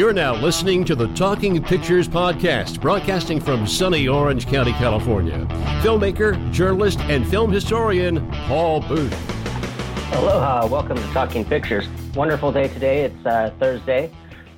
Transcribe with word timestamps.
You're 0.00 0.14
now 0.14 0.34
listening 0.34 0.86
to 0.86 0.94
the 0.94 1.08
Talking 1.08 1.62
Pictures 1.62 2.08
Podcast, 2.08 2.80
broadcasting 2.80 3.38
from 3.38 3.66
sunny 3.66 4.08
Orange 4.08 4.46
County, 4.46 4.72
California. 4.72 5.46
Filmmaker, 5.82 6.50
journalist, 6.50 7.00
and 7.00 7.28
film 7.28 7.52
historian 7.52 8.26
Paul 8.46 8.80
Booth. 8.80 9.12
Aloha, 10.14 10.66
welcome 10.68 10.96
to 10.96 11.06
Talking 11.12 11.44
Pictures. 11.44 11.86
Wonderful 12.14 12.50
day 12.50 12.68
today. 12.68 13.02
It's 13.04 13.26
uh, 13.26 13.52
Thursday, 13.60 14.10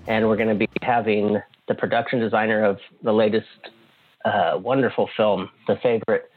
and 0.07 0.29
we're 0.29 0.36
going 0.36 0.49
to 0.49 0.55
be 0.55 0.68
having 0.81 1.43
the 1.67 1.75
production 1.75 2.21
designer 2.21 2.64
of 2.64 2.79
the 3.03 3.13
latest 3.13 3.49
uh, 4.25 4.61
wonderful 4.63 5.11
film, 5.17 5.50
The 5.67 5.75
Favorite. 5.82 6.31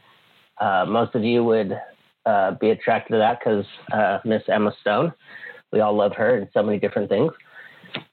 Uh, 0.60 0.86
most 0.88 1.14
of 1.14 1.24
you 1.24 1.44
would 1.44 1.80
uh, 2.26 2.56
be 2.60 2.72
attracted 2.72 3.14
to 3.14 3.20
that 3.20 3.38
because 3.38 3.66
uh, 3.94 4.18
Miss 4.26 4.42
Emma 4.48 4.74
Stone. 4.82 5.14
We 5.72 5.82
all 5.82 5.96
love 5.96 6.14
her 6.14 6.38
in 6.40 6.50
so 6.56 6.64
many 6.64 6.80
different 6.80 7.08
things. 7.08 7.32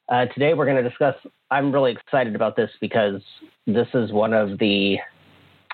Uh, 0.08 0.26
today 0.26 0.54
we're 0.54 0.66
going 0.66 0.82
to 0.82 0.88
discuss. 0.88 1.14
I'm 1.50 1.72
really 1.72 1.92
excited 1.92 2.34
about 2.34 2.56
this 2.56 2.70
because 2.80 3.20
this 3.66 3.88
is 3.94 4.12
one 4.12 4.32
of 4.32 4.58
the, 4.58 4.96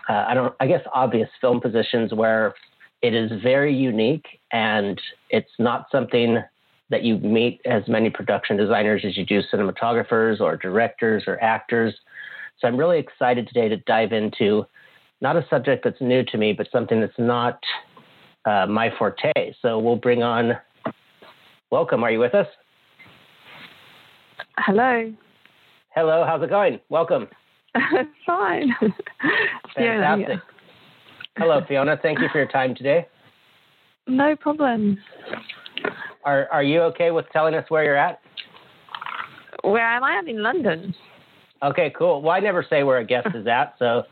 uh, 0.09 0.25
I 0.29 0.35
don't, 0.35 0.55
I 0.61 0.67
guess, 0.67 0.83
obvious 0.93 1.29
film 1.41 1.61
positions 1.61 2.13
where 2.13 2.55
it 3.03 3.15
is 3.15 3.31
very 3.43 3.75
unique 3.75 4.27
and 4.53 5.01
it's 5.31 5.51
not 5.59 5.87
something 5.93 6.39
that 6.91 7.03
you 7.03 7.19
meet 7.19 7.61
as 7.67 7.83
many 7.87 8.11
production 8.11 8.57
designers 8.57 9.05
as 9.05 9.17
you 9.17 9.25
do 9.25 9.43
cinematographers 9.53 10.41
or 10.41 10.57
directors 10.57 11.25
or 11.27 11.43
actors. 11.43 11.95
So 12.59 12.67
I'm 12.67 12.77
really 12.77 12.99
excited 12.99 13.47
today 13.47 13.69
to 13.69 13.77
dive 13.79 14.13
into 14.13 14.67
not 15.21 15.37
a 15.37 15.45
subject 15.51 15.85
that's 15.85 16.01
new 16.01 16.25
to 16.25 16.39
me, 16.39 16.53
but 16.53 16.69
something 16.73 17.01
that's 17.01 17.19
not 17.19 17.61
uh, 18.45 18.67
my 18.67 18.91
forte. 18.99 19.33
So 19.61 19.79
we'll 19.79 19.97
bring 19.97 20.23
on. 20.23 20.53
Welcome. 21.71 22.03
Are 22.03 22.11
you 22.11 22.21
with 22.21 22.35
us? 22.35 22.47
Hello. 24.67 25.13
Hello. 25.95 26.25
How's 26.27 26.43
it 26.43 26.51
going? 26.51 26.81
Welcome. 26.89 27.29
Fine. 28.27 28.75
Fantastic. 29.75 30.29
Yeah. 30.29 30.37
Hello, 31.37 31.61
Fiona. 31.69 31.97
Thank 32.01 32.19
you 32.19 32.29
for 32.33 32.39
your 32.39 32.49
time 32.49 32.75
today. 32.75 33.07
No 34.07 34.35
problem. 34.37 34.99
Are 36.25 36.49
Are 36.51 36.63
you 36.63 36.83
okay 36.83 37.11
with 37.11 37.27
telling 37.33 37.55
us 37.55 37.65
where 37.69 37.85
you're 37.85 37.97
at? 37.97 38.21
Where 39.63 39.87
am 39.87 40.03
I? 40.03 40.13
I'm 40.13 40.29
in 40.29 40.43
London. 40.43 40.95
Okay, 41.63 41.93
cool. 41.97 42.23
Well, 42.23 42.33
I 42.33 42.41
never 42.41 42.65
say 42.69 42.83
where 42.83 42.99
a 42.99 43.05
guest 43.05 43.29
is 43.35 43.47
at, 43.47 43.75
so 43.79 44.03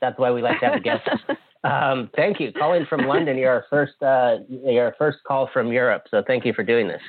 that's 0.00 0.18
why 0.18 0.30
we 0.30 0.42
like 0.42 0.60
to 0.60 0.66
have 0.66 0.74
a 0.74 0.80
guest. 0.80 1.08
Um, 1.64 2.10
thank 2.14 2.40
you. 2.40 2.52
Calling 2.52 2.84
from 2.90 3.06
London, 3.06 3.38
you're 3.38 3.50
our 3.50 3.64
first 3.70 3.94
uh, 4.02 4.36
you're 4.50 4.84
our 4.84 4.94
first 4.98 5.20
call 5.26 5.48
from 5.50 5.72
Europe, 5.72 6.02
so 6.10 6.22
thank 6.26 6.44
you 6.44 6.52
for 6.52 6.62
doing 6.62 6.86
this. 6.86 7.00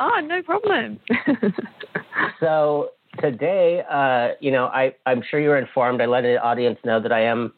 Oh, 0.00 0.20
no 0.24 0.42
problem. 0.42 0.98
so 2.40 2.92
today, 3.20 3.82
uh, 3.90 4.28
you 4.40 4.50
know, 4.50 4.66
I, 4.66 4.94
I'm 5.04 5.22
sure 5.30 5.40
you 5.40 5.50
were 5.50 5.58
informed. 5.58 6.00
I 6.00 6.06
let 6.06 6.22
the 6.22 6.42
audience 6.42 6.78
know 6.84 7.00
that 7.00 7.12
I 7.12 7.22
am 7.22 7.52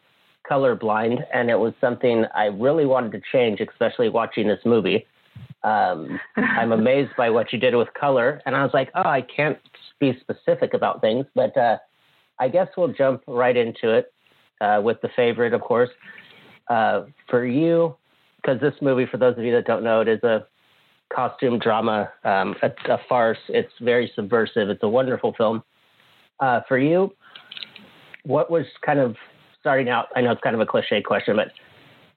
colorblind, 0.51 1.23
and 1.33 1.51
it 1.51 1.59
was 1.59 1.73
something 1.81 2.25
I 2.35 2.47
really 2.47 2.85
wanted 2.85 3.13
to 3.13 3.20
change, 3.31 3.61
especially 3.61 4.09
watching 4.09 4.48
this 4.48 4.59
movie. 4.65 5.07
Um, 5.63 6.19
I'm 6.37 6.73
amazed 6.73 7.13
by 7.17 7.31
what 7.31 7.53
you 7.53 7.61
did 7.61 7.77
with 7.77 7.89
color, 7.95 8.43
and 8.45 8.57
I 8.57 8.65
was 8.65 8.73
like, 8.75 8.91
oh, 8.97 9.09
I 9.09 9.23
can't 9.23 9.59
be 10.01 10.19
specific 10.20 10.75
about 10.75 11.01
things, 11.01 11.27
but 11.37 11.57
uh, 11.57 11.79
I 12.41 12.48
guess 12.48 12.67
we'll 12.77 12.93
jump 12.93 13.23
right 13.29 13.57
into 13.57 13.95
it 13.95 14.13
uh, 14.61 14.81
with 14.83 15.01
the 15.01 15.11
favorite, 15.15 15.55
of 15.55 15.61
course. 15.61 15.91
Uh, 16.69 17.03
for 17.29 17.47
you, 17.47 17.95
because 18.37 18.61
this 18.61 18.74
movie, 18.83 19.07
for 19.09 19.19
those 19.19 19.39
of 19.39 19.45
you 19.45 19.53
that 19.53 19.67
don't 19.67 19.85
know, 19.85 20.01
it 20.01 20.09
is 20.09 20.23
a 20.24 20.47
costume 21.14 21.58
drama, 21.58 22.11
um, 22.24 22.55
a, 22.62 22.70
a, 22.92 22.98
farce. 23.08 23.39
It's 23.48 23.73
very 23.80 24.11
subversive. 24.14 24.68
It's 24.68 24.83
a 24.83 24.89
wonderful 24.89 25.34
film. 25.34 25.62
Uh, 26.40 26.61
for 26.67 26.78
you, 26.78 27.12
what 28.24 28.50
was 28.50 28.67
kind 28.84 28.98
of 28.98 29.17
starting 29.61 29.89
out? 29.89 30.06
I 30.17 30.20
know 30.20 30.33
it's 30.33 30.40
kind 30.42 30.55
of 30.55 30.61
a 30.61 30.67
cliche 30.67 31.02
question, 31.02 31.36
but 31.36 31.48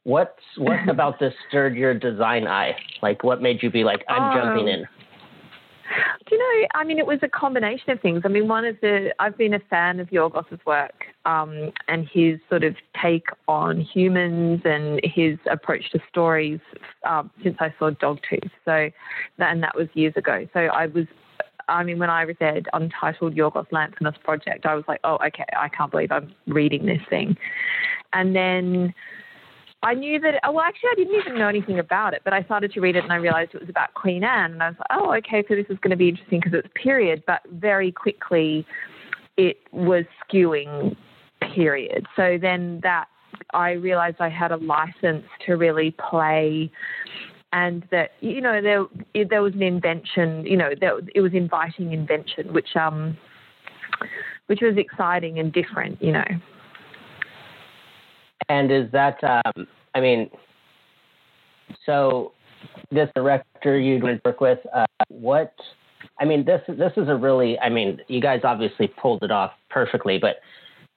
what's 0.04 0.32
what 0.58 0.80
about 0.90 1.20
this 1.20 1.34
stirred 1.48 1.76
your 1.76 1.94
design 1.94 2.48
eye? 2.48 2.76
Like, 3.02 3.24
what 3.24 3.42
made 3.42 3.62
you 3.62 3.70
be 3.70 3.84
like, 3.84 4.04
I'm 4.10 4.24
um, 4.24 4.38
jumping 4.38 4.68
in? 4.68 4.86
Do 6.28 6.36
you 6.36 6.40
know? 6.40 6.68
I 6.74 6.84
mean, 6.84 6.98
it 6.98 7.06
was 7.06 7.20
a 7.22 7.28
combination 7.28 7.92
of 7.92 8.02
things. 8.02 8.22
I 8.26 8.28
mean, 8.28 8.48
one 8.48 8.66
of 8.66 8.76
the 8.82 9.14
I've 9.20 9.38
been 9.38 9.54
a 9.54 9.60
fan 9.60 10.00
of 10.00 10.10
Yorgos's 10.10 10.60
work 10.66 11.06
um, 11.26 11.72
and 11.88 12.08
his 12.12 12.40
sort 12.50 12.64
of 12.64 12.76
take 13.02 13.28
on 13.48 13.82
humans 13.82 14.62
and 14.66 15.00
his 15.04 15.38
approach 15.50 15.92
to 15.92 16.00
stories 16.10 16.60
um, 17.08 17.30
since 17.44 17.58
I 17.60 17.74
saw 17.78 17.92
Dogtooth. 17.92 18.50
So, 18.66 18.90
and 19.38 19.62
that 19.64 19.76
was 19.76 19.88
years 19.94 20.14
ago. 20.16 20.48
So 20.54 20.62
I 20.62 20.88
was 20.88 21.06
I 21.68 21.84
mean, 21.84 22.00
when 22.00 22.10
I 22.10 22.24
read 22.24 22.68
Untitled 22.74 23.36
Yorgos 23.36 23.70
Lanthimos 23.70 24.22
Project, 24.24 24.66
I 24.66 24.76
was 24.76 24.84
like, 24.88 25.00
oh, 25.04 25.18
okay, 25.26 25.46
I 25.58 25.70
can't 25.70 25.92
believe 25.92 26.12
I'm 26.12 26.34
reading 26.48 26.86
this 26.86 27.02
thing. 27.10 27.38
And 28.14 28.36
then 28.36 28.94
I 29.86 29.94
knew 29.94 30.20
that, 30.20 30.42
well, 30.52 30.62
actually, 30.62 30.90
I 30.94 30.96
didn't 30.96 31.16
even 31.16 31.38
know 31.38 31.48
anything 31.48 31.78
about 31.78 32.16
it, 32.16 32.22
but 32.24 32.34
I 32.34 32.42
started 32.42 32.74
to 32.74 32.82
read 32.82 32.96
it 32.96 33.04
and 33.04 33.14
I 33.14 33.18
realized 33.18 33.52
it 33.54 33.62
was 33.62 33.70
about 33.70 33.94
Queen 33.94 34.24
Anne. 34.24 34.54
And 34.54 34.64
I 34.64 34.70
was 34.70 34.78
like, 34.80 35.00
oh, 35.00 35.14
okay, 35.18 35.44
so 35.48 35.56
this 35.56 35.68
is 35.70 35.78
going 35.78 35.92
to 35.92 35.96
be 35.96 36.10
interesting 36.10 36.40
because 36.44 36.58
it's 36.58 36.68
period. 36.74 37.22
But 37.28 37.42
very 37.52 37.92
quickly, 37.92 38.66
it 39.38 39.58
was 39.72 40.06
skewing 40.28 40.96
period. 41.54 42.08
So 42.16 42.40
then 42.42 42.80
that 42.82 43.06
I 43.54 43.74
realized 43.74 44.18
I 44.20 44.30
had 44.30 44.52
a 44.52 44.58
license 44.58 45.26
to 45.46 45.54
really 45.54 45.96
play 46.10 46.72
and 47.54 47.88
that 47.92 48.12
you 48.22 48.42
know 48.42 48.62
there 48.62 48.86
there 49.30 49.42
was 49.42 49.54
an 49.54 49.62
invention 49.62 50.46
you 50.46 50.58
know 50.58 50.72
there, 50.80 51.00
it 51.14 51.22
was 51.22 51.34
inviting 51.34 51.94
invention 51.94 52.54
which 52.54 52.76
um 52.76 53.16
which 54.48 54.60
was 54.62 54.76
exciting 54.78 55.38
and 55.40 55.54
different 55.54 56.02
you 56.02 56.12
know 56.12 56.26
and 58.50 58.72
is 58.72 58.92
that, 58.92 59.24
um, 59.24 59.68
I 59.94 60.00
mean, 60.02 60.30
so 61.86 62.34
this 62.92 63.10
director 63.16 63.80
you'd 63.80 64.04
work 64.04 64.42
with, 64.42 64.60
uh, 64.74 64.86
what, 65.10 65.54
I 66.20 66.26
mean, 66.26 66.46
this 66.46 66.62
this 66.68 66.92
is 66.98 67.10
a 67.10 67.16
really, 67.16 67.58
I 67.60 67.70
mean, 67.70 68.00
you 68.08 68.22
guys 68.22 68.42
obviously 68.44 68.88
pulled 68.88 69.24
it 69.24 69.32
off 69.32 69.52
perfectly, 69.70 70.18
but 70.18 70.38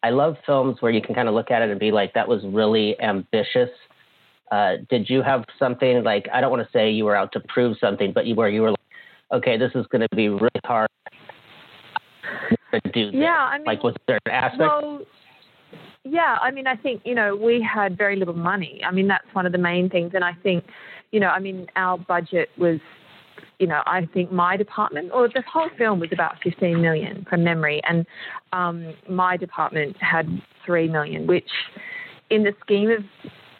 I 0.03 0.11
love 0.11 0.37
films 0.47 0.77
where 0.81 0.93
you 0.93 1.03
can 1.03 1.15
kind 1.15 1.29
of 1.29 1.35
look 1.35 1.51
at 1.51 1.63
it 1.63 1.71
and 1.71 1.81
be 1.81 1.91
like, 1.91 2.15
that 2.15 2.29
was 2.29 2.43
really 2.45 3.01
ambitious. 3.01 3.71
Uh, 4.51 4.77
did 4.89 5.11
you 5.11 5.23
have 5.23 5.45
something 5.59 6.05
like, 6.05 6.27
I 6.33 6.41
don't 6.41 6.51
want 6.51 6.63
to 6.63 6.73
say 6.73 6.91
you 6.91 7.05
were 7.05 7.17
out 7.17 7.33
to 7.33 7.41
prove 7.49 7.77
something, 7.81 8.13
but 8.13 8.27
you 8.27 8.35
where 8.35 8.49
you 8.49 8.63
were 8.63 8.71
like, 8.71 8.79
okay, 9.33 9.57
this 9.59 9.73
is 9.75 9.87
going 9.89 10.07
to 10.09 10.17
be 10.17 10.29
really 10.29 10.51
hard 10.65 10.89
to 12.73 12.81
do. 12.93 13.11
Yeah, 13.13 13.29
I 13.31 13.59
mean, 13.59 13.67
like, 13.67 13.83
was 13.83 13.95
there 14.07 14.19
an 14.27 14.33
aspect? 14.33 14.61
Well, 14.61 15.03
yeah, 16.11 16.39
I 16.41 16.51
mean, 16.51 16.67
I 16.67 16.77
think, 16.77 17.03
you 17.05 17.15
know, 17.15 17.37
we 17.37 17.63
had 17.63 17.97
very 17.97 18.17
little 18.17 18.35
money. 18.35 18.81
I 18.87 18.91
mean, 18.91 19.09
that's 19.09 19.27
one 19.33 19.47
of 19.47 19.53
the 19.53 19.59
main 19.59 19.89
things. 19.91 20.13
And 20.15 20.25
I 20.25 20.33
think, 20.43 20.65
you 21.11 21.21
know, 21.21 21.29
I 21.29 21.39
mean, 21.39 21.67
our 21.77 21.99
budget 21.99 22.51
was, 22.57 22.81
you 23.59 23.67
know, 23.67 23.83
I 23.87 24.07
think 24.13 24.33
my 24.33 24.57
department, 24.57 25.11
or 25.13 25.29
the 25.29 25.43
whole 25.51 25.69
film 25.77 26.01
was 26.01 26.11
about 26.13 26.37
15 26.43 26.81
million 26.81 27.27
from 27.29 27.45
memory. 27.45 27.81
And 27.89 28.07
um, 28.53 28.95
my 29.09 29.37
department 29.37 29.97
had 30.01 30.27
3 30.65 30.89
million, 30.89 31.27
which 31.27 31.49
in 32.31 32.45
the 32.45 32.55
scheme 32.61 32.91
of 32.91 33.05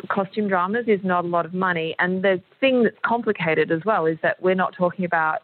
costume 0.09 0.49
dramas 0.49 0.85
is 0.87 1.01
not 1.03 1.25
a 1.25 1.29
lot 1.29 1.45
of 1.45 1.55
money. 1.55 1.95
And 1.99 2.23
the 2.23 2.41
thing 2.61 2.85
that's 2.85 2.97
complicated 3.05 3.71
as 3.71 3.81
well 3.85 4.07
is 4.07 4.19
that 4.23 4.41
we're 4.43 4.55
not 4.55 4.75
talking 4.77 5.05
about 5.05 5.41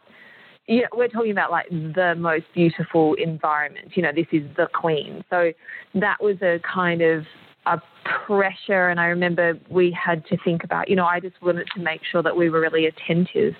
you 0.67 0.81
know, 0.81 0.87
we're 0.93 1.07
talking 1.07 1.31
about 1.31 1.51
like 1.51 1.69
the 1.69 2.15
most 2.17 2.45
beautiful 2.53 3.13
environment. 3.15 3.91
You 3.95 4.03
know, 4.03 4.11
this 4.13 4.27
is 4.31 4.43
the 4.57 4.67
queen. 4.73 5.23
So 5.29 5.51
that 5.95 6.21
was 6.21 6.37
a 6.41 6.59
kind 6.59 7.01
of 7.01 7.25
a 7.65 7.81
pressure. 8.25 8.89
And 8.89 8.99
I 8.99 9.05
remember 9.05 9.59
we 9.69 9.91
had 9.91 10.25
to 10.27 10.37
think 10.43 10.63
about, 10.63 10.89
you 10.89 10.95
know, 10.95 11.05
I 11.05 11.19
just 11.19 11.39
wanted 11.41 11.67
to 11.75 11.81
make 11.81 12.01
sure 12.09 12.23
that 12.23 12.35
we 12.35 12.49
were 12.49 12.61
really 12.61 12.85
attentive 12.85 13.53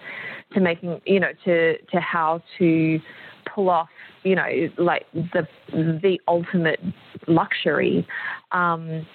to 0.54 0.60
making, 0.60 1.02
you 1.06 1.20
know, 1.20 1.32
to, 1.46 1.78
to 1.78 2.00
how 2.00 2.42
to 2.58 3.00
pull 3.54 3.70
off, 3.70 3.90
you 4.24 4.36
know, 4.36 4.70
like 4.78 5.06
the, 5.14 5.48
the 5.72 6.20
ultimate 6.28 6.80
luxury. 7.28 8.08
Um, 8.52 9.06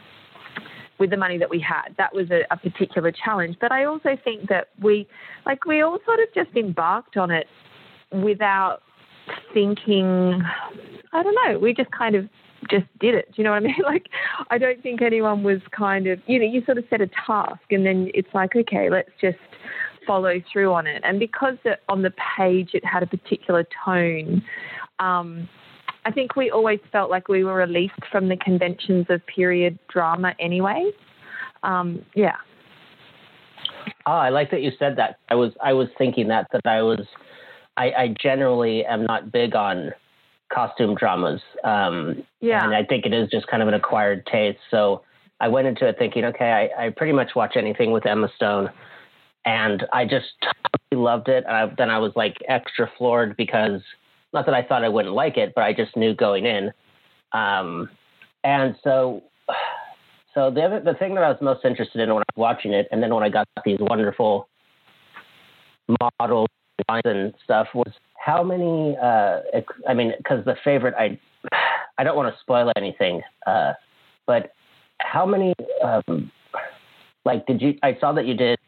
with 0.98 1.08
the 1.08 1.16
money 1.16 1.38
that 1.38 1.48
we 1.48 1.58
had. 1.58 1.94
That 1.96 2.14
was 2.14 2.30
a, 2.30 2.42
a, 2.50 2.58
particular 2.58 3.10
challenge. 3.10 3.56
But 3.58 3.72
I 3.72 3.86
also 3.86 4.18
think 4.22 4.50
that 4.50 4.68
we, 4.82 5.08
like, 5.46 5.64
we 5.64 5.80
all 5.80 5.98
sort 6.04 6.20
of 6.20 6.26
just 6.34 6.54
embarked 6.54 7.16
on 7.16 7.30
it 7.30 7.46
without 8.12 8.82
thinking, 9.52 10.42
I 11.12 11.22
don't 11.22 11.36
know, 11.46 11.58
we 11.58 11.74
just 11.74 11.90
kind 11.90 12.14
of 12.14 12.28
just 12.70 12.86
did 13.00 13.14
it. 13.14 13.26
Do 13.28 13.34
you 13.36 13.44
know 13.44 13.50
what 13.50 13.58
I 13.58 13.60
mean? 13.60 13.74
Like, 13.84 14.06
I 14.50 14.58
don't 14.58 14.82
think 14.82 15.02
anyone 15.02 15.42
was 15.42 15.60
kind 15.76 16.06
of, 16.06 16.20
you 16.26 16.38
know, 16.38 16.46
you 16.46 16.64
sort 16.64 16.78
of 16.78 16.84
set 16.90 17.00
a 17.00 17.08
task 17.26 17.60
and 17.70 17.84
then 17.84 18.10
it's 18.14 18.28
like, 18.34 18.54
okay, 18.54 18.90
let's 18.90 19.10
just 19.20 19.38
follow 20.06 20.40
through 20.52 20.72
on 20.72 20.86
it. 20.86 21.02
And 21.04 21.18
because 21.18 21.56
on 21.88 22.02
the 22.02 22.12
page 22.36 22.70
it 22.74 22.84
had 22.84 23.02
a 23.02 23.06
particular 23.06 23.66
tone, 23.84 24.42
um, 24.98 25.48
I 26.04 26.10
think 26.10 26.36
we 26.36 26.50
always 26.50 26.80
felt 26.92 27.10
like 27.10 27.28
we 27.28 27.44
were 27.44 27.54
released 27.54 28.00
from 28.10 28.28
the 28.28 28.36
conventions 28.36 29.06
of 29.10 29.24
period 29.26 29.78
drama 29.88 30.34
anyway. 30.38 30.90
Um, 31.62 32.04
yeah. 32.14 32.36
Oh, 34.06 34.12
I 34.12 34.30
like 34.30 34.50
that 34.50 34.62
you 34.62 34.72
said 34.78 34.96
that. 34.96 35.18
I 35.28 35.34
was 35.34 35.52
I 35.62 35.72
was 35.72 35.88
thinking 35.98 36.28
that 36.28 36.46
that 36.52 36.66
I 36.66 36.82
was 36.82 37.06
I, 37.80 37.92
I 37.96 38.14
generally 38.22 38.84
am 38.84 39.06
not 39.06 39.32
big 39.32 39.56
on 39.56 39.92
costume 40.52 40.94
dramas. 40.94 41.40
Um, 41.64 42.22
Yeah. 42.40 42.62
And 42.62 42.74
I 42.74 42.84
think 42.84 43.06
it 43.06 43.14
is 43.14 43.30
just 43.30 43.46
kind 43.46 43.62
of 43.62 43.68
an 43.68 43.74
acquired 43.74 44.26
taste. 44.26 44.58
So 44.70 45.02
I 45.40 45.48
went 45.48 45.66
into 45.66 45.86
it 45.86 45.96
thinking, 45.98 46.26
okay, 46.26 46.70
I, 46.76 46.86
I 46.86 46.90
pretty 46.90 47.14
much 47.14 47.30
watch 47.34 47.56
anything 47.56 47.90
with 47.90 48.04
Emma 48.04 48.28
Stone. 48.36 48.68
And 49.46 49.86
I 49.94 50.04
just 50.04 50.26
totally 50.42 51.02
loved 51.02 51.28
it. 51.28 51.44
And 51.46 51.56
I, 51.56 51.74
then 51.78 51.88
I 51.88 51.98
was 51.98 52.12
like 52.14 52.36
extra 52.46 52.90
floored 52.98 53.34
because 53.38 53.80
not 54.34 54.44
that 54.44 54.54
I 54.54 54.62
thought 54.62 54.84
I 54.84 54.88
wouldn't 54.90 55.14
like 55.14 55.38
it, 55.38 55.54
but 55.54 55.64
I 55.64 55.72
just 55.72 55.96
knew 55.96 56.14
going 56.14 56.44
in. 56.44 56.72
Um, 57.32 57.88
and 58.44 58.76
so, 58.84 59.22
so 60.34 60.50
the 60.50 60.60
other, 60.60 60.80
the 60.80 60.94
thing 60.94 61.14
that 61.14 61.24
I 61.24 61.30
was 61.30 61.38
most 61.40 61.64
interested 61.64 62.02
in 62.02 62.10
when 62.10 62.18
I 62.18 62.28
was 62.36 62.40
watching 62.40 62.74
it, 62.74 62.88
and 62.92 63.02
then 63.02 63.14
when 63.14 63.24
I 63.24 63.30
got 63.30 63.48
these 63.64 63.78
wonderful 63.80 64.50
models 66.20 66.48
and 66.88 67.34
stuff, 67.44 67.68
was 67.74 67.92
how 68.18 68.42
many? 68.42 68.96
Uh, 69.02 69.40
I 69.88 69.94
mean, 69.94 70.12
because 70.18 70.44
the 70.44 70.56
favorite, 70.64 70.94
I, 70.98 71.18
I 71.98 72.04
don't 72.04 72.16
want 72.16 72.32
to 72.32 72.40
spoil 72.40 72.70
anything, 72.76 73.22
uh, 73.46 73.72
but 74.26 74.52
how 74.98 75.24
many? 75.26 75.54
Um, 75.82 76.30
like, 77.24 77.46
did 77.46 77.60
you? 77.60 77.74
I 77.82 77.96
saw 78.00 78.12
that 78.12 78.26
you 78.26 78.34
did. 78.34 78.58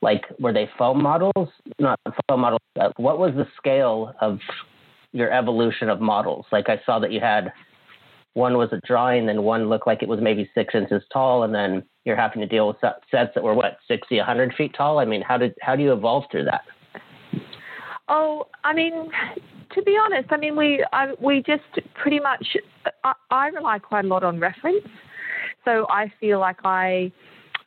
Like, 0.00 0.24
were 0.40 0.52
they 0.52 0.68
foam 0.76 1.00
models? 1.00 1.48
Not 1.78 2.00
foam 2.28 2.40
models. 2.40 2.60
Uh, 2.78 2.90
what 2.96 3.18
was 3.18 3.32
the 3.36 3.46
scale 3.56 4.12
of 4.20 4.40
your 5.12 5.32
evolution 5.32 5.88
of 5.88 6.00
models? 6.00 6.46
Like, 6.50 6.68
I 6.68 6.80
saw 6.84 6.98
that 6.98 7.12
you 7.12 7.20
had 7.20 7.52
one 8.34 8.56
was 8.56 8.70
a 8.72 8.80
drawing, 8.86 9.26
then 9.26 9.42
one 9.42 9.68
looked 9.68 9.86
like 9.86 10.02
it 10.02 10.08
was 10.08 10.20
maybe 10.20 10.50
six 10.54 10.74
inches 10.74 11.02
tall, 11.12 11.42
and 11.42 11.54
then 11.54 11.82
you're 12.04 12.16
having 12.16 12.40
to 12.40 12.46
deal 12.46 12.66
with 12.66 12.78
sets 12.80 13.32
that 13.34 13.42
were 13.42 13.54
what 13.54 13.76
60, 13.88 14.16
100 14.16 14.54
feet 14.54 14.74
tall. 14.76 14.98
I 14.98 15.04
mean, 15.04 15.22
how 15.22 15.36
did 15.36 15.54
how 15.60 15.76
do 15.76 15.82
you 15.82 15.92
evolve 15.92 16.24
through 16.30 16.44
that? 16.44 16.62
Oh, 18.08 18.46
I 18.64 18.74
mean, 18.74 19.10
to 19.74 19.82
be 19.82 19.96
honest, 19.96 20.30
I 20.30 20.36
mean, 20.36 20.56
we 20.56 20.84
I, 20.92 21.12
we 21.20 21.42
just 21.46 21.62
pretty 21.94 22.20
much 22.20 22.56
I, 23.04 23.12
I 23.30 23.46
rely 23.48 23.78
quite 23.78 24.04
a 24.04 24.08
lot 24.08 24.24
on 24.24 24.40
reference, 24.40 24.86
so 25.64 25.86
I 25.88 26.12
feel 26.20 26.40
like 26.40 26.58
I 26.64 27.12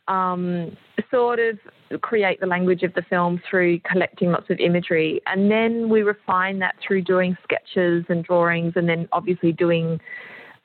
um, 0.08 0.76
sort 1.10 1.40
of 1.40 1.58
create 2.02 2.40
the 2.40 2.46
language 2.46 2.84
of 2.84 2.94
the 2.94 3.02
film 3.04 3.42
through 3.50 3.80
collecting 3.80 4.32
lots 4.32 4.50
of 4.50 4.60
imagery, 4.60 5.22
and 5.26 5.50
then 5.50 5.90
we 5.90 6.02
refine 6.02 6.60
that 6.60 6.76
through 6.86 7.04
doing 7.04 7.38
sketches 7.44 8.06
and 8.10 8.24
drawings, 8.24 8.74
and 8.76 8.90
then 8.90 9.08
obviously 9.12 9.52
doing 9.52 10.00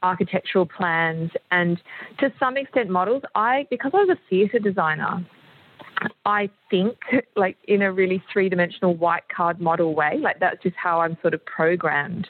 architectural 0.02 0.64
plans 0.64 1.30
and 1.50 1.78
to 2.18 2.32
some 2.40 2.56
extent 2.56 2.88
models. 2.88 3.22
I 3.34 3.66
because 3.70 3.92
I 3.94 3.98
was 3.98 4.16
a 4.16 4.28
theatre 4.28 4.58
designer. 4.58 5.24
I 6.24 6.50
think 6.70 6.96
like 7.36 7.56
in 7.66 7.82
a 7.82 7.92
really 7.92 8.22
three 8.32 8.48
dimensional 8.48 8.94
white 8.94 9.24
card 9.34 9.60
model 9.60 9.94
way. 9.94 10.18
Like 10.20 10.40
that's 10.40 10.62
just 10.62 10.76
how 10.76 11.00
I'm 11.00 11.16
sort 11.22 11.34
of 11.34 11.44
programmed. 11.44 12.28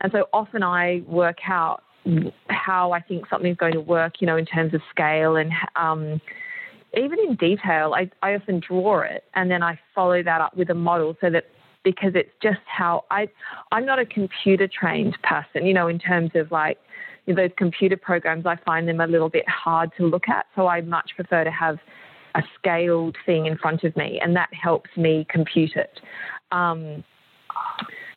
And 0.00 0.12
so 0.12 0.26
often 0.32 0.62
I 0.62 1.02
work 1.06 1.38
out 1.48 1.82
how 2.48 2.92
I 2.92 3.00
think 3.00 3.28
something's 3.28 3.56
going 3.56 3.74
to 3.74 3.80
work, 3.80 4.20
you 4.20 4.26
know, 4.26 4.36
in 4.36 4.46
terms 4.46 4.74
of 4.74 4.80
scale 4.90 5.36
and 5.36 5.52
um, 5.76 6.20
even 6.96 7.18
in 7.20 7.36
detail. 7.36 7.94
I, 7.94 8.10
I 8.22 8.34
often 8.34 8.60
draw 8.60 9.00
it 9.00 9.24
and 9.34 9.50
then 9.50 9.62
I 9.62 9.78
follow 9.94 10.22
that 10.22 10.40
up 10.40 10.56
with 10.56 10.70
a 10.70 10.74
model 10.74 11.16
so 11.20 11.30
that 11.30 11.44
because 11.84 12.12
it's 12.14 12.30
just 12.42 12.60
how 12.66 13.04
I 13.10 13.28
I'm 13.72 13.84
not 13.84 13.98
a 13.98 14.06
computer 14.06 14.68
trained 14.68 15.16
person, 15.22 15.66
you 15.66 15.74
know, 15.74 15.88
in 15.88 15.98
terms 15.98 16.30
of 16.34 16.50
like 16.50 16.78
you 17.26 17.34
know, 17.34 17.42
those 17.42 17.52
computer 17.56 17.96
programs, 17.96 18.46
I 18.46 18.56
find 18.64 18.88
them 18.88 19.00
a 19.00 19.06
little 19.06 19.28
bit 19.28 19.48
hard 19.48 19.90
to 19.96 20.06
look 20.06 20.28
at. 20.28 20.46
So 20.56 20.66
I 20.66 20.80
much 20.80 21.12
prefer 21.16 21.44
to 21.44 21.50
have 21.50 21.78
a 22.34 22.42
scaled 22.58 23.16
thing 23.26 23.46
in 23.46 23.56
front 23.58 23.84
of 23.84 23.96
me, 23.96 24.20
and 24.22 24.34
that 24.36 24.48
helps 24.52 24.90
me 24.96 25.26
compute 25.28 25.76
it. 25.76 26.00
Um, 26.50 27.04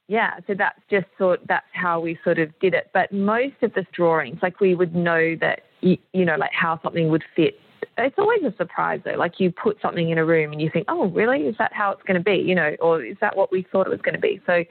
yeah, 0.07 0.35
so 0.45 0.53
that's 0.53 0.79
just 0.89 1.07
sort 1.17 1.41
that's 1.47 1.65
how 1.73 1.99
we 1.99 2.17
sort 2.23 2.37
of 2.37 2.57
did 2.59 2.73
it. 2.73 2.89
But 2.93 3.11
most 3.11 3.55
of 3.63 3.73
the 3.73 3.85
drawings, 3.91 4.39
like 4.41 4.59
we 4.59 4.75
would 4.75 4.95
know 4.95 5.35
that 5.41 5.61
you, 5.81 5.97
you 6.13 6.25
know, 6.25 6.35
like 6.35 6.51
how 6.53 6.79
something 6.83 7.09
would 7.09 7.23
fit. 7.35 7.59
It's 7.97 8.15
always 8.17 8.43
a 8.43 8.55
surprise 8.57 9.01
though. 9.03 9.15
Like 9.17 9.39
you 9.39 9.51
put 9.51 9.77
something 9.81 10.09
in 10.09 10.17
a 10.17 10.25
room 10.25 10.51
and 10.51 10.61
you 10.61 10.69
think, 10.71 10.85
oh, 10.89 11.07
really? 11.07 11.43
Is 11.43 11.55
that 11.57 11.73
how 11.73 11.91
it's 11.91 12.03
going 12.03 12.17
to 12.17 12.23
be? 12.23 12.35
You 12.35 12.53
know, 12.53 12.75
or 12.81 13.03
is 13.03 13.17
that 13.21 13.35
what 13.35 13.51
we 13.51 13.65
thought 13.71 13.87
it 13.87 13.89
was 13.89 14.01
going 14.01 14.15
to 14.15 14.21
be? 14.21 14.41
So, 14.45 14.63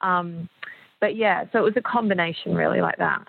um, 0.00 0.48
but 1.00 1.14
yeah, 1.16 1.44
so 1.52 1.60
it 1.60 1.62
was 1.62 1.74
a 1.76 1.82
combination 1.82 2.54
really 2.54 2.80
like 2.80 2.98
that. 2.98 3.26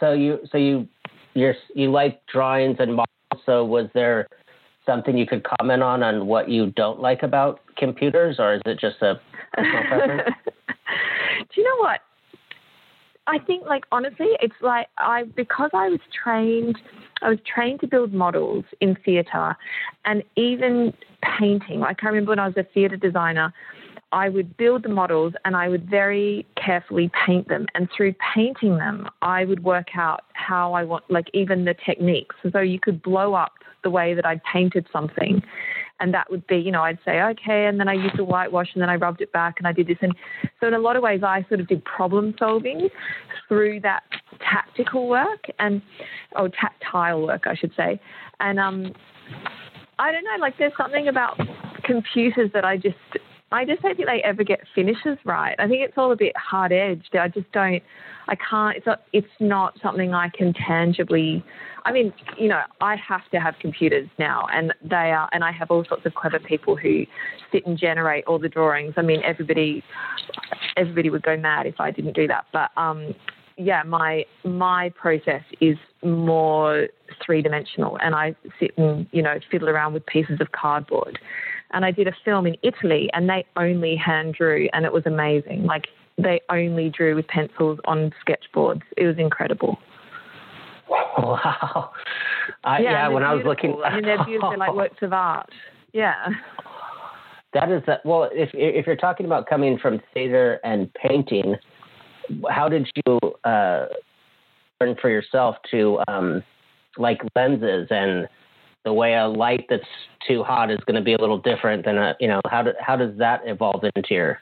So 0.00 0.12
you 0.12 0.38
so 0.52 0.58
you 0.58 0.86
you're, 1.34 1.54
you 1.74 1.90
like 1.90 2.20
drawings 2.26 2.76
and 2.78 2.98
So 3.48 3.64
was 3.64 3.88
there 3.94 4.28
something 4.84 5.16
you 5.16 5.26
could 5.26 5.42
comment 5.42 5.82
on 5.82 6.02
on 6.02 6.26
what 6.26 6.50
you 6.50 6.70
don't 6.72 7.00
like 7.00 7.22
about 7.22 7.60
computers, 7.78 8.36
or 8.38 8.54
is 8.54 8.60
it 8.66 8.78
just 8.78 9.00
a 9.00 9.18
personal 9.54 9.82
preference? 9.88 10.36
Do 11.38 11.60
you 11.60 11.64
know 11.64 11.82
what? 11.82 12.00
I 13.26 13.38
think, 13.38 13.64
like 13.64 13.84
honestly, 13.90 14.26
it's 14.42 14.54
like 14.60 14.88
I 14.98 15.24
because 15.34 15.70
I 15.72 15.88
was 15.88 16.00
trained. 16.22 16.78
I 17.22 17.30
was 17.30 17.38
trained 17.52 17.80
to 17.80 17.86
build 17.86 18.12
models 18.12 18.66
in 18.82 18.96
theatre, 19.02 19.56
and 20.04 20.22
even 20.36 20.92
painting. 21.38 21.80
Like 21.80 22.04
I 22.04 22.08
remember 22.08 22.32
when 22.32 22.38
I 22.38 22.48
was 22.48 22.56
a 22.58 22.64
theatre 22.64 22.98
designer, 22.98 23.54
I 24.12 24.28
would 24.28 24.56
build 24.56 24.84
the 24.84 24.88
models 24.88 25.34
and 25.44 25.54
I 25.54 25.68
would 25.68 25.88
very 25.88 26.46
carefully 26.56 27.10
paint 27.26 27.48
them. 27.48 27.66
And 27.74 27.88
through 27.94 28.14
painting 28.34 28.78
them, 28.78 29.08
I 29.20 29.44
would 29.44 29.62
work 29.62 29.88
out 29.96 30.22
how 30.32 30.72
I 30.72 30.84
want, 30.84 31.04
like 31.10 31.28
even 31.34 31.64
the 31.64 31.74
techniques. 31.74 32.36
So 32.52 32.60
you 32.60 32.80
could 32.80 33.02
blow 33.02 33.34
up 33.34 33.52
the 33.84 33.90
way 33.90 34.14
that 34.14 34.24
I 34.24 34.40
painted 34.50 34.86
something. 34.92 35.42
And 36.00 36.14
that 36.14 36.30
would 36.30 36.46
be, 36.46 36.56
you 36.56 36.70
know, 36.70 36.82
I'd 36.82 36.98
say, 37.04 37.20
okay, 37.20 37.66
and 37.66 37.80
then 37.80 37.88
I 37.88 37.94
used 37.94 38.18
a 38.18 38.24
whitewash 38.24 38.68
and 38.72 38.80
then 38.80 38.88
I 38.88 38.94
rubbed 38.94 39.20
it 39.20 39.32
back 39.32 39.56
and 39.58 39.66
I 39.66 39.72
did 39.72 39.88
this. 39.88 39.98
And 40.00 40.14
so 40.60 40.68
in 40.68 40.74
a 40.74 40.78
lot 40.78 40.96
of 40.96 41.02
ways, 41.02 41.22
I 41.24 41.44
sort 41.48 41.60
of 41.60 41.66
did 41.66 41.84
problem 41.84 42.34
solving 42.38 42.88
through 43.48 43.80
that 43.80 44.04
tactical 44.38 45.08
work 45.08 45.46
and, 45.58 45.82
or 46.36 46.48
tactile 46.48 47.26
work, 47.26 47.46
I 47.46 47.56
should 47.56 47.72
say. 47.76 48.00
And 48.38 48.60
um, 48.60 48.94
I 49.98 50.12
don't 50.12 50.24
know, 50.24 50.36
like 50.40 50.56
there's 50.58 50.72
something 50.76 51.08
about 51.08 51.40
computers 51.82 52.50
that 52.54 52.64
I 52.64 52.76
just, 52.76 52.96
I 53.50 53.64
just 53.64 53.80
don't 53.80 53.96
think 53.96 54.08
they 54.08 54.22
ever 54.22 54.44
get 54.44 54.60
finishes 54.74 55.16
right. 55.24 55.56
I 55.58 55.66
think 55.66 55.82
it's 55.82 55.96
all 55.96 56.12
a 56.12 56.16
bit 56.16 56.36
hard 56.36 56.70
edged. 56.70 57.16
I 57.16 57.28
just 57.28 57.50
don't. 57.52 57.82
I 58.28 58.34
can't. 58.34 58.76
It's 58.76 58.86
not. 58.86 59.02
It's 59.12 59.26
not 59.40 59.78
something 59.82 60.12
I 60.12 60.28
can 60.28 60.52
tangibly. 60.52 61.42
I 61.86 61.92
mean, 61.92 62.12
you 62.36 62.48
know, 62.48 62.60
I 62.82 62.96
have 62.96 63.22
to 63.30 63.40
have 63.40 63.54
computers 63.58 64.08
now, 64.18 64.46
and 64.52 64.74
they 64.82 65.12
are, 65.12 65.30
and 65.32 65.42
I 65.42 65.52
have 65.52 65.70
all 65.70 65.84
sorts 65.86 66.04
of 66.04 66.14
clever 66.14 66.38
people 66.38 66.76
who 66.76 67.06
sit 67.50 67.66
and 67.66 67.78
generate 67.78 68.26
all 68.26 68.38
the 68.38 68.50
drawings. 68.50 68.94
I 68.98 69.02
mean, 69.02 69.22
everybody, 69.24 69.82
everybody 70.76 71.08
would 71.08 71.22
go 71.22 71.36
mad 71.38 71.66
if 71.66 71.80
I 71.80 71.90
didn't 71.90 72.14
do 72.14 72.26
that. 72.26 72.44
But 72.52 72.70
um, 72.76 73.14
yeah, 73.56 73.82
my 73.82 74.26
my 74.44 74.90
process 74.90 75.42
is 75.62 75.78
more 76.04 76.88
three 77.24 77.40
dimensional, 77.40 77.98
and 78.02 78.14
I 78.14 78.36
sit 78.60 78.76
and 78.76 79.06
you 79.12 79.22
know 79.22 79.38
fiddle 79.50 79.70
around 79.70 79.94
with 79.94 80.04
pieces 80.04 80.38
of 80.42 80.52
cardboard 80.52 81.18
and 81.72 81.84
I 81.84 81.90
did 81.90 82.08
a 82.08 82.14
film 82.24 82.46
in 82.46 82.56
Italy 82.62 83.10
and 83.12 83.28
they 83.28 83.44
only 83.56 83.96
hand 83.96 84.34
drew 84.34 84.68
and 84.72 84.84
it 84.84 84.92
was 84.92 85.04
amazing. 85.06 85.64
Like 85.64 85.86
they 86.16 86.40
only 86.50 86.90
drew 86.90 87.14
with 87.14 87.26
pencils 87.28 87.78
on 87.84 88.12
sketchboards. 88.20 88.82
It 88.96 89.06
was 89.06 89.16
incredible. 89.18 89.78
Wow. 90.90 91.90
I, 92.64 92.78
yeah, 92.78 92.90
yeah 92.90 93.08
when 93.08 93.22
I 93.22 93.34
was 93.34 93.44
looking, 93.44 93.78
I 93.84 93.96
mean, 93.96 94.04
they're 94.04 94.24
beautiful, 94.24 94.50
they're 94.50 94.58
like 94.58 94.74
works 94.74 94.96
of 95.02 95.12
art. 95.12 95.50
Yeah. 95.92 96.14
That 97.52 97.70
is 97.70 97.82
that. 97.86 98.04
Well, 98.06 98.30
if 98.32 98.50
if 98.54 98.86
you're 98.86 98.96
talking 98.96 99.26
about 99.26 99.46
coming 99.46 99.78
from 99.78 100.00
theater 100.14 100.60
and 100.64 100.90
painting, 100.94 101.56
how 102.48 102.68
did 102.68 102.88
you 103.04 103.18
uh, 103.44 103.86
learn 104.80 104.96
for 105.00 105.10
yourself 105.10 105.56
to 105.70 105.98
um, 106.08 106.42
like 106.96 107.20
lenses 107.34 107.88
and 107.90 108.28
the 108.84 108.92
way 108.92 109.14
a 109.14 109.26
light 109.26 109.66
that's 109.68 109.82
too 110.26 110.42
hot 110.42 110.70
is 110.70 110.78
going 110.86 110.96
to 110.96 111.02
be 111.02 111.14
a 111.14 111.18
little 111.18 111.38
different 111.38 111.84
than 111.84 111.98
a 111.98 112.16
you 112.20 112.28
know 112.28 112.40
how 112.50 112.62
do, 112.62 112.72
how 112.80 112.96
does 112.96 113.16
that 113.18 113.42
evolve 113.44 113.84
into 113.96 114.14
your 114.14 114.40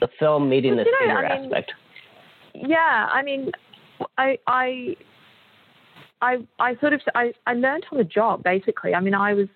the 0.00 0.08
film 0.18 0.48
meeting 0.48 0.76
Well, 0.76 0.84
the 0.84 0.90
you 0.90 1.08
know, 1.08 1.14
theater 1.14 1.26
I 1.26 1.40
mean, 1.40 1.44
aspect? 1.46 1.72
Yeah, 2.54 3.08
I 3.12 3.22
mean, 3.22 3.50
I 4.18 4.38
I 4.46 4.96
I 6.22 6.36
I 6.58 6.76
sort 6.80 6.92
of 6.92 7.00
I, 7.14 7.32
I 7.46 7.54
learned 7.54 7.86
on 7.92 7.98
the 7.98 8.04
job 8.04 8.42
basically. 8.42 8.94
I 8.94 9.00
mean, 9.00 9.14
I 9.14 9.34
was 9.34 9.48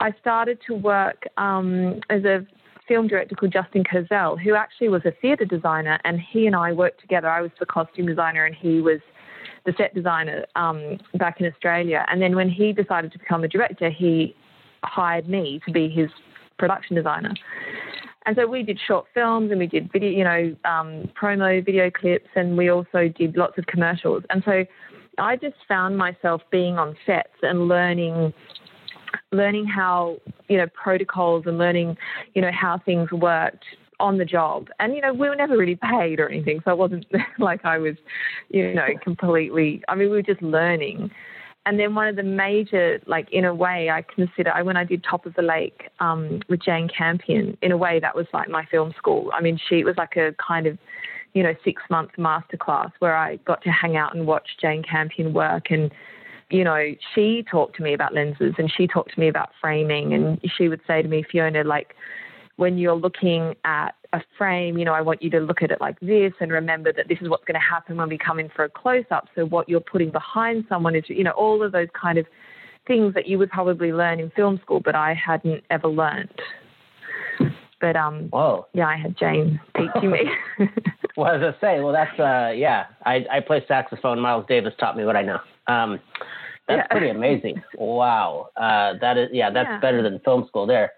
I 0.00 0.12
started 0.20 0.58
to 0.66 0.74
work 0.74 1.24
um, 1.36 2.00
as 2.10 2.24
a 2.24 2.46
film 2.86 3.08
director 3.08 3.34
called 3.34 3.52
Justin 3.52 3.84
Kurzel, 3.84 4.36
who 4.40 4.54
actually 4.54 4.88
was 4.88 5.02
a 5.04 5.12
theatre 5.22 5.44
designer, 5.44 5.98
and 6.04 6.20
he 6.20 6.46
and 6.46 6.54
I 6.54 6.72
worked 6.72 7.00
together. 7.00 7.28
I 7.28 7.40
was 7.40 7.50
the 7.58 7.66
costume 7.66 8.06
designer, 8.06 8.44
and 8.44 8.54
he 8.54 8.80
was 8.80 9.00
the 9.66 9.74
set 9.76 9.94
designer 9.94 10.46
um, 10.54 10.98
back 11.18 11.40
in 11.40 11.46
Australia. 11.46 12.06
And 12.08 12.22
then 12.22 12.34
when 12.34 12.48
he 12.48 12.72
decided 12.72 13.12
to 13.12 13.18
become 13.18 13.44
a 13.44 13.48
director, 13.48 13.90
he 13.90 14.34
hired 14.84 15.28
me 15.28 15.60
to 15.66 15.72
be 15.72 15.88
his 15.88 16.08
production 16.58 16.96
designer. 16.96 17.34
And 18.24 18.34
so 18.36 18.46
we 18.46 18.62
did 18.62 18.78
short 18.86 19.06
films 19.14 19.50
and 19.50 19.60
we 19.60 19.66
did 19.66 19.92
video, 19.92 20.10
you 20.10 20.24
know, 20.24 20.56
um, 20.64 21.08
promo 21.20 21.64
video 21.64 21.90
clips, 21.90 22.28
and 22.34 22.56
we 22.56 22.70
also 22.70 23.08
did 23.08 23.36
lots 23.36 23.58
of 23.58 23.66
commercials. 23.66 24.24
And 24.30 24.42
so 24.44 24.64
I 25.18 25.36
just 25.36 25.56
found 25.68 25.96
myself 25.96 26.42
being 26.50 26.78
on 26.78 26.96
sets 27.06 27.34
and 27.42 27.68
learning 27.68 28.32
learning 29.32 29.66
how 29.66 30.18
you 30.48 30.58
know 30.58 30.66
protocols 30.74 31.44
and 31.46 31.58
learning 31.58 31.96
you 32.34 32.42
know 32.42 32.50
how 32.52 32.78
things 32.84 33.10
worked 33.12 33.64
on 34.00 34.18
the 34.18 34.24
job. 34.24 34.68
And, 34.78 34.94
you 34.94 35.00
know, 35.00 35.12
we 35.12 35.28
were 35.28 35.36
never 35.36 35.56
really 35.56 35.76
paid 35.76 36.20
or 36.20 36.28
anything. 36.28 36.60
So 36.64 36.72
it 36.72 36.78
wasn't 36.78 37.06
like 37.38 37.64
I 37.64 37.78
was, 37.78 37.96
you 38.48 38.74
know, 38.74 38.88
completely, 39.02 39.82
I 39.88 39.94
mean, 39.94 40.10
we 40.10 40.16
were 40.16 40.22
just 40.22 40.42
learning. 40.42 41.10
And 41.64 41.80
then 41.80 41.94
one 41.96 42.06
of 42.06 42.14
the 42.14 42.22
major, 42.22 43.00
like 43.06 43.28
in 43.32 43.44
a 43.44 43.54
way, 43.54 43.90
I 43.90 44.02
consider 44.02 44.52
I 44.52 44.62
when 44.62 44.76
I 44.76 44.84
did 44.84 45.02
Top 45.02 45.26
of 45.26 45.34
the 45.34 45.42
Lake 45.42 45.88
um, 45.98 46.40
with 46.48 46.62
Jane 46.62 46.88
Campion. 46.88 47.58
In 47.60 47.72
a 47.72 47.76
way, 47.76 47.98
that 47.98 48.14
was 48.14 48.26
like 48.32 48.48
my 48.48 48.64
film 48.66 48.94
school. 48.96 49.30
I 49.34 49.40
mean, 49.40 49.58
she 49.68 49.82
was 49.82 49.96
like 49.96 50.16
a 50.16 50.32
kind 50.34 50.68
of, 50.68 50.78
you 51.34 51.42
know, 51.42 51.54
six 51.64 51.82
month 51.90 52.10
masterclass 52.18 52.92
where 53.00 53.16
I 53.16 53.36
got 53.38 53.62
to 53.62 53.70
hang 53.70 53.96
out 53.96 54.14
and 54.14 54.28
watch 54.28 54.48
Jane 54.60 54.84
Campion 54.84 55.32
work. 55.32 55.70
And 55.70 55.90
you 56.50 56.62
know, 56.62 56.94
she 57.14 57.44
talked 57.50 57.76
to 57.76 57.82
me 57.82 57.92
about 57.92 58.14
lenses 58.14 58.54
and 58.58 58.72
she 58.74 58.86
talked 58.86 59.14
to 59.14 59.20
me 59.20 59.28
about 59.28 59.50
framing. 59.60 60.14
And 60.14 60.40
she 60.56 60.68
would 60.68 60.80
say 60.86 61.02
to 61.02 61.08
me, 61.08 61.24
Fiona, 61.28 61.64
like 61.64 61.94
when 62.56 62.78
you're 62.78 62.96
looking 62.96 63.54
at 63.64 63.94
a 64.12 64.20
frame, 64.38 64.78
you 64.78 64.84
know, 64.84 64.94
I 64.94 65.02
want 65.02 65.22
you 65.22 65.30
to 65.30 65.40
look 65.40 65.62
at 65.62 65.70
it 65.70 65.80
like 65.80 65.98
this 66.00 66.32
and 66.40 66.50
remember 66.50 66.92
that 66.92 67.08
this 67.08 67.18
is 67.20 67.28
what's 67.28 67.44
going 67.44 67.60
to 67.60 67.66
happen 67.66 67.96
when 67.96 68.08
we 68.08 68.18
come 68.18 68.38
in 68.38 68.48
for 68.48 68.64
a 68.64 68.68
close 68.68 69.04
up. 69.10 69.28
So 69.34 69.44
what 69.44 69.68
you're 69.68 69.80
putting 69.80 70.10
behind 70.10 70.64
someone 70.68 70.94
is, 70.94 71.04
you 71.08 71.24
know, 71.24 71.32
all 71.32 71.62
of 71.62 71.72
those 71.72 71.88
kind 72.00 72.18
of 72.18 72.26
things 72.86 73.14
that 73.14 73.26
you 73.26 73.38
would 73.38 73.50
probably 73.50 73.92
learn 73.92 74.20
in 74.20 74.30
film 74.30 74.58
school, 74.62 74.80
but 74.80 74.94
I 74.94 75.14
hadn't 75.14 75.64
ever 75.70 75.88
learned. 75.88 76.30
But 77.80 77.96
um, 77.96 78.28
Whoa. 78.30 78.66
yeah, 78.72 78.86
I 78.86 78.96
had 78.96 79.18
Jane 79.18 79.60
teaching 79.76 80.10
me. 80.10 80.20
well, 81.16 81.34
as 81.34 81.54
I 81.54 81.60
say, 81.60 81.80
well, 81.80 81.92
that's 81.92 82.18
uh, 82.18 82.52
yeah. 82.56 82.86
I 83.04 83.26
I 83.30 83.40
play 83.40 83.62
saxophone. 83.68 84.18
Miles 84.18 84.46
Davis 84.48 84.72
taught 84.80 84.96
me 84.96 85.04
what 85.04 85.14
I 85.14 85.22
know. 85.22 85.38
Um, 85.66 86.00
that's 86.68 86.78
yeah. 86.78 86.86
pretty 86.86 87.10
amazing. 87.10 87.62
Wow. 87.76 88.48
Uh, 88.56 88.94
that 89.00 89.18
is 89.18 89.28
yeah. 89.30 89.50
That's 89.50 89.68
yeah. 89.68 89.80
better 89.80 90.02
than 90.02 90.20
film 90.20 90.46
school 90.48 90.66
there. 90.66 90.92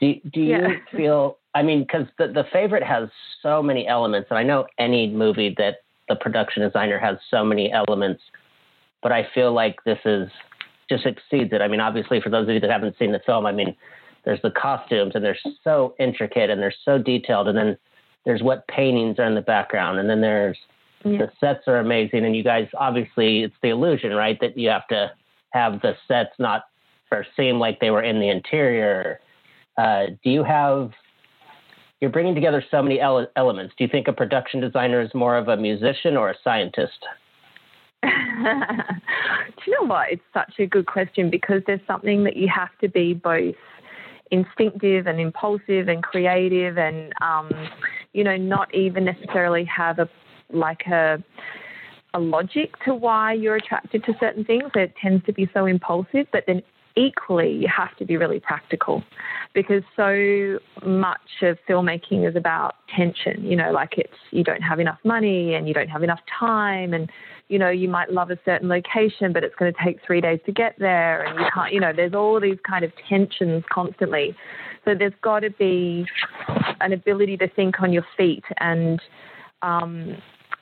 Do 0.00 0.14
do 0.32 0.40
you 0.40 0.58
yeah. 0.58 0.68
feel? 0.96 1.38
I 1.54 1.62
mean, 1.62 1.80
because 1.80 2.06
the 2.18 2.28
the 2.28 2.44
favorite 2.52 2.82
has 2.82 3.08
so 3.42 3.62
many 3.62 3.86
elements, 3.86 4.28
and 4.30 4.38
I 4.38 4.42
know 4.42 4.66
any 4.78 5.08
movie 5.08 5.54
that 5.58 5.76
the 6.08 6.16
production 6.16 6.62
designer 6.62 6.98
has 6.98 7.16
so 7.30 7.44
many 7.44 7.72
elements, 7.72 8.22
but 9.02 9.12
I 9.12 9.28
feel 9.34 9.52
like 9.52 9.76
this 9.84 9.98
is 10.04 10.28
just 10.88 11.06
exceeds 11.06 11.52
it. 11.52 11.60
I 11.60 11.68
mean, 11.68 11.80
obviously, 11.80 12.20
for 12.20 12.30
those 12.30 12.48
of 12.48 12.54
you 12.54 12.60
that 12.60 12.70
haven't 12.70 12.96
seen 12.98 13.12
the 13.12 13.20
film, 13.24 13.46
I 13.46 13.52
mean, 13.52 13.76
there's 14.24 14.40
the 14.42 14.50
costumes, 14.50 15.12
and 15.14 15.24
they're 15.24 15.38
so 15.64 15.94
intricate 15.98 16.50
and 16.50 16.60
they're 16.60 16.74
so 16.84 16.98
detailed, 16.98 17.48
and 17.48 17.56
then 17.56 17.76
there's 18.24 18.42
what 18.42 18.66
paintings 18.68 19.18
are 19.18 19.26
in 19.26 19.34
the 19.34 19.40
background, 19.40 19.98
and 19.98 20.08
then 20.08 20.20
there's 20.20 20.58
yeah. 21.04 21.18
the 21.18 21.32
sets 21.40 21.66
are 21.66 21.78
amazing, 21.78 22.24
and 22.24 22.36
you 22.36 22.44
guys 22.44 22.68
obviously 22.76 23.42
it's 23.42 23.54
the 23.62 23.68
illusion, 23.68 24.12
right? 24.12 24.38
That 24.40 24.56
you 24.56 24.68
have 24.68 24.86
to 24.88 25.10
have 25.50 25.80
the 25.80 25.94
sets 26.06 26.30
not 26.38 26.64
or 27.10 27.24
seem 27.36 27.58
like 27.58 27.80
they 27.80 27.90
were 27.90 28.02
in 28.02 28.20
the 28.20 28.28
interior 28.28 29.20
uh, 29.78 30.06
do 30.22 30.30
you 30.30 30.44
have 30.44 30.90
you're 32.00 32.10
bringing 32.10 32.34
together 32.34 32.64
so 32.70 32.82
many 32.82 33.00
ele- 33.00 33.26
elements. 33.36 33.74
Do 33.76 33.84
you 33.84 33.90
think 33.90 34.06
a 34.06 34.12
production 34.12 34.60
designer 34.60 35.00
is 35.00 35.10
more 35.14 35.36
of 35.36 35.48
a 35.48 35.56
musician 35.56 36.16
or 36.16 36.30
a 36.30 36.34
scientist? 36.44 37.04
Do 38.02 38.08
you 39.66 39.72
know 39.80 39.86
what? 39.86 40.12
It's 40.12 40.22
such 40.32 40.54
a 40.60 40.66
good 40.66 40.86
question 40.86 41.28
because 41.28 41.62
there's 41.66 41.80
something 41.88 42.22
that 42.24 42.36
you 42.36 42.48
have 42.54 42.70
to 42.80 42.88
be 42.88 43.14
both 43.14 43.56
instinctive 44.30 45.06
and 45.06 45.18
impulsive 45.18 45.88
and 45.88 46.02
creative 46.02 46.78
and 46.78 47.12
um, 47.20 47.50
you 48.12 48.22
know 48.22 48.36
not 48.36 48.72
even 48.74 49.04
necessarily 49.04 49.64
have 49.64 49.98
a 49.98 50.08
like 50.52 50.86
a 50.86 51.22
a 52.14 52.20
logic 52.20 52.74
to 52.84 52.94
why 52.94 53.32
you're 53.32 53.56
attracted 53.56 54.04
to 54.04 54.14
certain 54.20 54.44
things. 54.44 54.70
It 54.74 54.94
tends 55.00 55.24
to 55.26 55.32
be 55.32 55.48
so 55.52 55.66
impulsive, 55.66 56.26
but 56.30 56.44
then 56.46 56.62
equally, 56.98 57.52
you 57.52 57.68
have 57.68 57.96
to 57.98 58.04
be 58.04 58.16
really 58.16 58.40
practical 58.40 59.02
because 59.54 59.82
so 59.96 60.58
much 60.84 61.42
of 61.42 61.58
filmmaking 61.68 62.28
is 62.28 62.36
about 62.36 62.74
tension. 62.94 63.44
You 63.44 63.56
know, 63.56 63.70
like 63.72 63.94
it's 63.96 64.12
you 64.30 64.44
don't 64.44 64.62
have 64.62 64.80
enough 64.80 64.98
money 65.04 65.54
and 65.54 65.68
you 65.68 65.74
don't 65.74 65.88
have 65.88 66.02
enough 66.02 66.20
time, 66.38 66.92
and 66.92 67.10
you 67.48 67.58
know, 67.58 67.70
you 67.70 67.88
might 67.88 68.12
love 68.12 68.30
a 68.30 68.38
certain 68.44 68.68
location, 68.68 69.32
but 69.32 69.42
it's 69.42 69.54
going 69.54 69.72
to 69.72 69.78
take 69.82 69.98
three 70.06 70.20
days 70.20 70.40
to 70.46 70.52
get 70.52 70.74
there, 70.78 71.24
and 71.24 71.38
you 71.38 71.46
can't, 71.52 71.72
you 71.72 71.80
know, 71.80 71.92
there's 71.94 72.14
all 72.14 72.38
these 72.40 72.58
kind 72.68 72.84
of 72.84 72.92
tensions 73.08 73.64
constantly. 73.72 74.36
So 74.84 74.94
there's 74.94 75.14
got 75.22 75.40
to 75.40 75.50
be 75.50 76.06
an 76.80 76.92
ability 76.92 77.36
to 77.38 77.48
think 77.48 77.80
on 77.80 77.92
your 77.92 78.06
feet 78.16 78.44
and, 78.58 79.00
um, 79.62 80.16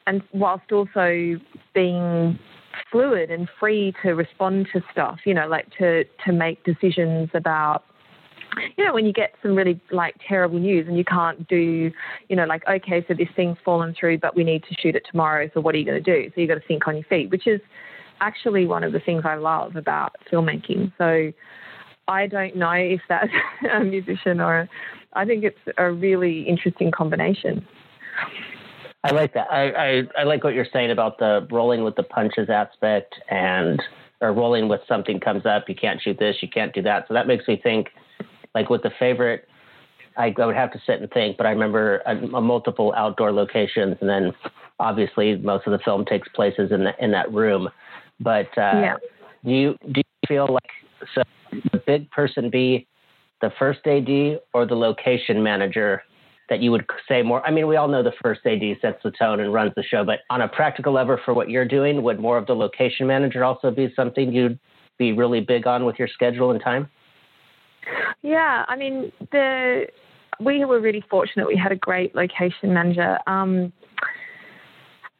and 0.06 0.22
whilst 0.32 0.72
also 0.72 1.38
being 1.74 2.38
fluid 2.90 3.30
and 3.30 3.48
free 3.58 3.94
to 4.02 4.10
respond 4.10 4.68
to 4.72 4.82
stuff, 4.92 5.18
you 5.24 5.34
know, 5.34 5.46
like 5.46 5.66
to, 5.78 6.04
to 6.24 6.32
make 6.32 6.62
decisions 6.64 7.30
about 7.34 7.84
you 8.76 8.84
know, 8.84 8.94
when 8.94 9.04
you 9.04 9.12
get 9.12 9.34
some 9.42 9.54
really 9.54 9.80
like 9.90 10.14
terrible 10.26 10.58
news 10.58 10.86
and 10.88 10.96
you 10.96 11.04
can't 11.04 11.46
do, 11.48 11.90
you 12.28 12.36
know, 12.36 12.44
like, 12.44 12.62
okay, 12.68 13.04
so 13.06 13.14
this 13.14 13.28
thing's 13.36 13.58
fallen 13.64 13.94
through, 13.98 14.18
but 14.18 14.34
we 14.34 14.44
need 14.44 14.62
to 14.64 14.74
shoot 14.80 14.94
it 14.94 15.02
tomorrow. 15.10 15.50
So 15.52 15.60
what 15.60 15.74
are 15.74 15.78
you 15.78 15.84
going 15.84 16.02
to 16.02 16.22
do? 16.22 16.30
So 16.34 16.40
you've 16.40 16.48
got 16.48 16.54
to 16.54 16.66
think 16.66 16.86
on 16.88 16.96
your 16.96 17.04
feet, 17.04 17.30
which 17.30 17.46
is 17.46 17.60
actually 18.20 18.66
one 18.66 18.84
of 18.84 18.92
the 18.92 19.00
things 19.00 19.22
I 19.24 19.34
love 19.34 19.76
about 19.76 20.12
filmmaking. 20.32 20.92
So 20.96 21.32
I 22.08 22.26
don't 22.26 22.56
know 22.56 22.72
if 22.72 23.00
that's 23.08 23.32
a 23.72 23.84
musician 23.84 24.40
or 24.40 24.68
I 25.12 25.24
think 25.24 25.44
it's 25.44 25.58
a 25.78 25.90
really 25.90 26.42
interesting 26.42 26.90
combination. 26.90 27.66
I 29.06 29.12
like 29.12 29.34
that. 29.34 29.46
I, 29.50 29.70
I, 29.70 30.02
I 30.18 30.22
like 30.24 30.42
what 30.42 30.54
you're 30.54 30.66
saying 30.72 30.90
about 30.90 31.18
the 31.18 31.46
rolling 31.50 31.84
with 31.84 31.94
the 31.94 32.02
punches 32.02 32.50
aspect 32.50 33.14
and 33.30 33.80
or 34.20 34.32
rolling 34.32 34.68
with 34.68 34.80
something 34.88 35.20
comes 35.20 35.46
up. 35.46 35.68
You 35.68 35.74
can't 35.74 36.00
shoot 36.00 36.18
this, 36.18 36.36
you 36.40 36.48
can't 36.48 36.74
do 36.74 36.82
that. 36.82 37.06
So 37.06 37.14
that 37.14 37.26
makes 37.26 37.46
me 37.46 37.60
think, 37.62 37.88
like 38.54 38.70
with 38.70 38.82
the 38.82 38.90
favorite, 38.98 39.46
I, 40.16 40.34
I 40.36 40.46
would 40.46 40.56
have 40.56 40.72
to 40.72 40.80
sit 40.86 41.00
and 41.00 41.10
think. 41.10 41.36
But 41.36 41.46
I 41.46 41.50
remember 41.50 42.02
a, 42.06 42.16
a 42.16 42.40
multiple 42.40 42.92
outdoor 42.96 43.32
locations, 43.32 43.96
and 44.00 44.08
then 44.08 44.32
obviously 44.80 45.36
most 45.36 45.66
of 45.66 45.72
the 45.72 45.78
film 45.84 46.04
takes 46.04 46.28
places 46.28 46.72
in 46.72 46.84
the, 46.84 46.92
in 46.98 47.10
that 47.12 47.32
room. 47.32 47.68
But 48.18 48.48
uh, 48.56 48.80
yeah. 48.80 48.96
do 49.44 49.50
you 49.50 49.76
do 49.92 50.00
you 50.00 50.28
feel 50.28 50.48
like 50.50 51.12
so 51.14 51.22
the 51.72 51.82
big 51.86 52.10
person 52.10 52.50
be 52.50 52.86
the 53.40 53.52
first 53.58 53.86
AD 53.86 54.40
or 54.54 54.66
the 54.66 54.74
location 54.74 55.42
manager 55.42 56.02
that 56.48 56.60
you 56.60 56.70
would 56.70 56.86
say 57.08 57.22
more? 57.22 57.44
I 57.46 57.50
mean, 57.50 57.66
we 57.66 57.76
all 57.76 57.88
know 57.88 58.02
the 58.02 58.12
first 58.22 58.40
AD 58.46 58.62
sets 58.80 59.02
the 59.02 59.10
tone 59.10 59.40
and 59.40 59.52
runs 59.52 59.72
the 59.76 59.82
show, 59.82 60.04
but 60.04 60.20
on 60.30 60.40
a 60.42 60.48
practical 60.48 60.92
level 60.92 61.18
for 61.24 61.34
what 61.34 61.50
you're 61.50 61.66
doing, 61.66 62.02
would 62.02 62.20
more 62.20 62.38
of 62.38 62.46
the 62.46 62.54
location 62.54 63.06
manager 63.06 63.44
also 63.44 63.70
be 63.70 63.92
something 63.96 64.32
you'd 64.32 64.58
be 64.98 65.12
really 65.12 65.40
big 65.40 65.66
on 65.66 65.84
with 65.84 65.98
your 65.98 66.08
schedule 66.08 66.50
and 66.50 66.60
time? 66.62 66.88
Yeah, 68.22 68.64
I 68.68 68.76
mean, 68.76 69.12
the 69.32 69.86
we 70.40 70.64
were 70.64 70.80
really 70.80 71.04
fortunate. 71.08 71.46
We 71.46 71.56
had 71.56 71.72
a 71.72 71.76
great 71.76 72.14
location 72.14 72.74
manager. 72.74 73.18
Um, 73.26 73.72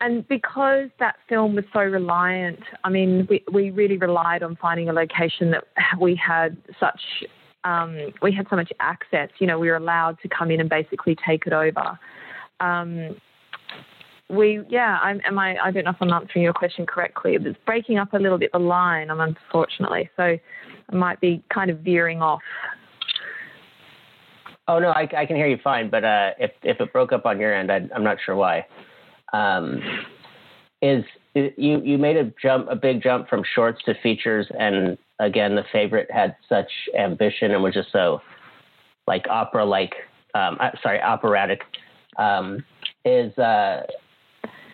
and 0.01 0.29
because 0.29 0.91
that 0.99 1.17
film 1.29 1.55
was 1.55 1.65
so 1.73 1.81
reliant, 1.81 2.61
I 2.85 2.91
mean, 2.91 3.27
we, 3.31 3.43
we 3.51 3.71
really 3.71 3.97
relied 3.97 4.43
on 4.43 4.57
finding 4.57 4.91
a 4.91 4.93
location 4.93 5.53
that 5.53 5.65
we 5.99 6.15
had 6.15 6.57
such 6.79 7.01
um, 7.67 8.13
we 8.23 8.33
had 8.33 8.47
so 8.49 8.57
much 8.57 8.73
access. 8.79 9.29
You 9.39 9.47
know, 9.49 9.59
we 9.59 9.69
were 9.69 9.77
allowed 9.77 10.19
to 10.23 10.29
come 10.29 10.51
in 10.51 10.61
and 10.61 10.71
basically 10.71 11.17
take 11.27 11.47
it 11.47 11.53
over. 11.53 11.99
Um, 12.61 13.17
we, 14.29 14.63
yeah, 14.69 14.99
I'm, 15.03 15.21
am 15.25 15.39
I? 15.39 15.57
I 15.59 15.71
don't 15.71 15.85
know 15.85 15.91
if 15.91 15.97
I'm 16.01 16.13
answering 16.13 16.45
your 16.45 16.53
question 16.53 16.87
correctly. 16.87 17.37
It's 17.41 17.59
breaking 17.67 17.99
up 17.99 18.13
a 18.13 18.19
little 18.19 18.39
bit 18.39 18.53
the 18.53 18.59
line, 18.59 19.11
I'm 19.11 19.21
unfortunately, 19.21 20.09
so 20.17 20.23
I 20.23 20.95
might 20.95 21.21
be 21.21 21.43
kind 21.53 21.71
of 21.71 21.81
veering 21.81 22.23
off. 22.23 22.41
Oh 24.69 24.79
no, 24.81 24.91
I, 24.91 25.09
I 25.17 25.27
can 25.27 25.37
hear 25.37 25.47
you 25.47 25.59
fine, 25.63 25.91
but 25.91 26.05
uh, 26.05 26.31
if 26.39 26.51
if 26.63 26.81
it 26.81 26.93
broke 26.93 27.13
up 27.13 27.25
on 27.27 27.39
your 27.39 27.55
end, 27.55 27.71
I, 27.71 27.89
am 27.95 28.03
not 28.03 28.19
sure 28.25 28.35
why. 28.35 28.67
Um, 29.33 29.81
is 30.83 31.05
you 31.35 31.81
you 31.85 31.99
made 31.99 32.17
a 32.17 32.33
jump, 32.43 32.67
a 32.69 32.75
big 32.75 33.03
jump 33.03 33.29
from 33.29 33.45
shorts 33.55 33.81
to 33.85 33.95
features, 34.03 34.49
and 34.59 34.99
again, 35.19 35.55
the 35.55 35.65
favorite 35.73 36.11
had 36.11 36.37
such 36.49 36.71
ambition 36.99 37.51
and 37.53 37.63
was 37.63 37.75
just 37.75 37.93
so 37.93 38.21
like 39.07 39.27
opera 39.29 39.65
like, 39.65 39.95
um, 40.35 40.57
uh, 40.61 40.71
sorry, 40.83 41.01
operatic. 41.01 41.61
Um, 42.19 42.65
is 43.05 43.37
uh, 43.39 43.83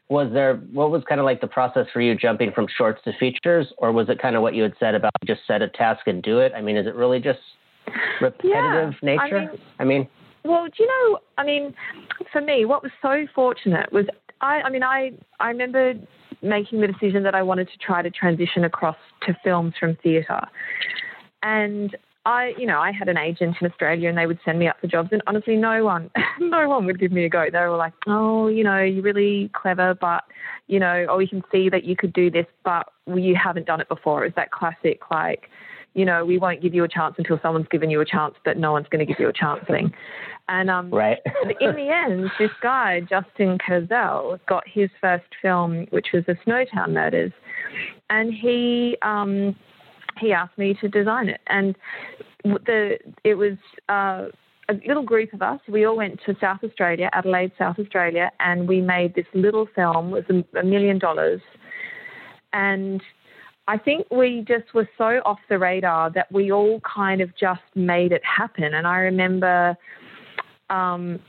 was 0.09 0.31
there 0.33 0.57
what 0.73 0.91
was 0.91 1.03
kind 1.09 1.21
of 1.21 1.25
like 1.25 1.41
the 1.41 1.47
process 1.47 1.87
for 1.93 2.01
you 2.01 2.15
jumping 2.15 2.53
from 2.53 2.67
shorts 2.77 3.01
to 3.05 3.13
features, 3.19 3.73
or 3.79 3.93
was 3.93 4.09
it 4.09 4.21
kind 4.21 4.37
of 4.37 4.43
what 4.43 4.55
you 4.55 4.63
had 4.63 4.75
said 4.79 4.95
about 4.95 5.13
just 5.27 5.41
set 5.47 5.63
a 5.63 5.69
task 5.69 6.07
and 6.07 6.23
do 6.23 6.39
it? 6.39 6.53
I 6.57 6.61
mean, 6.61 6.77
is 6.77 6.87
it 6.87 6.95
really 6.95 7.21
just 7.21 7.41
repetitive 8.21 8.45
yeah, 8.45 8.91
nature? 9.03 9.39
I 9.39 9.41
mean, 9.41 9.59
I 9.81 9.85
mean, 9.85 10.09
well, 10.45 10.67
do 10.67 10.83
you 10.83 10.87
know? 10.87 11.19
I 11.39 11.45
mean, 11.45 11.75
for 12.33 12.41
me, 12.41 12.65
what 12.65 12.83
was 12.83 12.93
so 13.01 13.27
fortunate 13.35 13.93
was 13.93 14.07
I. 14.41 14.63
I 14.63 14.71
mean, 14.71 14.83
I 14.83 15.13
I 15.41 15.49
remember 15.49 15.95
making 16.43 16.81
the 16.81 16.89
decision 16.89 17.23
that 17.23 17.35
I 17.35 17.43
wanted 17.43 17.69
to 17.69 17.79
try 17.79 18.03
to 18.03 18.11
transition 18.11 18.65
across 18.65 18.97
to 19.23 19.37
films 19.45 19.75
from 19.79 19.97
theatre. 20.03 20.43
And 21.43 21.97
I, 22.25 22.55
you 22.57 22.67
know, 22.67 22.79
I 22.79 22.93
had 22.93 23.09
an 23.09 23.19
agent 23.19 23.57
in 23.61 23.67
Australia 23.67 24.09
and 24.09 24.17
they 24.17 24.27
would 24.27 24.39
send 24.45 24.59
me 24.59 24.69
up 24.69 24.81
for 24.81 24.87
jobs 24.87 25.09
and 25.13 25.23
honestly 25.27 25.57
no 25.57 25.85
one, 25.85 26.11
no 26.41 26.69
one 26.69 26.87
would 26.87 27.01
give 27.01 27.11
me 27.11 27.25
a 27.25 27.29
go. 27.29 27.47
They 27.51 27.59
were 27.59 27.77
like, 27.77 27.95
oh, 28.07 28.47
you 28.49 28.63
know, 28.63 28.81
you're 28.81 29.03
really 29.03 29.51
clever, 29.55 29.95
but, 29.95 30.25
you 30.69 30.79
know, 30.79 31.07
oh, 31.09 31.17
we 31.17 31.27
can 31.27 31.43
see 31.51 31.69
that 31.69 31.85
you 31.85 31.97
could 31.97 32.13
do 32.13 32.31
this, 32.31 32.47
but 32.65 32.89
you 33.07 33.35
haven't 33.35 33.67
done 33.67 33.81
it 33.81 33.89
before. 33.89 34.25
It's 34.25 34.37
that 34.37 34.53
classic, 34.53 35.01
like, 35.11 35.49
you 35.95 36.05
know, 36.05 36.25
we 36.25 36.39
won't 36.39 36.63
give 36.63 36.75
you 36.75 36.85
a 36.85 36.89
chance 36.89 37.15
until 37.19 37.39
someone's 37.43 37.69
given 37.69 37.91
you 37.91 38.01
a 38.01 38.05
chance, 38.05 38.35
but 38.45 38.57
no 38.57 38.73
one's 38.73 38.87
going 38.89 39.05
to 39.05 39.11
give 39.11 39.21
you 39.21 39.29
a 39.29 39.33
chance 39.33 39.61
thing. 39.67 39.93
And 40.49 40.71
um, 40.71 40.91
right. 40.91 41.19
in 41.61 41.75
the 41.75 41.89
end, 41.89 42.31
this 42.39 42.51
guy, 42.63 43.01
Justin 43.01 43.59
Kurzel, 43.59 44.39
got 44.49 44.65
his 44.67 44.91
first 45.01 45.27
film, 45.41 45.87
which 45.91 46.09
was 46.13 46.25
The 46.27 46.37
Snowtown 46.47 46.93
Murders, 46.93 47.33
and 48.11 48.33
he 48.33 48.97
um, 49.03 49.55
he 50.19 50.33
asked 50.33 50.59
me 50.59 50.77
to 50.81 50.89
design 50.89 51.29
it. 51.29 51.41
And 51.47 51.77
the 52.45 52.99
it 53.25 53.35
was 53.35 53.57
uh, 53.89 54.27
a 54.69 54.75
little 54.87 55.05
group 55.05 55.33
of 55.33 55.43
us. 55.43 55.61
We 55.69 55.85
all 55.85 55.97
went 55.97 56.21
to 56.27 56.37
South 56.41 56.61
Australia, 56.65 57.09
Adelaide, 57.13 57.53
South 57.59 57.79
Australia, 57.79 58.31
and 58.41 58.67
we 58.67 58.81
made 58.81 59.15
this 59.15 59.27
little 59.35 59.69
film. 59.75 60.15
It 60.15 60.29
was 60.29 60.45
a 60.59 60.65
million 60.65 60.99
dollars, 60.99 61.41
and 62.53 63.03
I 63.69 63.79
think 63.79 64.07
we 64.11 64.45
just 64.47 64.75
were 64.75 64.89
so 64.99 65.21
off 65.25 65.39
the 65.49 65.59
radar 65.59 66.11
that 66.11 66.31
we 66.33 66.51
all 66.51 66.81
kind 66.81 67.21
of 67.21 67.31
just 67.37 67.61
made 67.75 68.13
it 68.13 68.23
happen. 68.25 68.75
And 68.75 68.87
I 68.87 68.99
remember, 68.99 69.77
um, 70.69 71.21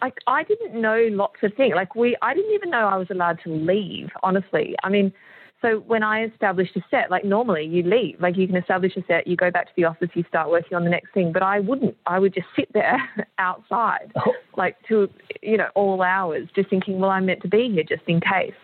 like 0.00 0.14
I 0.28 0.44
didn't 0.44 0.80
know 0.80 1.08
lots 1.10 1.36
of 1.42 1.52
things. 1.54 1.74
Like 1.74 1.96
we, 1.96 2.16
I 2.22 2.34
didn't 2.34 2.54
even 2.54 2.70
know 2.70 2.86
I 2.86 2.96
was 2.96 3.08
allowed 3.10 3.40
to 3.44 3.50
leave. 3.50 4.10
Honestly, 4.22 4.76
I 4.84 4.90
mean, 4.90 5.12
so 5.60 5.78
when 5.88 6.04
I 6.04 6.24
established 6.24 6.76
a 6.76 6.80
set, 6.88 7.10
like 7.10 7.24
normally 7.24 7.64
you 7.64 7.82
leave, 7.82 8.20
like 8.20 8.36
you 8.36 8.46
can 8.46 8.54
establish 8.54 8.96
a 8.96 9.02
set, 9.08 9.26
you 9.26 9.36
go 9.36 9.50
back 9.50 9.66
to 9.66 9.72
the 9.76 9.84
office, 9.84 10.10
you 10.14 10.24
start 10.28 10.50
working 10.50 10.76
on 10.76 10.84
the 10.84 10.90
next 10.90 11.12
thing. 11.12 11.32
But 11.32 11.42
I 11.42 11.58
wouldn't. 11.58 11.96
I 12.06 12.20
would 12.20 12.32
just 12.32 12.46
sit 12.54 12.72
there 12.72 12.98
outside, 13.38 14.12
oh. 14.14 14.34
like 14.56 14.76
to 14.88 15.10
you 15.42 15.56
know 15.56 15.68
all 15.74 16.00
hours, 16.02 16.48
just 16.54 16.70
thinking, 16.70 17.00
well, 17.00 17.10
I'm 17.10 17.26
meant 17.26 17.42
to 17.42 17.48
be 17.48 17.70
here 17.70 17.82
just 17.82 18.02
in 18.06 18.20
case. 18.20 18.54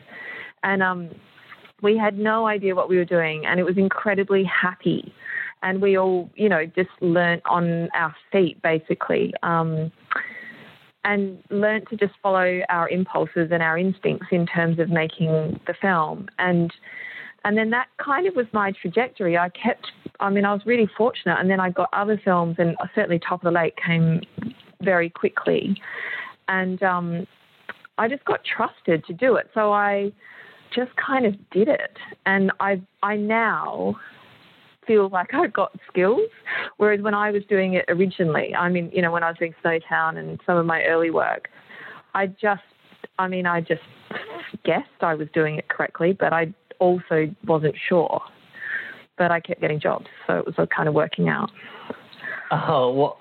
And 0.63 0.85
um, 0.85 1.11
we 1.83 1.97
had 1.97 2.19
no 2.19 2.47
idea 2.47 2.75
what 2.75 2.89
we 2.89 2.97
were 2.97 3.05
doing, 3.05 3.47
and 3.47 3.61
it 3.61 3.65
was 3.65 3.77
incredibly 3.77 4.45
happy. 4.45 5.13
And 5.63 5.81
we 5.81 5.97
all, 5.97 6.31
you 6.35 6.49
know, 6.49 6.67
just 6.67 6.91
learnt 7.01 7.43
on 7.47 7.89
our 7.95 8.15
feet 8.31 8.61
basically. 8.63 9.33
Um, 9.43 9.91
and 11.05 11.43
learnt 11.51 11.89
to 11.91 11.97
just 11.97 12.15
follow 12.23 12.61
our 12.69 12.89
impulses 12.89 13.49
and 13.51 13.63
our 13.63 13.77
instincts 13.77 14.27
in 14.31 14.47
terms 14.47 14.79
of 14.79 14.89
making 14.89 15.61
the 15.67 15.75
film. 15.81 16.29
And 16.39 16.73
and 17.45 17.59
then 17.59 17.71
that 17.71 17.89
kind 17.99 18.27
of 18.27 18.35
was 18.35 18.47
my 18.53 18.73
trajectory. 18.73 19.37
I 19.37 19.51
kept, 19.51 19.93
I 20.19 20.31
mean, 20.31 20.47
I 20.47 20.55
was 20.55 20.63
really 20.65 20.89
fortunate. 20.97 21.39
And 21.39 21.51
then 21.51 21.61
I 21.61 21.69
got 21.69 21.91
other 21.93 22.19
films, 22.25 22.57
and 22.59 22.75
certainly 22.95 23.19
Top 23.19 23.45
of 23.45 23.45
the 23.45 23.51
Lake 23.51 23.77
came 23.77 24.23
very 24.81 25.11
quickly. 25.11 25.79
And 26.49 26.83
um, 26.83 27.27
I 27.99 28.09
just 28.09 28.25
got 28.25 28.41
trusted 28.45 29.05
to 29.05 29.13
do 29.13 29.37
it. 29.37 29.51
So 29.53 29.73
I 29.73 30.11
just 30.75 30.91
kind 30.97 31.27
of 31.27 31.35
did 31.51 31.69
it. 31.69 31.97
And 32.27 32.51
I, 32.61 32.81
I 33.03 33.17
now 33.17 33.97
feel 34.87 35.09
like 35.09 35.33
I 35.33 35.47
got 35.47 35.73
skills. 35.89 36.29
Whereas 36.77 37.01
when 37.01 37.15
I 37.15 37.31
was 37.31 37.43
doing 37.49 37.75
it 37.75 37.85
originally, 37.89 38.55
I 38.55 38.69
mean, 38.69 38.91
you 38.93 39.03
know, 39.03 39.13
when 39.13 39.23
I 39.23 39.29
was 39.29 39.39
doing 39.39 39.55
Snowtown 39.65 40.19
and 40.19 40.41
some 40.47 40.57
of 40.57 40.67
my 40.67 40.83
early 40.85 41.11
work, 41.11 41.49
I 42.15 42.27
just, 42.27 42.63
I 43.19 43.29
mean, 43.29 43.47
I 43.47 43.61
just 43.61 43.83
guessed 44.65 44.89
I 45.01 45.15
was 45.15 45.29
doing 45.33 45.57
it 45.57 45.69
correctly, 45.69 46.13
but 46.13 46.33
I 46.33 46.53
also 46.79 47.29
wasn't 47.47 47.75
sure. 47.89 48.21
But 49.17 49.31
I 49.31 49.41
kept 49.41 49.61
getting 49.61 49.79
jobs, 49.79 50.07
so 50.27 50.39
it 50.39 50.47
was 50.47 50.69
kind 50.75 50.89
of 50.89 50.95
working 50.95 51.29
out. 51.29 51.51
Oh 52.51 52.93
well, 52.93 53.17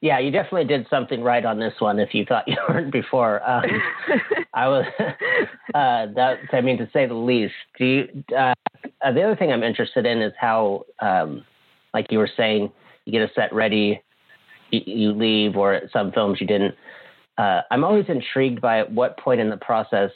yeah, 0.00 0.18
you 0.18 0.30
definitely 0.30 0.64
did 0.66 0.86
something 0.90 1.22
right 1.22 1.44
on 1.44 1.58
this 1.58 1.74
one. 1.78 1.98
If 1.98 2.14
you 2.14 2.24
thought 2.24 2.44
you 2.48 2.56
weren't 2.68 2.92
before, 2.92 3.48
um, 3.48 3.64
I 4.54 4.68
was. 4.68 4.84
Uh, 5.74 6.06
that 6.14 6.38
I 6.52 6.60
mean, 6.60 6.78
to 6.78 6.88
say 6.92 7.04
the 7.04 7.14
least. 7.14 7.54
Do 7.78 7.84
you? 7.84 8.24
Uh, 8.36 8.54
the 9.12 9.22
other 9.22 9.34
thing 9.34 9.50
I'm 9.50 9.64
interested 9.64 10.06
in 10.06 10.22
is 10.22 10.32
how, 10.38 10.84
um, 11.00 11.44
like 11.92 12.12
you 12.12 12.18
were 12.18 12.30
saying, 12.36 12.70
you 13.06 13.12
get 13.12 13.28
a 13.28 13.32
set 13.34 13.52
ready, 13.52 14.00
you, 14.70 14.80
you 14.86 15.12
leave, 15.12 15.56
or 15.56 15.80
some 15.92 16.12
films 16.12 16.40
you 16.40 16.46
didn't. 16.46 16.76
Uh, 17.38 17.62
I'm 17.72 17.82
always 17.82 18.04
intrigued 18.08 18.60
by 18.60 18.78
at 18.78 18.92
what 18.92 19.18
point 19.18 19.40
in 19.40 19.50
the 19.50 19.56
process 19.56 20.10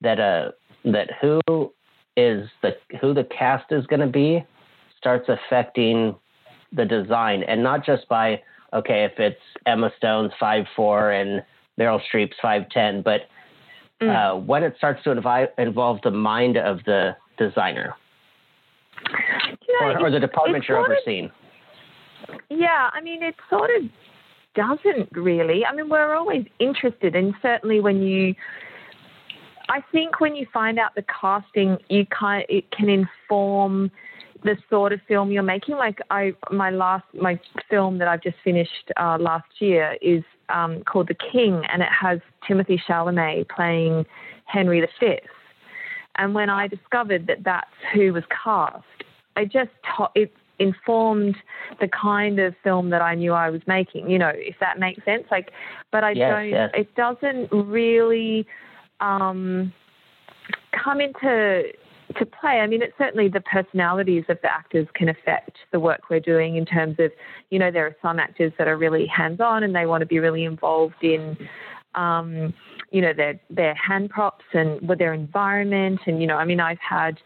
that 0.00 0.18
uh 0.18 0.52
that 0.84 1.10
who 1.20 1.72
is 2.16 2.48
the 2.62 2.76
who 3.00 3.12
the 3.12 3.24
cast 3.24 3.70
is 3.70 3.86
going 3.86 4.00
to 4.00 4.06
be 4.06 4.42
starts 4.96 5.28
affecting 5.28 6.14
the 6.72 6.84
design, 6.84 7.42
and 7.42 7.62
not 7.62 7.84
just 7.84 8.08
by 8.08 8.40
okay 8.72 9.04
if 9.04 9.18
it's 9.18 9.40
Emma 9.66 9.90
Stone's 9.98 10.32
five 10.38 10.64
four 10.74 11.10
and 11.10 11.42
Meryl 11.78 12.00
Streep's 12.12 12.36
five 12.40 12.68
ten, 12.70 13.02
but 13.02 13.22
mm. 14.00 14.08
uh, 14.08 14.38
when 14.38 14.62
it 14.62 14.74
starts 14.76 15.02
to 15.04 15.10
invi- 15.10 15.48
involve 15.58 16.00
the 16.02 16.10
mind 16.10 16.56
of 16.56 16.78
the 16.84 17.16
designer 17.38 17.94
or, 19.80 19.98
or, 19.98 20.10
the 20.10 20.20
department 20.20 20.64
you're 20.68 20.78
overseeing. 20.78 21.30
Of, 22.28 22.40
yeah, 22.50 22.90
I 22.92 23.00
mean, 23.00 23.22
it 23.22 23.34
sort 23.48 23.70
of 23.78 23.88
doesn't 24.54 25.08
really. 25.12 25.64
I 25.64 25.74
mean, 25.74 25.88
we're 25.88 26.14
always 26.14 26.44
interested, 26.58 27.14
and 27.16 27.34
certainly 27.42 27.80
when 27.80 28.02
you. 28.02 28.34
I 29.68 29.80
think 29.92 30.18
when 30.18 30.34
you 30.34 30.46
find 30.52 30.80
out 30.80 30.96
the 30.96 31.04
casting, 31.20 31.78
you 31.88 32.04
kind 32.06 32.44
it 32.48 32.70
can 32.72 32.88
inform 32.88 33.90
the 34.42 34.56
sort 34.68 34.92
of 34.92 35.00
film 35.06 35.30
you're 35.30 35.42
making. 35.42 35.76
Like 35.76 35.98
I, 36.10 36.32
my 36.50 36.70
last, 36.70 37.04
my 37.14 37.38
film 37.68 37.98
that 37.98 38.08
I've 38.08 38.22
just 38.22 38.36
finished 38.42 38.90
uh, 38.96 39.18
last 39.20 39.48
year 39.58 39.96
is 40.00 40.22
um, 40.48 40.82
called 40.84 41.08
The 41.08 41.16
King, 41.32 41.62
and 41.72 41.82
it 41.82 41.88
has 41.88 42.20
Timothée 42.48 42.80
Chalamet 42.88 43.48
playing 43.48 44.06
Henry 44.46 44.80
V. 45.00 45.18
And 46.16 46.34
when 46.34 46.50
I 46.50 46.66
discovered 46.66 47.26
that 47.28 47.44
that's 47.44 47.70
who 47.94 48.12
was 48.12 48.24
cast, 48.44 48.84
I 49.36 49.44
just 49.44 49.70
it 50.14 50.32
informed 50.58 51.36
the 51.80 51.88
kind 51.88 52.38
of 52.38 52.54
film 52.62 52.90
that 52.90 53.00
I 53.00 53.14
knew 53.14 53.32
I 53.32 53.48
was 53.50 53.62
making. 53.66 54.10
You 54.10 54.18
know, 54.18 54.32
if 54.34 54.56
that 54.60 54.78
makes 54.78 55.04
sense. 55.04 55.24
Like, 55.30 55.50
but 55.90 56.04
I 56.04 56.12
yes, 56.12 56.30
don't. 56.32 56.48
Yes. 56.48 56.70
It 56.74 56.94
doesn't 56.94 57.50
really 57.52 58.46
um, 59.00 59.72
come 60.72 61.00
into 61.00 61.62
to 62.18 62.26
play. 62.26 62.60
I 62.60 62.66
mean, 62.66 62.82
it's 62.82 62.96
certainly 62.98 63.28
the 63.28 63.40
personalities 63.40 64.24
of 64.28 64.38
the 64.42 64.52
actors 64.52 64.86
can 64.94 65.08
affect 65.08 65.56
the 65.72 65.80
work 65.80 66.10
we're 66.10 66.20
doing 66.20 66.56
in 66.56 66.66
terms 66.66 66.96
of, 66.98 67.10
you 67.50 67.58
know, 67.58 67.70
there 67.70 67.86
are 67.86 67.96
some 68.02 68.18
actors 68.18 68.52
that 68.58 68.68
are 68.68 68.76
really 68.76 69.06
hands 69.06 69.40
on 69.40 69.62
and 69.62 69.74
they 69.74 69.86
want 69.86 70.02
to 70.02 70.06
be 70.06 70.18
really 70.18 70.44
involved 70.44 71.02
in, 71.02 71.36
um, 71.94 72.52
you 72.90 73.00
know, 73.00 73.12
their 73.12 73.40
their 73.50 73.74
hand 73.74 74.10
props 74.10 74.44
and 74.52 74.86
with 74.88 74.98
their 74.98 75.14
environment. 75.14 76.00
And 76.06 76.20
you 76.20 76.26
know, 76.26 76.36
I 76.36 76.44
mean, 76.44 76.60
I've 76.60 76.78
had, 76.78 77.18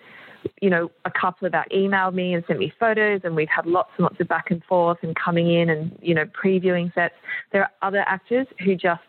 you 0.60 0.70
know, 0.70 0.90
a 1.04 1.10
couple 1.10 1.46
of 1.46 1.52
that 1.52 1.70
emailed 1.70 2.14
me 2.14 2.34
and 2.34 2.44
sent 2.46 2.58
me 2.58 2.72
photos, 2.78 3.22
and 3.24 3.34
we've 3.34 3.48
had 3.48 3.66
lots 3.66 3.90
and 3.96 4.04
lots 4.04 4.20
of 4.20 4.28
back 4.28 4.50
and 4.50 4.62
forth 4.64 4.98
and 5.02 5.16
coming 5.16 5.52
in 5.52 5.70
and 5.70 5.96
you 6.02 6.14
know 6.14 6.24
previewing 6.26 6.92
sets. 6.94 7.14
There 7.52 7.62
are 7.62 7.70
other 7.82 8.04
actors 8.06 8.46
who 8.64 8.74
just 8.74 9.00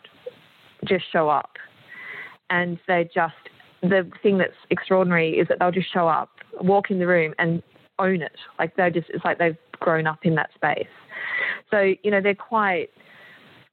just 0.86 1.04
show 1.12 1.30
up, 1.30 1.52
and 2.50 2.80
they 2.88 3.10
just 3.14 3.34
the 3.90 4.10
thing 4.22 4.38
that's 4.38 4.54
extraordinary 4.70 5.38
is 5.38 5.48
that 5.48 5.60
they'll 5.60 5.72
just 5.72 5.92
show 5.92 6.08
up, 6.08 6.30
walk 6.62 6.92
in 6.92 7.00
the 7.00 7.08
room, 7.08 7.34
and 7.40 7.62
own 8.00 8.22
it. 8.22 8.36
Like 8.60 8.76
they're 8.76 8.90
just, 8.90 9.10
it's 9.10 9.26
like 9.26 9.38
they've 9.38 9.58
grown 9.80 10.08
up 10.08 10.20
in 10.24 10.36
that 10.36 10.50
space. 10.56 10.88
So, 11.72 11.94
you 12.04 12.12
know, 12.12 12.22
they're 12.22 12.36
quite, 12.36 12.90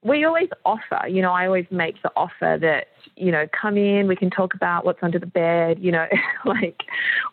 we 0.03 0.25
always 0.25 0.49
offer, 0.65 1.07
you 1.09 1.23
know, 1.23 1.33
I 1.33 1.47
always 1.47 1.67
make 1.71 2.03
the 2.03 2.11
offer 2.17 2.59
that, 2.61 2.87
you 3.17 3.31
know, 3.31 3.47
come 3.59 3.77
in, 3.77 4.09
we 4.09 4.17
can 4.17 4.31
talk 4.31 4.55
about 4.55 4.85
what's 4.85 4.99
under 5.03 5.19
the 5.19 5.27
bed, 5.27 5.79
you 5.81 5.93
know, 5.93 6.07
like 6.45 6.81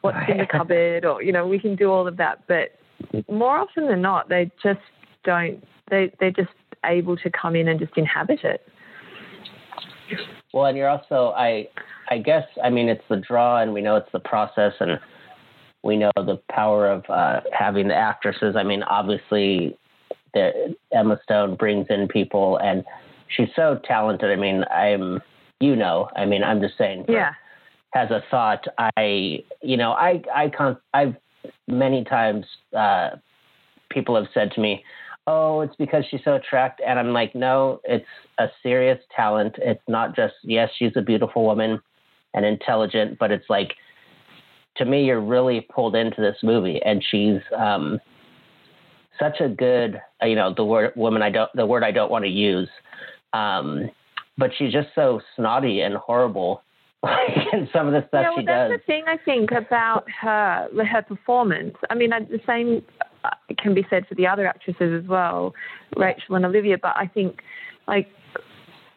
what's 0.01 0.17
in 0.27 0.37
the 0.37 0.45
cupboard, 0.51 1.05
or, 1.05 1.23
you 1.23 1.31
know, 1.31 1.47
we 1.47 1.59
can 1.59 1.75
do 1.75 1.91
all 1.91 2.07
of 2.07 2.17
that. 2.17 2.43
But 2.47 2.75
more 3.29 3.57
often 3.57 3.87
than 3.87 4.01
not, 4.01 4.29
they 4.29 4.51
just 4.61 4.81
don't, 5.23 5.63
they, 5.89 6.11
they're 6.19 6.31
just 6.31 6.49
able 6.85 7.17
to 7.17 7.29
come 7.29 7.55
in 7.55 7.67
and 7.67 7.79
just 7.79 7.97
inhabit 7.97 8.43
it. 8.43 8.61
Well, 10.53 10.65
and 10.65 10.77
you're 10.77 10.89
also, 10.89 11.33
I, 11.35 11.67
I 12.09 12.17
guess, 12.17 12.45
I 12.63 12.69
mean, 12.69 12.89
it's 12.89 13.03
the 13.09 13.17
draw, 13.17 13.61
and 13.61 13.73
we 13.73 13.81
know 13.81 13.95
it's 13.95 14.11
the 14.11 14.19
process, 14.19 14.73
and 14.79 14.99
we 15.83 15.97
know 15.97 16.11
the 16.15 16.41
power 16.51 16.89
of 16.89 17.03
uh, 17.09 17.41
having 17.53 17.87
the 17.87 17.95
actresses. 17.95 18.55
I 18.55 18.63
mean, 18.63 18.83
obviously, 18.83 19.77
the, 20.33 20.75
Emma 20.91 21.19
Stone 21.23 21.55
brings 21.55 21.87
in 21.89 22.07
people, 22.07 22.57
and 22.57 22.83
she's 23.35 23.49
so 23.55 23.79
talented. 23.83 24.31
I 24.31 24.35
mean, 24.35 24.63
I'm, 24.71 25.21
you 25.59 25.75
know, 25.75 26.09
I 26.15 26.25
mean, 26.25 26.43
I'm 26.43 26.61
just 26.61 26.77
saying. 26.77 27.05
Yeah. 27.07 27.33
As 27.95 28.11
a 28.11 28.23
thought, 28.29 28.65
I, 28.77 29.43
you 29.63 29.75
know, 29.75 29.93
I, 29.93 30.21
I, 30.33 30.49
con- 30.49 30.77
I've 30.93 31.15
many 31.67 32.03
times 32.03 32.45
uh, 32.77 33.11
people 33.89 34.15
have 34.15 34.27
said 34.31 34.51
to 34.51 34.61
me, 34.61 34.83
oh, 35.25 35.61
it's 35.61 35.75
because 35.75 36.03
she's 36.09 36.21
so 36.23 36.35
attractive. 36.35 36.85
And 36.87 36.99
I'm 36.99 37.13
like, 37.13 37.33
no, 37.33 37.81
it's 37.83 38.05
a 38.37 38.47
serious 38.61 38.99
talent. 39.15 39.55
It's 39.57 39.81
not 39.87 40.15
just, 40.15 40.35
yes, 40.43 40.69
she's 40.77 40.91
a 40.95 41.01
beautiful 41.01 41.45
woman 41.45 41.79
and 42.33 42.45
intelligent, 42.45 43.17
but 43.19 43.31
it's 43.31 43.49
like, 43.49 43.73
to 44.77 44.85
me, 44.85 45.03
you're 45.03 45.21
really 45.21 45.61
pulled 45.73 45.95
into 45.95 46.21
this 46.21 46.37
movie. 46.43 46.81
And 46.83 47.03
she's 47.09 47.41
um, 47.57 47.99
such 49.19 49.41
a 49.41 49.49
good, 49.49 50.01
you 50.21 50.35
know, 50.35 50.53
the 50.55 50.63
word 50.63 50.93
woman 50.95 51.21
I 51.21 51.29
don't, 51.29 51.49
the 51.53 51.65
word 51.65 51.83
I 51.83 51.91
don't 51.91 52.11
want 52.11 52.25
to 52.25 52.31
use. 52.31 52.69
Um, 53.33 53.89
but 54.37 54.51
she's 54.57 54.71
just 54.71 54.89
so 54.95 55.21
snotty 55.35 55.81
and 55.81 55.95
horrible 55.95 56.63
and 57.03 57.69
some 57.71 57.87
of 57.87 57.93
the 57.93 58.05
stuff 58.09 58.23
yeah, 58.23 58.29
well, 58.29 58.39
she 58.39 58.45
that's 58.45 58.71
does. 58.71 58.79
the 58.79 58.85
thing 58.85 59.03
I 59.07 59.17
think 59.23 59.51
about 59.51 60.05
her 60.21 60.67
her 60.85 61.01
performance. 61.01 61.75
I 61.89 61.95
mean, 61.95 62.09
the 62.09 62.41
same 62.45 62.81
uh, 63.23 63.29
can 63.57 63.73
be 63.73 63.85
said 63.89 64.05
for 64.07 64.15
the 64.15 64.27
other 64.27 64.45
actresses 64.45 65.01
as 65.03 65.07
well, 65.07 65.53
Rachel 65.95 66.35
and 66.35 66.45
Olivia. 66.45 66.77
But 66.77 66.97
I 66.97 67.07
think, 67.07 67.41
like, 67.87 68.07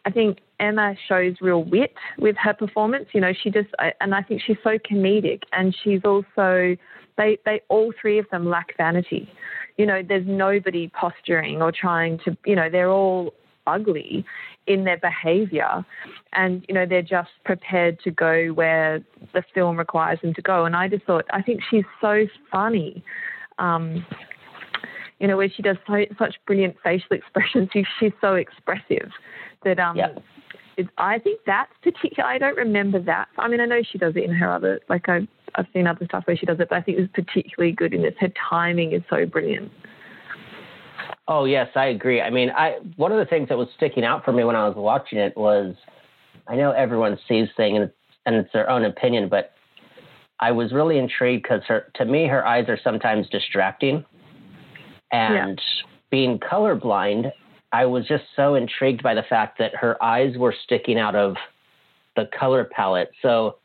I 0.05 0.11
think 0.11 0.39
Emma 0.59 0.95
shows 1.07 1.35
real 1.41 1.63
wit 1.63 1.93
with 2.17 2.35
her 2.37 2.53
performance. 2.53 3.07
You 3.13 3.21
know, 3.21 3.33
she 3.33 3.49
just, 3.49 3.69
and 4.01 4.13
I 4.13 4.21
think 4.21 4.41
she's 4.45 4.57
so 4.63 4.77
comedic, 4.77 5.43
and 5.51 5.75
she's 5.83 6.01
also 6.03 6.75
they 7.17 7.37
they 7.45 7.61
all 7.69 7.93
three 7.99 8.19
of 8.19 8.29
them 8.31 8.49
lack 8.49 8.75
vanity. 8.77 9.29
You 9.77 9.85
know, 9.85 10.01
there's 10.07 10.27
nobody 10.27 10.89
posturing 10.89 11.61
or 11.61 11.71
trying 11.71 12.19
to. 12.25 12.37
You 12.45 12.55
know, 12.55 12.69
they're 12.69 12.91
all 12.91 13.33
ugly 13.65 14.25
in 14.67 14.83
their 14.83 14.97
behavior 14.97 15.85
and 16.33 16.65
you 16.67 16.75
know 16.75 16.85
they're 16.85 17.01
just 17.01 17.29
prepared 17.45 17.99
to 17.99 18.11
go 18.11 18.47
where 18.47 19.03
the 19.33 19.43
film 19.53 19.77
requires 19.77 20.19
them 20.21 20.33
to 20.33 20.41
go 20.41 20.65
and 20.65 20.75
i 20.75 20.87
just 20.87 21.03
thought 21.05 21.25
i 21.31 21.41
think 21.41 21.61
she's 21.69 21.83
so 22.01 22.25
funny 22.51 23.03
um 23.57 24.05
you 25.19 25.27
know 25.27 25.37
where 25.37 25.49
she 25.49 25.61
does 25.61 25.77
so, 25.87 26.03
such 26.17 26.35
brilliant 26.45 26.75
facial 26.83 27.07
expressions 27.11 27.69
she's, 27.73 27.85
she's 27.99 28.13
so 28.21 28.35
expressive 28.35 29.09
that 29.63 29.79
um 29.79 29.95
yep. 29.97 30.21
it, 30.77 30.87
i 30.97 31.17
think 31.19 31.39
that's 31.45 31.71
particular 31.81 32.27
i 32.27 32.37
don't 32.37 32.57
remember 32.57 32.99
that 32.99 33.27
i 33.37 33.47
mean 33.47 33.61
i 33.61 33.65
know 33.65 33.81
she 33.91 33.97
does 33.97 34.15
it 34.15 34.23
in 34.23 34.33
her 34.33 34.51
other 34.51 34.79
like 34.89 35.07
i 35.09 35.27
I've 35.55 35.67
seen 35.73 35.87
other 35.87 36.05
stuff 36.05 36.23
where 36.25 36.37
she 36.37 36.45
does 36.45 36.59
it, 36.59 36.69
but 36.69 36.77
I 36.77 36.81
think 36.81 36.97
it 36.97 37.01
was 37.01 37.09
particularly 37.13 37.73
good 37.73 37.93
in 37.93 38.01
this. 38.01 38.13
Her 38.19 38.31
timing 38.49 38.93
is 38.93 39.01
so 39.09 39.25
brilliant. 39.25 39.71
Oh 41.27 41.45
yes, 41.45 41.69
I 41.75 41.87
agree. 41.87 42.21
I 42.21 42.29
mean, 42.29 42.49
I 42.49 42.77
one 42.97 43.11
of 43.11 43.17
the 43.17 43.25
things 43.25 43.49
that 43.49 43.57
was 43.57 43.67
sticking 43.75 44.03
out 44.03 44.25
for 44.25 44.31
me 44.31 44.43
when 44.43 44.55
I 44.55 44.67
was 44.67 44.75
watching 44.75 45.19
it 45.19 45.35
was, 45.37 45.75
I 46.47 46.55
know 46.55 46.71
everyone 46.71 47.17
sees 47.27 47.47
things 47.55 47.75
and 47.75 47.83
it's, 47.85 47.95
and 48.25 48.35
it's 48.35 48.51
their 48.53 48.69
own 48.69 48.83
opinion, 48.85 49.29
but 49.29 49.53
I 50.39 50.51
was 50.51 50.73
really 50.73 50.97
intrigued 50.97 51.43
because 51.43 51.61
her 51.67 51.91
to 51.95 52.05
me 52.05 52.27
her 52.27 52.45
eyes 52.45 52.65
are 52.67 52.79
sometimes 52.83 53.27
distracting, 53.29 54.05
and 55.13 55.61
yeah. 55.61 55.89
being 56.11 56.39
colorblind, 56.39 57.31
I 57.71 57.85
was 57.85 58.05
just 58.05 58.25
so 58.35 58.55
intrigued 58.55 59.01
by 59.01 59.13
the 59.13 59.23
fact 59.23 59.57
that 59.59 59.75
her 59.75 60.01
eyes 60.03 60.35
were 60.37 60.53
sticking 60.63 60.99
out 60.99 61.15
of 61.15 61.35
the 62.15 62.29
color 62.37 62.65
palette. 62.65 63.11
So 63.21 63.57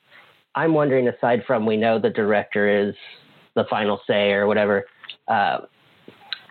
I'm 0.55 0.75
wondering, 0.75 1.09
aside 1.09 1.43
from 1.47 1.67
we 1.67 1.77
know 1.77 1.99
the 1.99 2.11
director 2.11 2.89
is 2.89 2.95
the 3.55 3.65
final 3.69 4.01
say 4.07 4.31
or 4.31 4.47
whatever. 4.47 4.85
Uh, 5.27 5.59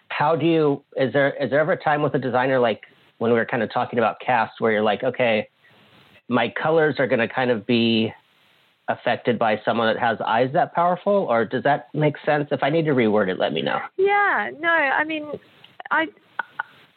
how 0.10 0.36
do 0.36 0.46
you 0.46 0.84
is 0.96 1.14
there 1.14 1.34
is 1.42 1.50
there 1.50 1.60
ever 1.60 1.74
a 1.74 1.84
time 1.84 2.02
with 2.02 2.14
a 2.16 2.20
designer 2.20 2.60
like 2.60 2.82
when 3.20 3.32
we 3.32 3.38
were 3.38 3.46
kind 3.46 3.62
of 3.62 3.72
talking 3.72 4.00
about 4.00 4.20
cast 4.20 4.54
where 4.60 4.72
you're 4.72 4.82
like 4.82 5.04
okay 5.04 5.48
my 6.30 6.52
colors 6.62 6.96
are 6.98 7.08
going 7.08 7.20
to 7.20 7.28
kind 7.28 7.52
of 7.52 7.66
be 7.66 8.12
affected 8.90 9.38
by 9.38 9.60
someone 9.66 9.88
that 9.94 10.00
has 10.00 10.18
eyes 10.26 10.50
that 10.54 10.74
powerful 10.74 11.28
or 11.30 11.46
does 11.46 11.64
that 11.64 11.90
make 11.94 12.16
sense? 12.26 12.48
If 12.52 12.64
i 12.64 12.70
need 12.70 12.86
to 12.86 12.92
reword 12.92 13.30
it 13.30 13.40
let 13.40 13.54
me 13.54 13.62
know. 13.62 13.80
Yeah 13.98 14.52
no 14.60 14.70
i 14.70 15.04
mean 15.04 15.28
i 15.92 16.08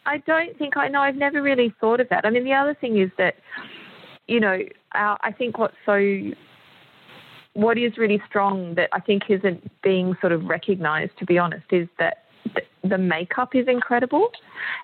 i 0.06 0.18
don't 0.18 0.56
think 0.58 0.76
i 0.76 0.88
know. 0.88 1.00
I've 1.00 1.16
never 1.16 1.42
really 1.42 1.74
thought 1.80 2.00
of 2.00 2.08
that. 2.10 2.24
I 2.24 2.30
mean 2.30 2.44
the 2.44 2.54
other 2.54 2.74
thing 2.74 2.98
is 2.98 3.10
that 3.18 3.36
you 4.26 4.40
know 4.40 4.58
our, 4.94 5.18
i 5.22 5.32
think 5.32 5.58
what's 5.58 5.76
so 5.84 5.96
what 7.54 7.76
is 7.76 7.98
really 7.98 8.22
strong 8.28 8.74
that 8.76 8.88
i 8.92 9.00
think 9.00 9.24
isn't 9.28 9.70
being 9.82 10.14
sort 10.20 10.32
of 10.32 10.44
recognized 10.44 11.18
to 11.18 11.26
be 11.26 11.36
honest 11.36 11.66
is 11.72 11.88
that 11.98 12.24
the 12.84 12.98
makeup 12.98 13.54
is 13.54 13.66
incredible, 13.68 14.30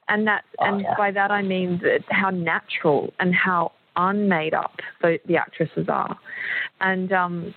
and 0.09 0.27
that 0.27 0.45
oh, 0.59 0.65
and 0.67 0.81
yeah. 0.83 0.95
by 0.97 1.11
that 1.11 1.31
I 1.31 1.43
mean 1.43 1.79
that 1.83 2.05
how 2.11 2.31
natural 2.31 3.13
and 3.19 3.35
how 3.35 3.73
unmade 3.97 4.55
up 4.55 4.77
the, 5.03 5.19
the 5.27 5.37
actresses 5.37 5.87
are, 5.89 6.19
and 6.81 7.13
um, 7.13 7.55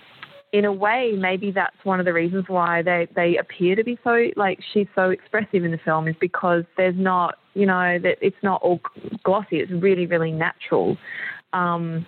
in 0.52 0.66
a 0.66 0.74
way 0.74 1.14
maybe 1.18 1.52
that's 1.52 1.76
one 1.84 2.00
of 2.00 2.06
the 2.06 2.14
reasons 2.14 2.46
why 2.48 2.82
they 2.82 3.08
they 3.16 3.38
appear 3.38 3.76
to 3.76 3.84
be 3.84 3.98
so 4.04 4.28
like 4.36 4.60
she's 4.74 4.88
so 4.96 5.10
expressive 5.10 5.64
in 5.64 5.72
the 5.72 5.80
film 5.86 6.08
is 6.08 6.16
because 6.20 6.64
there's 6.76 6.98
not 6.98 7.36
you 7.54 7.66
know 7.66 8.00
that 8.02 8.18
it's 8.22 8.38
not 8.42 8.62
all 8.62 8.80
glossy 9.24 9.60
it's 9.60 9.72
really 9.72 10.06
really 10.06 10.32
natural. 10.32 10.98
Um, 11.54 12.06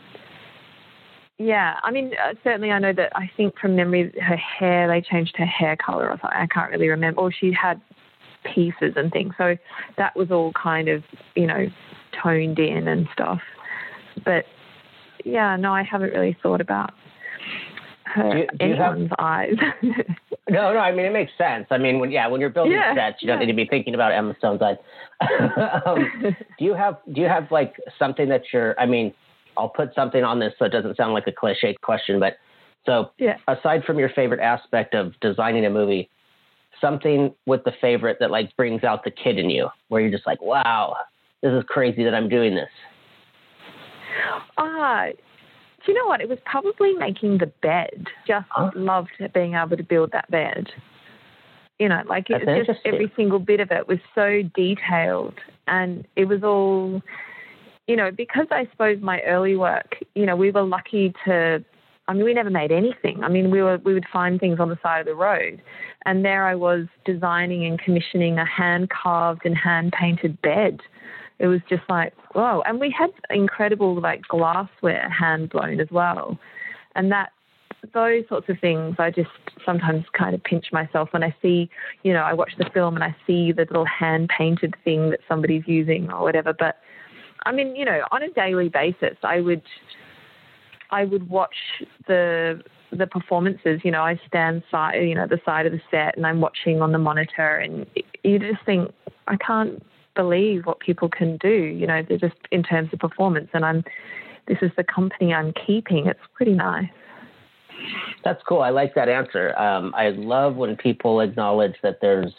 yeah, 1.41 1.79
I 1.81 1.89
mean, 1.89 2.11
uh, 2.23 2.35
certainly 2.43 2.69
I 2.69 2.77
know 2.77 2.93
that 2.93 3.11
I 3.15 3.29
think 3.35 3.57
from 3.57 3.75
memory, 3.75 4.13
her 4.21 4.37
hair, 4.37 4.87
they 4.87 5.01
changed 5.01 5.35
her 5.37 5.45
hair 5.45 5.75
color 5.75 6.07
or 6.07 6.19
something. 6.21 6.37
I 6.37 6.45
can't 6.45 6.71
really 6.71 6.87
remember. 6.87 7.19
Or 7.19 7.31
she 7.31 7.51
had 7.51 7.81
pieces 8.43 8.93
and 8.95 9.11
things. 9.11 9.33
So 9.39 9.57
that 9.97 10.15
was 10.15 10.29
all 10.29 10.51
kind 10.53 10.87
of, 10.87 11.03
you 11.35 11.47
know, 11.47 11.65
toned 12.21 12.59
in 12.59 12.87
and 12.87 13.07
stuff. 13.11 13.41
But 14.25 14.45
yeah, 15.25 15.55
no, 15.55 15.73
I 15.73 15.83
haven't 15.83 16.13
really 16.13 16.37
thought 16.41 16.61
about 16.61 16.91
her 18.05 18.31
do 18.31 18.37
you, 18.39 18.47
do 18.59 18.65
anyone's 18.65 19.09
have, 19.09 19.19
eyes. 19.19 19.55
no, 20.49 20.73
no, 20.73 20.79
I 20.79 20.91
mean 20.91 21.05
it 21.05 21.13
makes 21.13 21.31
sense. 21.37 21.67
I 21.69 21.77
mean, 21.77 21.99
when 21.99 22.11
yeah, 22.11 22.27
when 22.27 22.41
you're 22.41 22.49
building 22.49 22.73
yeah, 22.73 22.93
sets, 22.95 23.21
you 23.21 23.27
don't 23.27 23.39
yeah. 23.39 23.45
need 23.45 23.51
to 23.51 23.55
be 23.55 23.65
thinking 23.65 23.95
about 23.95 24.11
Emma 24.11 24.35
Stone's 24.37 24.61
eyes. 24.61 24.77
um, 25.85 26.11
do 26.59 26.65
you 26.65 26.73
have 26.73 26.97
do 27.13 27.21
you 27.21 27.27
have 27.27 27.51
like 27.51 27.75
something 27.97 28.29
that 28.29 28.43
you're? 28.51 28.79
I 28.79 28.85
mean, 28.85 29.13
I'll 29.57 29.69
put 29.69 29.93
something 29.95 30.23
on 30.23 30.39
this 30.39 30.53
so 30.59 30.65
it 30.65 30.69
doesn't 30.69 30.97
sound 30.97 31.13
like 31.13 31.27
a 31.27 31.31
cliche 31.31 31.75
question, 31.81 32.19
but 32.19 32.37
so 32.85 33.11
yeah. 33.17 33.37
aside 33.47 33.83
from 33.83 33.99
your 33.99 34.09
favorite 34.09 34.39
aspect 34.39 34.95
of 34.95 35.13
designing 35.21 35.65
a 35.65 35.69
movie, 35.69 36.09
something 36.79 37.33
with 37.45 37.63
the 37.63 37.73
favorite 37.79 38.17
that 38.19 38.31
like 38.31 38.55
brings 38.57 38.83
out 38.83 39.03
the 39.03 39.11
kid 39.11 39.37
in 39.37 39.49
you, 39.49 39.69
where 39.89 40.01
you're 40.01 40.11
just 40.11 40.25
like, 40.25 40.41
wow, 40.41 40.95
this 41.41 41.51
is 41.51 41.63
crazy 41.67 42.03
that 42.03 42.15
I'm 42.15 42.29
doing 42.29 42.55
this. 42.55 42.69
Ah, 44.57 45.07
uh, 45.07 45.11
do 45.85 45.91
you 45.91 45.97
know 45.97 46.07
what? 46.07 46.21
It 46.21 46.29
was 46.29 46.39
probably 46.45 46.93
making 46.93 47.39
the 47.39 47.47
bed. 47.61 48.07
Just 48.27 48.45
huh? 48.49 48.71
loved 48.75 49.09
being 49.33 49.55
able 49.55 49.77
to 49.77 49.83
build 49.83 50.11
that 50.11 50.29
bed. 50.29 50.67
You 51.79 51.89
know, 51.89 52.01
like 52.07 52.29
it 52.29 52.43
That's 52.45 52.59
was 52.59 52.67
just 52.67 52.79
every 52.85 53.11
single 53.15 53.39
bit 53.39 53.59
of 53.59 53.71
it 53.71 53.87
was 53.87 53.97
so 54.13 54.43
detailed, 54.55 55.39
and 55.67 56.07
it 56.15 56.25
was 56.25 56.43
all, 56.43 57.01
you 57.87 57.95
know, 57.95 58.11
because 58.11 58.45
I 58.51 58.67
suppose 58.71 59.01
my 59.01 59.21
early 59.21 59.55
work, 59.55 59.97
you 60.13 60.27
know, 60.27 60.35
we 60.35 60.51
were 60.51 60.61
lucky 60.61 61.13
to 61.25 61.65
I 62.11 62.13
mean, 62.13 62.25
we 62.25 62.33
never 62.33 62.49
made 62.49 62.73
anything. 62.73 63.23
I 63.23 63.29
mean, 63.29 63.51
we 63.51 63.61
were 63.61 63.77
we 63.77 63.93
would 63.93 64.07
find 64.11 64.37
things 64.37 64.59
on 64.59 64.67
the 64.69 64.77
side 64.83 64.99
of 64.99 65.05
the 65.05 65.15
road, 65.15 65.61
and 66.05 66.25
there 66.25 66.45
I 66.45 66.55
was 66.55 66.87
designing 67.05 67.65
and 67.65 67.79
commissioning 67.79 68.37
a 68.37 68.45
hand 68.45 68.89
carved 68.89 69.45
and 69.45 69.55
hand 69.57 69.93
painted 69.97 70.41
bed. 70.41 70.81
It 71.41 71.47
was 71.47 71.59
just 71.67 71.83
like 71.89 72.13
whoa, 72.33 72.61
and 72.67 72.79
we 72.79 72.93
had 72.97 73.09
incredible 73.31 73.99
like 73.99 74.21
glassware 74.29 75.09
hand 75.09 75.49
blown 75.49 75.79
as 75.79 75.89
well, 75.89 76.37
and 76.95 77.11
that 77.11 77.31
those 77.93 78.23
sorts 78.29 78.47
of 78.47 78.59
things 78.59 78.95
I 78.99 79.09
just 79.09 79.29
sometimes 79.65 80.05
kind 80.13 80.35
of 80.35 80.43
pinch 80.43 80.67
myself 80.71 81.09
when 81.11 81.23
I 81.23 81.35
see, 81.41 81.67
you 82.03 82.13
know, 82.13 82.21
I 82.21 82.33
watch 82.33 82.51
the 82.59 82.69
film 82.73 82.93
and 82.93 83.03
I 83.03 83.15
see 83.25 83.51
the 83.51 83.61
little 83.61 83.85
hand 83.85 84.29
painted 84.37 84.75
thing 84.83 85.09
that 85.09 85.19
somebody's 85.27 85.63
using 85.65 86.11
or 86.11 86.21
whatever. 86.21 86.53
But 86.53 86.77
I 87.45 87.51
mean, 87.51 87.75
you 87.75 87.85
know, 87.85 88.01
on 88.11 88.21
a 88.21 88.29
daily 88.29 88.69
basis, 88.69 89.17
I 89.23 89.41
would 89.41 89.63
I 90.91 91.05
would 91.05 91.27
watch 91.27 91.55
the 92.07 92.61
the 92.91 93.07
performances. 93.07 93.81
You 93.83 93.91
know, 93.91 94.03
I 94.03 94.19
stand 94.27 94.63
side, 94.69 94.97
you 94.97 95.15
know, 95.15 95.25
the 95.25 95.41
side 95.43 95.65
of 95.65 95.71
the 95.71 95.81
set, 95.89 96.15
and 96.17 96.27
I'm 96.27 96.39
watching 96.39 96.81
on 96.81 96.91
the 96.91 96.99
monitor, 96.99 97.57
and 97.57 97.87
you 98.23 98.37
just 98.37 98.63
think, 98.65 98.91
I 99.27 99.37
can't 99.37 99.83
believe 100.15 100.65
what 100.65 100.79
people 100.79 101.09
can 101.09 101.37
do. 101.37 101.49
You 101.49 101.87
know, 101.87 102.03
they're 102.07 102.17
just 102.17 102.35
in 102.51 102.63
terms 102.63 102.89
of 102.93 102.99
performance, 102.99 103.49
and 103.53 103.65
I'm. 103.65 103.83
This 104.47 104.57
is 104.63 104.71
the 104.75 104.83
company 104.83 105.33
I'm 105.33 105.53
keeping. 105.53 106.07
It's 106.07 106.19
pretty 106.33 106.53
nice. 106.53 106.89
That's 108.23 108.41
cool. 108.47 108.61
I 108.61 108.69
like 108.71 108.95
that 108.95 109.07
answer. 109.07 109.57
Um, 109.57 109.93
I 109.95 110.09
love 110.09 110.55
when 110.55 110.75
people 110.75 111.21
acknowledge 111.21 111.75
that 111.83 111.99
there's, 112.01 112.33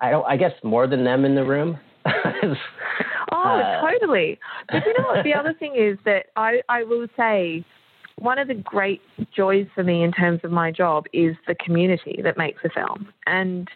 I 0.00 0.10
don't, 0.10 0.24
I 0.24 0.36
guess 0.36 0.52
more 0.62 0.86
than 0.86 1.04
them 1.04 1.24
in 1.24 1.34
the 1.34 1.44
room. 1.44 1.78
Oh, 3.34 3.58
uh, 3.58 3.80
totally. 3.80 4.38
But 4.70 4.84
you 4.84 4.92
know 4.98 5.06
what? 5.06 5.24
The 5.24 5.34
other 5.38 5.54
thing 5.54 5.74
is 5.74 5.98
that 6.04 6.26
I, 6.36 6.60
I 6.68 6.82
will 6.84 7.06
say 7.16 7.64
one 8.18 8.38
of 8.38 8.48
the 8.48 8.54
great 8.54 9.00
joys 9.34 9.66
for 9.74 9.82
me 9.82 10.02
in 10.02 10.12
terms 10.12 10.40
of 10.44 10.50
my 10.50 10.70
job 10.70 11.06
is 11.12 11.34
the 11.46 11.54
community 11.54 12.20
that 12.22 12.36
makes 12.36 12.62
a 12.64 12.68
film. 12.68 13.08
And 13.26 13.68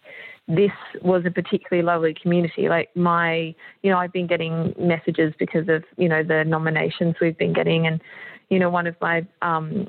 this 0.48 0.72
was 1.02 1.24
a 1.26 1.30
particularly 1.30 1.84
lovely 1.84 2.14
community. 2.14 2.68
Like 2.68 2.94
my, 2.94 3.54
you 3.82 3.90
know, 3.90 3.98
I've 3.98 4.12
been 4.12 4.26
getting 4.26 4.74
messages 4.78 5.34
because 5.38 5.68
of, 5.68 5.82
you 5.96 6.08
know, 6.08 6.22
the 6.22 6.44
nominations 6.44 7.16
we've 7.20 7.36
been 7.36 7.52
getting. 7.52 7.86
And, 7.86 8.00
you 8.48 8.58
know, 8.58 8.70
one 8.70 8.86
of 8.86 8.94
my 9.00 9.26
um, 9.42 9.88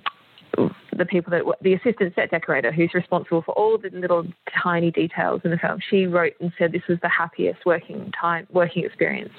the 0.98 1.06
people 1.06 1.32
that 1.32 1.44
the 1.62 1.74
assistant 1.74 2.14
set 2.16 2.32
decorator 2.32 2.72
who's 2.72 2.94
responsible 2.94 3.42
for 3.44 3.54
all 3.54 3.78
the 3.78 3.90
little 3.92 4.26
tiny 4.62 4.92
details 4.92 5.42
in 5.44 5.52
the 5.52 5.58
film. 5.58 5.80
She 5.90 6.08
wrote 6.08 6.34
and 6.40 6.52
said 6.58 6.72
this 6.72 6.82
was 6.90 6.98
the 7.02 7.10
happiest 7.10 7.66
working 7.66 8.12
time 8.20 8.48
working 8.52 8.84
experience 8.84 9.34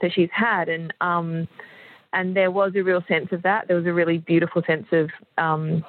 that 0.00 0.12
she's 0.12 0.28
had, 0.32 0.68
and 0.68 0.92
um, 1.00 1.48
and 2.12 2.36
there 2.36 2.50
was 2.50 2.72
a 2.76 2.82
real 2.82 3.02
sense 3.08 3.28
of 3.32 3.42
that. 3.42 3.68
There 3.68 3.76
was 3.76 3.86
a 3.86 3.92
really 3.92 4.18
beautiful 4.18 4.62
sense 4.66 4.86
of 4.92 5.08
um, 5.38 5.84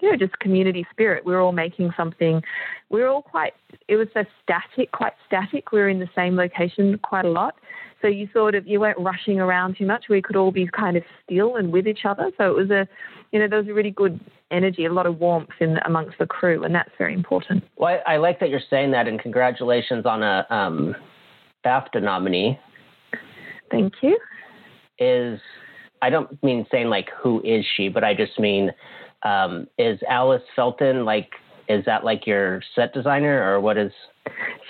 you 0.00 0.10
know, 0.10 0.16
just 0.16 0.38
community 0.38 0.86
spirit. 0.90 1.24
We 1.24 1.32
were 1.32 1.40
all 1.40 1.52
making 1.52 1.92
something. 1.96 2.42
We 2.90 3.00
were 3.00 3.08
all 3.08 3.22
quite. 3.22 3.54
It 3.88 3.96
was 3.96 4.08
so 4.14 4.24
static, 4.42 4.92
quite 4.92 5.14
static. 5.26 5.72
We 5.72 5.80
were 5.80 5.88
in 5.88 6.00
the 6.00 6.08
same 6.14 6.36
location 6.36 6.98
quite 7.02 7.24
a 7.24 7.30
lot. 7.30 7.54
So 8.02 8.06
So 8.06 8.10
you 8.10 8.28
sort 8.32 8.54
of 8.54 8.68
you 8.68 8.78
weren't 8.78 9.00
rushing 9.00 9.40
around 9.40 9.78
too 9.78 9.84
much. 9.84 10.04
We 10.08 10.22
could 10.22 10.36
all 10.36 10.52
be 10.52 10.68
kind 10.68 10.96
of 10.96 11.02
still 11.24 11.56
and 11.56 11.72
with 11.72 11.88
each 11.88 12.04
other. 12.04 12.30
So 12.38 12.48
it 12.48 12.54
was 12.54 12.70
a, 12.70 12.86
you 13.32 13.40
know, 13.40 13.48
there 13.48 13.58
was 13.58 13.66
a 13.66 13.74
really 13.74 13.90
good 13.90 14.20
energy, 14.52 14.84
a 14.84 14.92
lot 14.92 15.06
of 15.06 15.18
warmth 15.18 15.50
in 15.58 15.78
amongst 15.84 16.16
the 16.20 16.26
crew, 16.26 16.62
and 16.62 16.72
that's 16.72 16.92
very 16.98 17.14
important. 17.14 17.64
Well, 17.76 17.98
I, 18.06 18.14
I 18.14 18.16
like 18.18 18.38
that 18.38 18.48
you're 18.48 18.60
saying 18.70 18.92
that, 18.92 19.08
and 19.08 19.18
congratulations 19.18 20.06
on 20.06 20.22
a 20.22 20.46
um, 20.50 20.94
BAFTA 21.64 22.00
nominee. 22.00 22.60
Thank 23.72 23.94
you. 24.02 24.16
Is 25.00 25.40
I 26.00 26.08
don't 26.08 26.40
mean 26.44 26.64
saying 26.70 26.86
like 26.86 27.08
who 27.20 27.42
is 27.42 27.64
she, 27.76 27.88
but 27.88 28.04
I 28.04 28.14
just 28.14 28.38
mean 28.38 28.70
um, 29.22 29.66
is 29.78 29.98
Alice 30.08 30.42
Felton 30.54 31.04
like 31.04 31.30
is 31.68 31.84
that 31.84 32.04
like 32.04 32.26
your 32.26 32.62
set 32.74 32.92
designer 32.94 33.42
or 33.42 33.60
what 33.60 33.76
is? 33.76 33.92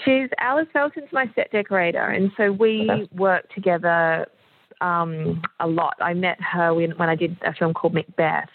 She's 0.04 0.28
Alice 0.38 0.68
Felton's 0.72 1.08
my 1.12 1.26
set 1.34 1.50
decorator, 1.50 2.02
and 2.02 2.30
so 2.36 2.52
we 2.52 2.88
okay. 2.90 3.08
work 3.14 3.52
together 3.54 4.26
um, 4.80 5.42
a 5.60 5.66
lot. 5.66 5.94
I 6.00 6.14
met 6.14 6.40
her 6.40 6.74
when, 6.74 6.92
when 6.92 7.08
I 7.08 7.14
did 7.14 7.36
a 7.44 7.52
film 7.52 7.74
called 7.74 7.94
Macbeth, 7.94 8.48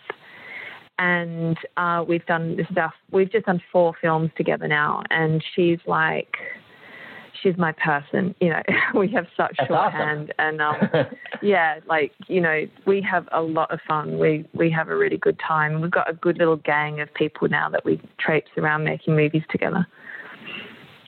and 1.00 1.58
uh, 1.78 2.04
we've 2.08 2.26
done 2.26 2.58
this 2.58 2.68
stuff. 2.72 2.94
We've 3.12 3.32
just 3.32 3.46
done 3.46 3.62
four 3.72 3.94
films 4.02 4.32
together 4.38 4.68
now, 4.68 5.04
and 5.10 5.44
she's 5.56 5.80
like 5.86 6.36
she's 7.42 7.58
my 7.58 7.72
person. 7.74 8.36
You 8.40 8.50
know, 8.50 8.62
we 8.96 9.08
have 9.10 9.26
such 9.36 9.56
That's 9.58 9.68
shorthand, 9.68 10.34
awesome. 10.40 10.60
and 10.60 10.62
um, 10.62 11.06
yeah, 11.42 11.80
like 11.88 12.12
you 12.28 12.42
know, 12.42 12.66
we 12.86 13.02
have 13.02 13.28
a 13.32 13.42
lot 13.42 13.72
of 13.72 13.80
fun. 13.88 14.20
We 14.20 14.46
we 14.54 14.70
have 14.72 14.90
a 14.90 14.96
really 14.96 15.18
good 15.18 15.40
time. 15.46 15.82
We've 15.82 15.92
got 15.92 16.10
a 16.10 16.14
good 16.14 16.38
little 16.38 16.58
gang 16.58 17.00
of 17.02 17.14
people 17.14 17.48
now 17.48 17.70
that 17.70 17.86
we 17.86 18.02
traipse 18.20 18.52
around 18.58 18.84
making 18.84 19.16
movies 19.16 19.44
together. 19.50 19.88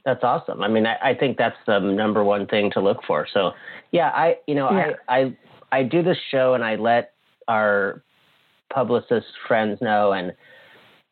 That's 0.06 0.24
awesome. 0.24 0.62
I 0.62 0.68
mean, 0.68 0.86
I, 0.86 1.12
I 1.12 1.16
think 1.16 1.38
that's 1.38 1.56
the 1.66 1.80
number 1.80 2.24
one 2.24 2.46
thing 2.48 2.70
to 2.72 2.82
look 2.82 3.00
for. 3.08 3.26
So, 3.34 3.52
yeah, 3.92 4.10
I 4.10 4.36
you 4.48 4.56
know, 4.56 4.70
yeah. 4.72 4.92
I 5.08 5.20
I 5.20 5.38
I 5.80 5.84
do 5.84 6.04
this 6.04 6.18
show 6.30 6.54
and 6.54 6.64
I 6.64 6.76
let 6.76 7.14
our 7.48 8.04
publicist 8.74 9.28
friends 9.48 9.80
know 9.82 10.14
and 10.14 10.34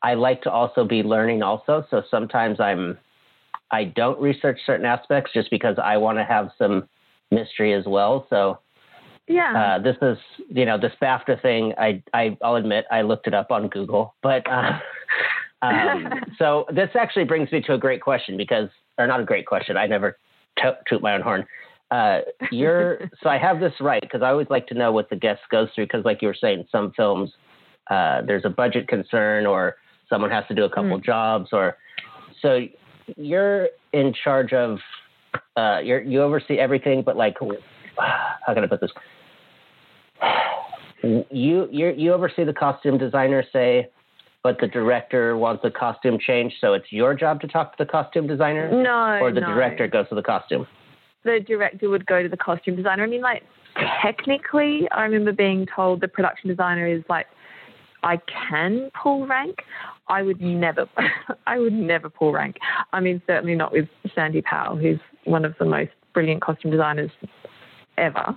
I 0.04 0.15
like 0.15 0.41
to 0.43 0.52
also 0.52 0.84
be 0.84 1.04
learning 1.04 1.43
also. 1.43 1.86
So 1.89 2.02
sometimes 2.10 2.60
I'm 2.60 2.97
I 3.71 3.86
don't 3.86 4.19
research 4.19 4.60
certain 4.65 4.86
aspects 4.86 5.31
just 5.34 5.49
because 5.49 5.77
I 5.81 5.97
want 5.97 6.17
to 6.17 6.23
have 6.23 6.49
some 6.57 6.88
mystery 7.31 7.73
as 7.73 7.86
well. 7.86 8.27
So 8.29 8.60
yeah, 9.27 9.77
uh, 9.77 9.81
this 9.81 9.95
is 10.01 10.17
you 10.49 10.65
know 10.65 10.77
this 10.77 10.91
BAFTA 11.01 11.41
thing. 11.41 11.73
I, 11.77 12.03
I 12.13 12.38
will 12.41 12.55
admit 12.55 12.86
I 12.91 13.01
looked 13.01 13.27
it 13.27 13.34
up 13.34 13.51
on 13.51 13.69
Google, 13.69 14.13
but 14.21 14.45
uh, 14.49 14.79
um, 15.62 16.10
so 16.38 16.65
this 16.73 16.89
actually 16.99 17.25
brings 17.25 17.51
me 17.51 17.62
to 17.62 17.73
a 17.73 17.77
great 17.77 18.01
question 18.01 18.38
because 18.38 18.69
or 18.97 19.07
not 19.07 19.19
a 19.19 19.25
great 19.25 19.45
question. 19.45 19.77
I 19.77 19.88
never 19.88 20.17
toot, 20.62 20.75
toot 20.88 21.01
my 21.01 21.13
own 21.13 21.21
horn. 21.21 21.45
Uh, 21.91 22.19
you're 22.51 23.10
so 23.23 23.29
I 23.29 23.38
have 23.38 23.60
this 23.60 23.73
right 23.79 24.01
because 24.01 24.21
I 24.21 24.29
always 24.29 24.47
like 24.49 24.67
to 24.67 24.73
know 24.73 24.91
what 24.91 25.10
the 25.10 25.15
guest 25.15 25.41
goes 25.49 25.69
through 25.73 25.86
because 25.86 26.03
like 26.03 26.21
you 26.21 26.27
were 26.27 26.38
saying, 26.39 26.67
some 26.71 26.91
films 26.95 27.31
uh, 27.89 28.21
there's 28.25 28.45
a 28.45 28.49
budget 28.49 28.88
concern 28.88 29.45
or 29.45 29.75
someone 30.10 30.31
has 30.31 30.45
to 30.47 30.55
do 30.55 30.63
a 30.63 30.69
couple 30.69 30.99
mm. 30.99 31.03
jobs 31.03 31.49
or 31.51 31.77
so 32.41 32.65
you're 33.17 33.69
in 33.93 34.13
charge 34.24 34.54
of 34.54 34.80
uh, 35.56 35.80
you 35.84 36.00
you 36.00 36.21
oversee 36.21 36.58
everything, 36.58 37.04
but 37.06 37.15
like 37.17 37.38
how 37.97 38.54
can 38.54 38.63
I 38.63 38.67
put 38.67 38.82
this? 38.82 38.91
You 41.04 41.67
you 41.71 41.93
you 41.95 42.13
oversee 42.13 42.43
the 42.43 42.54
costume 42.54 42.97
designer, 42.97 43.43
say, 43.52 43.89
but 44.43 44.60
the 44.60 44.67
director 44.67 45.38
wants 45.38 45.63
a 45.65 45.71
costume 45.71 46.17
change, 46.19 46.54
so 46.62 46.74
it's 46.74 46.91
your 46.91 47.13
job 47.13 47.41
to 47.41 47.47
talk 47.47 47.78
to 47.78 47.84
the 47.84 47.89
costume 47.89 48.28
designer. 48.28 48.69
No, 48.71 49.19
or 49.21 49.32
the 49.32 49.41
no. 49.41 49.47
director 49.47 49.88
goes 49.88 50.10
to 50.10 50.15
the 50.15 50.24
costume. 50.24 50.67
The 51.24 51.39
director 51.45 51.89
would 51.89 52.06
go 52.06 52.24
to 52.24 52.30
the 52.30 52.38
costume 52.38 52.76
designer. 52.76 53.04
I 53.04 53.08
mean, 53.08 53.21
like 53.21 53.43
technically, 54.02 54.88
I 54.91 55.04
remember 55.04 55.32
being 55.32 55.67
told 55.74 56.02
the 56.02 56.08
production 56.08 56.50
designer 56.50 56.88
is 56.88 57.04
like 57.10 57.28
I 58.04 58.18
can 58.50 58.90
pull 59.02 59.28
rank. 59.28 59.64
I 60.08 60.22
would 60.22 60.42
never, 60.42 60.88
I 61.48 61.60
would 61.60 61.74
never 61.74 62.10
pull 62.10 62.32
rank. 62.32 62.58
I 62.94 63.00
mean, 63.00 63.22
certainly 63.28 63.56
not 63.56 63.72
with 63.72 63.88
Sandy 64.14 64.42
Powell, 64.42 64.76
who's 64.76 65.00
one 65.26 65.46
of 65.46 65.56
the 65.60 65.66
most 65.66 65.92
brilliant 66.14 66.42
costume 66.42 66.72
designers 66.72 67.12
ever. 67.98 68.36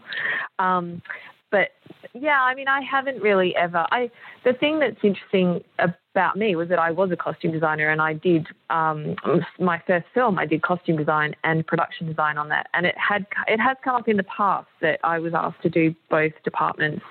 Um, 0.59 1.03
but 1.51 1.69
yeah, 2.15 2.43
I 2.43 2.55
mean, 2.57 2.67
I 2.67 2.81
haven't 2.81 3.23
really 3.23 3.55
ever. 3.55 3.87
I 3.93 4.11
the 4.45 4.53
thing 4.53 4.81
that's 4.81 4.99
interesting 5.05 5.63
about 5.79 6.37
me 6.37 6.57
was 6.57 6.69
that 6.69 6.81
I 6.81 6.91
was 6.91 7.13
a 7.13 7.17
costume 7.17 7.53
designer, 7.53 7.91
and 7.91 8.03
I 8.03 8.15
did 8.15 8.49
um, 8.71 9.15
my 9.61 9.81
first 9.87 10.07
film. 10.15 10.37
I 10.37 10.47
did 10.47 10.63
costume 10.63 10.97
design 10.97 11.37
and 11.45 11.65
production 11.65 12.09
design 12.09 12.39
on 12.39 12.49
that, 12.49 12.67
and 12.75 12.87
it 12.87 12.97
had 12.99 13.25
it 13.47 13.61
has 13.61 13.77
come 13.85 13.95
up 13.95 14.09
in 14.09 14.17
the 14.17 14.25
past 14.25 14.67
that 14.81 14.99
I 15.05 15.21
was 15.21 15.33
asked 15.33 15.63
to 15.63 15.71
do 15.71 15.95
both 16.11 16.33
departments 16.43 17.05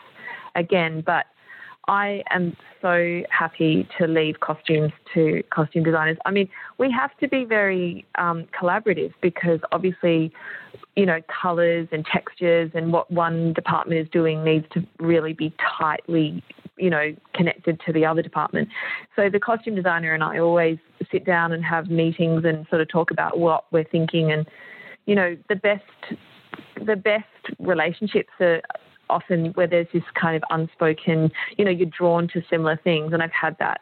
again, 0.55 1.03
but 1.05 1.25
I 1.87 2.23
am 2.29 2.55
so 2.81 3.23
happy 3.29 3.87
to 3.97 4.07
leave 4.07 4.39
costumes 4.39 4.91
to 5.13 5.43
costume 5.49 5.83
designers. 5.83 6.17
I 6.25 6.31
mean, 6.31 6.49
we 6.77 6.89
have 6.91 7.15
to 7.17 7.27
be 7.27 7.43
very 7.43 8.05
um, 8.17 8.45
collaborative 8.57 9.13
because 9.21 9.59
obviously, 9.71 10.31
you 10.95 11.05
know, 11.05 11.19
colors 11.41 11.87
and 11.91 12.05
textures 12.05 12.71
and 12.73 12.93
what 12.93 13.11
one 13.11 13.53
department 13.53 13.99
is 13.99 14.07
doing 14.11 14.43
needs 14.43 14.65
to 14.73 14.85
really 14.99 15.33
be 15.33 15.53
tightly, 15.77 16.41
you 16.77 16.89
know, 16.89 17.13
connected 17.33 17.81
to 17.85 17.91
the 17.91 18.05
other 18.05 18.21
department. 18.21 18.69
So 19.15 19.29
the 19.29 19.39
costume 19.39 19.75
designer 19.75 20.13
and 20.13 20.23
I 20.23 20.39
always 20.39 20.77
sit 21.11 21.25
down 21.25 21.51
and 21.51 21.65
have 21.65 21.89
meetings 21.89 22.45
and 22.45 22.65
sort 22.69 22.81
of 22.81 22.87
talk 22.87 23.11
about 23.11 23.39
what 23.39 23.65
we're 23.71 23.83
thinking 23.83 24.31
and, 24.31 24.47
you 25.05 25.15
know, 25.15 25.37
the 25.49 25.55
best 25.55 25.83
the 26.85 26.95
best 26.95 27.25
relationships 27.59 28.29
are 28.39 28.61
often 29.09 29.47
where 29.53 29.67
there's 29.67 29.87
this 29.93 30.03
kind 30.19 30.35
of 30.35 30.43
unspoken, 30.49 31.31
you 31.57 31.65
know, 31.65 31.71
you're 31.71 31.89
drawn 31.89 32.27
to 32.29 32.41
similar 32.49 32.79
things. 32.83 33.13
And 33.13 33.21
I've 33.21 33.31
had 33.31 33.57
that 33.59 33.81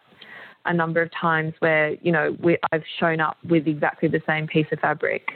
a 0.66 0.74
number 0.74 1.02
of 1.02 1.10
times 1.20 1.54
where, 1.60 1.96
you 2.02 2.12
know, 2.12 2.36
we, 2.42 2.58
I've 2.72 2.84
shown 3.00 3.20
up 3.20 3.38
with 3.48 3.68
exactly 3.68 4.08
the 4.10 4.22
same 4.28 4.48
piece 4.48 4.68
of 4.72 4.80
fabric 4.80 5.32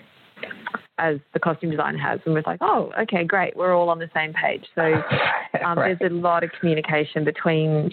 as 0.97 1.17
the 1.33 1.39
costume 1.39 1.71
designer 1.71 1.97
has. 1.97 2.19
And 2.25 2.33
we're 2.33 2.43
like, 2.45 2.59
oh, 2.61 2.91
okay, 2.99 3.23
great. 3.23 3.55
We're 3.55 3.75
all 3.75 3.89
on 3.89 3.99
the 3.99 4.09
same 4.13 4.33
page. 4.33 4.65
So 4.75 4.81
um, 5.65 5.77
right. 5.77 5.97
there's 5.99 6.11
a 6.11 6.13
lot 6.13 6.43
of 6.43 6.51
communication 6.59 7.23
between 7.23 7.91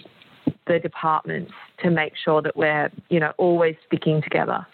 the 0.67 0.79
departments 0.79 1.51
to 1.81 1.89
make 1.89 2.13
sure 2.23 2.41
that 2.41 2.55
we're, 2.55 2.91
you 3.09 3.19
know, 3.19 3.33
always 3.37 3.75
sticking 3.87 4.21
together. 4.21 4.65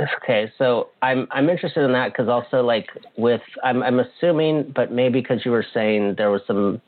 Okay, 0.00 0.50
so 0.58 0.90
I'm 1.02 1.26
I'm 1.32 1.50
interested 1.50 1.84
in 1.84 1.92
that 1.92 2.12
because 2.12 2.28
also 2.28 2.62
like 2.62 2.86
with 3.16 3.40
I'm 3.64 3.82
I'm 3.82 3.98
assuming, 3.98 4.72
but 4.74 4.92
maybe 4.92 5.20
because 5.20 5.44
you 5.44 5.50
were 5.50 5.66
saying 5.74 6.14
there 6.16 6.30
was 6.30 6.42
some 6.46 6.80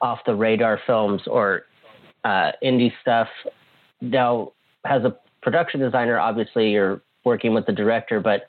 off 0.00 0.20
the 0.24 0.34
radar 0.34 0.80
films 0.86 1.22
or 1.26 1.64
uh, 2.24 2.52
indie 2.62 2.92
stuff. 3.02 3.28
Now, 4.00 4.52
as 4.86 5.02
a 5.04 5.14
production 5.42 5.80
designer, 5.80 6.18
obviously 6.18 6.70
you're 6.70 7.02
working 7.24 7.52
with 7.52 7.66
the 7.66 7.72
director, 7.72 8.20
but 8.20 8.48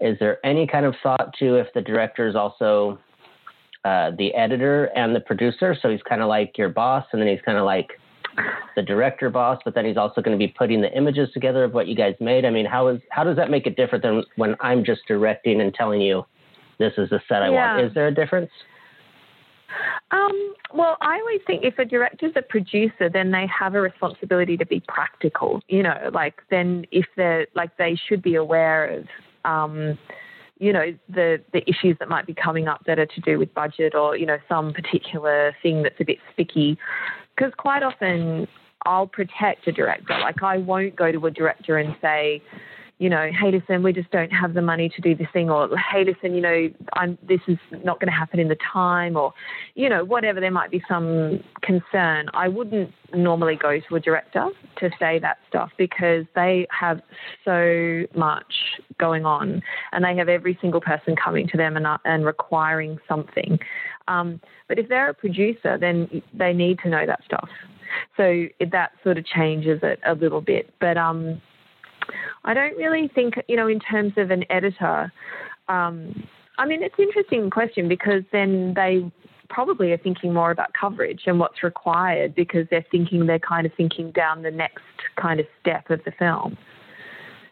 is 0.00 0.16
there 0.20 0.44
any 0.46 0.66
kind 0.66 0.86
of 0.86 0.94
thought 1.02 1.34
to 1.40 1.56
if 1.56 1.66
the 1.74 1.80
director 1.80 2.28
is 2.28 2.36
also 2.36 2.98
uh, 3.84 4.12
the 4.16 4.32
editor 4.34 4.86
and 4.96 5.16
the 5.16 5.20
producer? 5.20 5.76
So 5.80 5.90
he's 5.90 6.02
kind 6.02 6.22
of 6.22 6.28
like 6.28 6.56
your 6.56 6.68
boss, 6.68 7.06
and 7.12 7.20
then 7.20 7.28
he's 7.28 7.42
kind 7.44 7.58
of 7.58 7.64
like 7.64 7.88
the 8.76 8.82
director 8.82 9.30
boss, 9.30 9.58
but 9.64 9.74
then 9.74 9.84
he's 9.84 9.96
also 9.96 10.20
going 10.20 10.38
to 10.38 10.38
be 10.38 10.52
putting 10.56 10.80
the 10.80 10.92
images 10.96 11.28
together 11.32 11.64
of 11.64 11.74
what 11.74 11.88
you 11.88 11.94
guys 11.94 12.14
made. 12.20 12.44
I 12.44 12.50
mean, 12.50 12.66
how 12.66 12.88
is 12.88 13.00
how 13.10 13.24
does 13.24 13.36
that 13.36 13.50
make 13.50 13.66
it 13.66 13.76
different 13.76 14.02
than 14.02 14.22
when 14.36 14.56
I'm 14.60 14.84
just 14.84 15.02
directing 15.08 15.60
and 15.60 15.74
telling 15.74 16.00
you 16.00 16.24
this 16.78 16.92
is 16.96 17.10
the 17.10 17.20
set 17.28 17.42
I 17.42 17.50
yeah. 17.50 17.74
want? 17.74 17.86
Is 17.86 17.94
there 17.94 18.06
a 18.06 18.14
difference? 18.14 18.50
Um, 20.10 20.54
well, 20.72 20.96
I 21.00 21.18
always 21.18 21.40
think 21.46 21.64
if 21.64 21.78
a 21.78 21.84
director's 21.84 22.32
a 22.36 22.42
producer, 22.42 23.10
then 23.12 23.30
they 23.30 23.46
have 23.46 23.74
a 23.74 23.80
responsibility 23.80 24.56
to 24.56 24.64
be 24.64 24.80
practical. 24.88 25.60
You 25.68 25.82
know, 25.82 26.10
like 26.12 26.42
then 26.50 26.86
if 26.90 27.06
they're 27.16 27.46
like 27.54 27.76
they 27.76 27.98
should 28.08 28.22
be 28.22 28.36
aware 28.36 28.98
of. 28.98 29.04
Um, 29.44 29.98
you 30.60 30.72
know 30.72 30.92
the 31.08 31.40
the 31.52 31.62
issues 31.68 31.96
that 32.00 32.08
might 32.08 32.26
be 32.26 32.34
coming 32.34 32.66
up 32.68 32.82
that 32.86 32.98
are 32.98 33.06
to 33.06 33.20
do 33.20 33.38
with 33.38 33.52
budget 33.54 33.94
or 33.94 34.16
you 34.16 34.26
know 34.26 34.38
some 34.48 34.72
particular 34.72 35.54
thing 35.62 35.82
that's 35.82 36.00
a 36.00 36.04
bit 36.04 36.18
sticky 36.32 36.76
because 37.38 37.52
quite 37.56 37.82
often 37.82 38.48
I'll 38.84 39.06
protect 39.06 39.66
a 39.68 39.72
director. 39.72 40.18
Like 40.20 40.42
I 40.42 40.58
won't 40.58 40.96
go 40.96 41.12
to 41.12 41.26
a 41.26 41.30
director 41.30 41.78
and 41.78 41.94
say, 42.02 42.42
you 42.98 43.08
know, 43.08 43.30
hey, 43.40 43.52
listen, 43.52 43.84
we 43.84 43.92
just 43.92 44.10
don't 44.10 44.30
have 44.30 44.54
the 44.54 44.62
money 44.62 44.88
to 44.88 45.00
do 45.00 45.14
this 45.14 45.28
thing, 45.32 45.50
or 45.50 45.68
hey, 45.92 46.04
listen, 46.04 46.34
you 46.34 46.40
know, 46.40 46.68
I'm, 46.94 47.16
this 47.28 47.38
is 47.46 47.56
not 47.84 48.00
going 48.00 48.08
to 48.08 48.16
happen 48.18 48.40
in 48.40 48.48
the 48.48 48.56
time, 48.72 49.16
or, 49.16 49.32
you 49.76 49.88
know, 49.88 50.04
whatever. 50.04 50.40
There 50.40 50.50
might 50.50 50.72
be 50.72 50.82
some 50.88 51.38
concern. 51.62 52.28
I 52.34 52.48
wouldn't 52.48 52.92
normally 53.14 53.54
go 53.54 53.78
to 53.88 53.94
a 53.94 54.00
director 54.00 54.48
to 54.80 54.90
say 54.98 55.20
that 55.20 55.38
stuff 55.48 55.70
because 55.78 56.24
they 56.34 56.66
have 56.70 57.00
so 57.44 58.02
much 58.16 58.52
going 58.98 59.24
on, 59.24 59.62
and 59.92 60.04
they 60.04 60.16
have 60.16 60.28
every 60.28 60.58
single 60.60 60.80
person 60.80 61.14
coming 61.14 61.46
to 61.48 61.56
them 61.56 61.76
and, 61.76 61.86
uh, 61.86 61.98
and 62.04 62.26
requiring 62.26 62.98
something. 63.08 63.60
Um, 64.08 64.40
but 64.66 64.78
if 64.78 64.88
they're 64.88 65.10
a 65.10 65.14
producer, 65.14 65.78
then 65.78 66.22
they 66.34 66.52
need 66.52 66.80
to 66.80 66.88
know 66.88 67.06
that 67.06 67.20
stuff. 67.24 67.48
So 68.16 68.46
that 68.72 68.92
sort 69.02 69.18
of 69.18 69.24
changes 69.26 69.80
it 69.82 70.00
a 70.04 70.14
little 70.14 70.40
bit. 70.40 70.72
But 70.80 70.96
um, 70.96 71.40
I 72.44 72.54
don't 72.54 72.76
really 72.76 73.08
think, 73.14 73.34
you 73.48 73.56
know, 73.56 73.68
in 73.68 73.80
terms 73.80 74.14
of 74.16 74.30
an 74.30 74.44
editor, 74.50 75.12
um, 75.68 76.26
I 76.58 76.66
mean, 76.66 76.82
it's 76.82 76.94
an 76.98 77.04
interesting 77.04 77.50
question 77.50 77.88
because 77.88 78.22
then 78.32 78.74
they 78.74 79.10
probably 79.48 79.92
are 79.92 79.98
thinking 79.98 80.34
more 80.34 80.50
about 80.50 80.68
coverage 80.78 81.22
and 81.26 81.38
what's 81.38 81.62
required 81.62 82.34
because 82.34 82.66
they're 82.70 82.84
thinking 82.90 83.26
they're 83.26 83.38
kind 83.38 83.66
of 83.66 83.72
thinking 83.76 84.10
down 84.12 84.42
the 84.42 84.50
next 84.50 84.82
kind 85.16 85.40
of 85.40 85.46
step 85.60 85.88
of 85.90 86.00
the 86.04 86.12
film. 86.12 86.56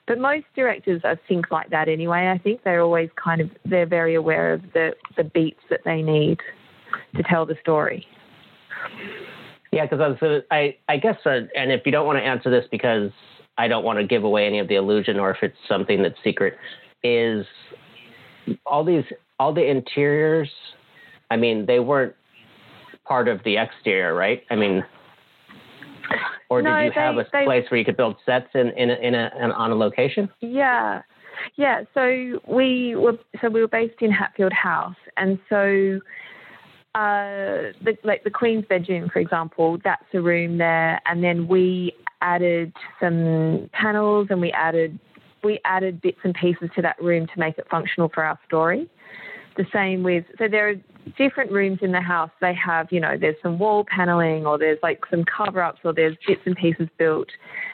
But 0.07 0.19
most 0.19 0.45
directors 0.55 1.01
are 1.05 1.19
think 1.29 1.51
like 1.51 1.71
that 1.71 1.89
anyway. 1.89 2.29
I 2.29 2.39
think 2.39 2.63
they're 2.63 2.81
always 2.81 3.11
kind 3.23 3.41
of 3.41 3.51
they're 3.65 3.87
very 3.87 4.15
aware 4.15 4.53
of 4.53 4.63
the 4.73 4.93
the 5.17 5.25
beats 5.25 5.61
that 5.71 5.81
they 5.85 6.03
need 6.03 6.39
to 7.17 7.23
tell 7.25 7.45
the 7.45 7.57
story. 7.61 8.07
Yeah, 9.73 9.87
because 9.87 10.17
I, 10.23 10.55
I 10.55 10.77
I 10.89 10.97
guess, 10.97 11.17
uh, 11.27 11.41
and 11.57 11.73
if 11.73 11.83
you 11.85 11.93
don't 11.93 12.07
want 12.07 12.19
to 12.19 12.25
answer 12.25 12.51
this 12.51 12.65
because 12.71 13.11
I 13.59 13.69
don't 13.69 13.85
want 13.85 13.99
to 13.99 14.07
give 14.07 14.23
away 14.23 14.47
any 14.47 14.59
of 14.59 14.69
the 14.69 14.77
illusion, 14.77 15.19
or 15.19 15.31
if 15.31 15.39
it's 15.43 15.57
something 15.69 16.03
that's 16.03 16.17
secret, 16.23 16.57
is 17.03 17.45
all 18.65 18.85
these 18.85 19.05
all 19.39 19.53
the 19.53 19.69
interiors. 19.69 20.51
I 21.31 21.37
mean, 21.37 21.67
they 21.67 21.81
weren't 21.81 22.15
part 23.05 23.27
of 23.27 23.43
the 23.45 23.57
exterior, 23.57 24.15
right? 24.15 24.45
I 24.51 24.55
mean, 24.57 24.85
or 26.49 26.63
No, 26.63 26.77
did 26.77 26.87
you 26.87 26.91
have 26.93 27.15
they- 27.17 27.21
a 27.23 27.29
they- 27.33 27.45
place 27.45 27.71
where 27.71 27.79
you 27.79 27.85
could 27.85 27.97
build 27.97 28.17
sets 28.25 28.49
in 28.55 28.71
in 28.71 28.91
a, 28.91 28.95
in 28.95 29.15
a 29.15 29.31
in, 29.41 29.53
on 29.53 29.71
a 29.71 29.75
location? 29.75 30.29
Yeah, 30.41 31.03
yeah. 31.57 31.83
So 31.95 32.41
we 32.47 32.95
were 32.97 33.19
so 33.41 33.49
we 33.49 33.61
were 33.61 33.69
based 33.69 34.01
in 34.01 34.11
Hatfield 34.11 34.53
House, 34.53 34.97
and 35.17 35.39
so 35.49 36.01
uh, 36.95 37.73
the, 37.85 37.97
like 38.05 38.25
the 38.25 38.31
Queen's 38.31 38.65
bedroom, 38.67 39.11
for 39.13 39.19
example, 39.19 39.79
that's 39.85 40.05
a 40.15 40.21
room 40.21 40.59
there, 40.59 41.01
and 41.07 41.23
then 41.23 41.47
we 41.47 41.93
added 42.23 42.73
some 42.99 43.69
panels 43.73 44.29
and 44.31 44.41
we 44.41 44.51
added 44.53 44.99
we 45.45 45.61
added 45.65 46.01
bits 46.01 46.19
and 46.25 46.35
pieces 46.35 46.71
to 46.75 46.83
that 46.83 47.01
room 47.01 47.27
to 47.27 47.39
make 47.39 47.59
it 47.59 47.67
functional 47.71 48.09
for 48.09 48.25
our 48.25 48.39
story. 48.47 48.89
The 49.57 49.67
same 49.73 50.03
with 50.03 50.25
so 50.39 50.49
there 50.49 50.69
are 50.69 50.75
different 51.17 51.51
rooms 51.51 51.79
in 51.81 51.93
the 51.93 52.01
house. 52.01 52.31
They 52.41 52.55
have 52.55 52.89
you 52.91 53.01
know 53.01 53.17
there's 53.19 53.37
some 53.43 53.59
wall 53.59 53.85
paneling 53.85 54.47
or 54.47 54.59
there's 54.59 54.79
like 54.83 55.01
some 55.11 55.25
cover 55.25 55.63
ups 55.63 55.81
or 55.85 55.95
there's 55.95 56.17
bits 56.27 56.43
and 56.45 56.57
pieces 56.57 56.89
built, 56.99 57.29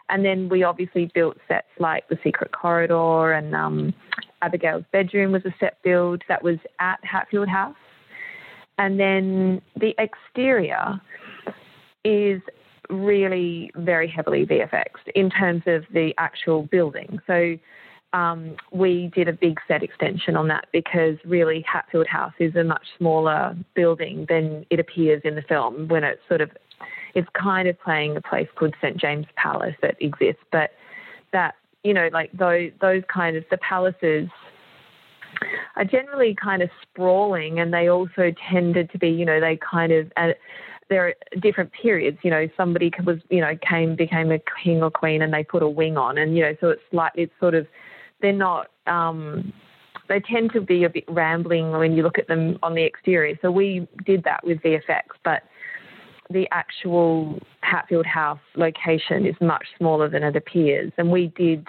and 0.08 0.24
then 0.24 0.48
we 0.48 0.62
obviously 0.62 1.10
built 1.14 1.38
sets 1.48 1.66
like 1.78 2.08
the 2.08 2.18
secret 2.22 2.52
corridor 2.52 3.32
and 3.32 3.54
um, 3.54 3.94
Abigail's 4.42 4.84
bedroom 4.92 5.32
was 5.32 5.44
a 5.44 5.54
set 5.58 5.82
build 5.82 6.22
that 6.28 6.42
was 6.42 6.58
at 6.80 6.98
Hatfield 7.04 7.48
House. 7.48 7.76
And 8.78 8.98
then 8.98 9.62
the 9.76 9.94
exterior 9.98 11.00
is 12.04 12.40
really 12.90 13.70
very 13.76 14.08
heavily 14.08 14.44
VFX 14.44 14.86
in 15.14 15.30
terms 15.30 15.62
of 15.66 15.84
the 15.92 16.12
actual 16.18 16.64
building. 16.64 17.20
So 17.26 17.56
um, 18.12 18.56
we 18.70 19.10
did 19.14 19.28
a 19.28 19.32
big 19.32 19.58
set 19.66 19.82
extension 19.82 20.36
on 20.36 20.48
that 20.48 20.66
because 20.72 21.16
really 21.24 21.64
Hatfield 21.70 22.06
House 22.06 22.34
is 22.38 22.54
a 22.56 22.64
much 22.64 22.86
smaller 22.98 23.56
building 23.74 24.26
than 24.28 24.66
it 24.70 24.78
appears 24.78 25.22
in 25.24 25.34
the 25.34 25.42
film 25.42 25.88
when 25.88 26.04
it's 26.04 26.20
sort 26.28 26.40
of 26.40 26.50
it's 27.14 27.28
kind 27.34 27.68
of 27.68 27.78
playing 27.80 28.16
a 28.16 28.20
place 28.20 28.48
called 28.56 28.74
St 28.80 28.96
James 28.96 29.26
Palace 29.36 29.74
that 29.82 29.96
exists, 30.00 30.42
but 30.50 30.70
that 31.32 31.54
you 31.84 31.94
know 31.94 32.08
like 32.12 32.30
those 32.32 32.70
those 32.80 33.02
kind 33.08 33.36
of 33.36 33.44
the 33.50 33.58
palaces 33.58 34.28
are 35.76 35.84
generally 35.84 36.34
kind 36.34 36.62
of 36.62 36.70
sprawling 36.82 37.60
and 37.60 37.72
they 37.72 37.88
also 37.88 38.32
tended 38.50 38.90
to 38.90 38.98
be, 38.98 39.08
you 39.08 39.24
know, 39.24 39.40
they 39.40 39.58
kind 39.58 39.92
of, 39.92 40.12
uh, 40.16 40.28
there 40.88 41.08
are 41.08 41.14
different 41.40 41.70
periods, 41.72 42.18
you 42.22 42.30
know, 42.30 42.48
somebody 42.56 42.90
was, 43.04 43.18
you 43.30 43.40
know, 43.40 43.56
came, 43.68 43.96
became 43.96 44.30
a 44.30 44.38
king 44.62 44.82
or 44.82 44.90
queen 44.90 45.22
and 45.22 45.32
they 45.32 45.42
put 45.42 45.62
a 45.62 45.68
wing 45.68 45.96
on 45.96 46.18
and, 46.18 46.36
you 46.36 46.42
know, 46.42 46.54
so 46.60 46.70
it's 46.70 46.82
like, 46.92 47.12
it's 47.14 47.32
sort 47.40 47.54
of, 47.54 47.66
they're 48.22 48.32
not, 48.32 48.68
um, 48.86 49.52
they 50.08 50.20
tend 50.20 50.52
to 50.52 50.60
be 50.60 50.84
a 50.84 50.90
bit 50.90 51.04
rambling 51.08 51.70
when 51.72 51.92
you 51.92 52.02
look 52.02 52.18
at 52.18 52.28
them 52.28 52.58
on 52.62 52.74
the 52.74 52.82
exterior. 52.82 53.36
So 53.42 53.50
we 53.50 53.86
did 54.06 54.24
that 54.24 54.44
with 54.44 54.58
VFX, 54.62 55.02
but 55.24 55.42
the 56.30 56.46
actual 56.50 57.38
Hatfield 57.60 58.06
House 58.06 58.40
location 58.56 59.26
is 59.26 59.34
much 59.40 59.66
smaller 59.76 60.08
than 60.08 60.22
it 60.22 60.36
appears. 60.36 60.92
And 60.96 61.10
we 61.10 61.28
did 61.36 61.66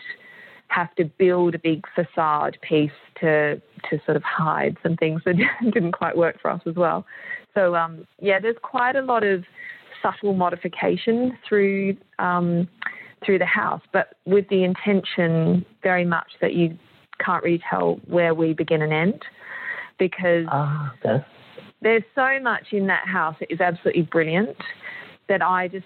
have 0.68 0.94
to 0.96 1.06
build 1.06 1.56
a 1.56 1.60
big 1.60 1.86
facade 1.94 2.58
piece 2.68 2.92
to 3.22 3.62
to 3.90 4.00
sort 4.06 4.18
of 4.18 4.24
hide 4.24 4.78
some 4.82 4.96
things 4.96 5.22
that 5.26 5.36
didn't 5.72 5.92
quite 5.92 6.18
work 6.18 6.42
for 6.42 6.50
us 6.50 6.62
as 6.66 6.76
well. 6.76 7.06
So 7.54 7.76
um, 7.76 8.08
yeah, 8.20 8.40
there's 8.40 8.56
quite 8.62 8.96
a 8.96 9.02
lot 9.02 9.24
of 9.24 9.44
subtle 10.02 10.34
modification 10.34 11.38
through 11.48 11.98
um, 12.20 12.68
through 13.26 13.40
the 13.40 13.46
house, 13.46 13.82
but 13.92 14.16
with 14.26 14.48
the 14.50 14.64
intention 14.64 15.66
very 15.82 16.06
much 16.06 16.28
that 16.42 16.54
you 16.54 16.78
can't 17.24 17.44
really 17.44 17.62
tell 17.70 18.00
where 18.08 18.34
we 18.34 18.54
begin 18.54 18.82
and 18.82 18.94
end 18.94 19.24
because 20.00 20.46
Ah, 20.50 20.94
okay. 21.06 21.24
there's 21.82 22.04
so 22.16 22.40
much 22.42 22.68
in 22.72 22.88
that 22.88 23.08
house 23.08 23.36
that 23.40 23.52
is 23.52 23.62
absolutely 23.62 24.02
brilliant 24.04 24.58
that 25.30 25.42
I 25.42 25.68
just 25.68 25.86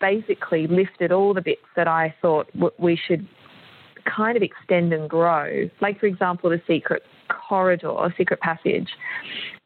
basically 0.00 0.66
lifted 0.66 1.10
all 1.12 1.32
the 1.34 1.40
bits 1.40 1.62
that 1.74 1.88
I 1.88 2.14
thought 2.20 2.52
w- 2.52 2.72
we 2.78 2.96
should 2.96 3.26
kind 4.04 4.36
of 4.36 4.42
extend 4.42 4.92
and 4.92 5.08
grow. 5.08 5.68
Like, 5.80 5.98
for 5.98 6.06
example, 6.06 6.50
the 6.50 6.60
secret 6.66 7.02
corridor 7.28 7.88
or 7.88 8.14
secret 8.16 8.40
passage. 8.40 8.88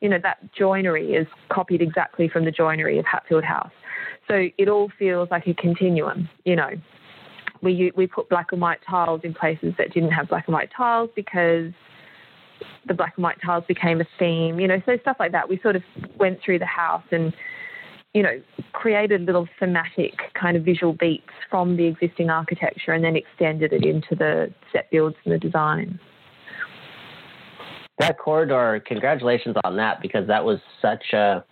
You 0.01 0.09
know, 0.09 0.19
that 0.23 0.39
joinery 0.55 1.13
is 1.13 1.27
copied 1.51 1.83
exactly 1.83 2.29
from 2.29 2.45
the 2.45 2.51
joinery 2.51 2.99
of 2.99 3.05
Hatfield 3.05 3.45
House. 3.45 3.73
So 4.29 4.49
it 4.57 4.69
all 4.69 4.91
feels 4.99 5.29
like 5.31 5.47
a 5.47 5.55
continuum, 5.55 6.29
you 6.45 6.57
know. 6.57 6.71
We, 7.63 7.93
we 7.95 8.07
put 8.07 8.29
black 8.29 8.53
and 8.53 8.61
white 8.61 8.81
tiles 8.89 9.21
in 9.25 9.35
places 9.35 9.75
that 9.79 9.93
didn't 9.93 10.13
have 10.13 10.29
black 10.29 10.47
and 10.47 10.55
white 10.55 10.71
tiles 10.77 11.11
because 11.15 11.73
the 12.87 12.95
black 12.95 13.15
and 13.17 13.25
white 13.25 13.39
tiles 13.45 13.65
became 13.69 14.01
a 14.01 14.07
theme, 14.19 14.61
you 14.61 14.69
know, 14.69 14.81
so 14.87 14.97
stuff 15.03 15.17
like 15.19 15.33
that. 15.33 15.49
We 15.49 15.59
sort 15.63 15.77
of 15.77 15.83
went 16.17 16.41
through 16.45 16.59
the 16.59 16.67
house 16.67 17.05
and, 17.11 17.35
you 18.15 18.23
know, 18.23 18.41
created 18.73 19.23
little 19.23 19.49
thematic 19.59 20.15
kind 20.35 20.57
of 20.57 20.65
visual 20.65 20.93
beats 20.95 21.31
from 21.51 21.77
the 21.77 21.87
existing 21.87 22.31
architecture 22.31 22.93
and 22.93 23.05
then 23.05 23.17
extended 23.17 23.73
it 23.73 23.85
into 23.85 24.15
the 24.15 24.53
set 24.73 24.91
builds 24.91 25.17
and 25.25 25.35
the 25.35 25.39
design. 25.39 25.99
That 27.99 28.19
corridor, 28.19 28.83
congratulations 28.87 29.57
on 29.65 29.77
that 29.77 30.01
because 30.01 30.27
that 30.27 30.43
was 30.43 30.59
such 30.81 31.13
a 31.13 31.45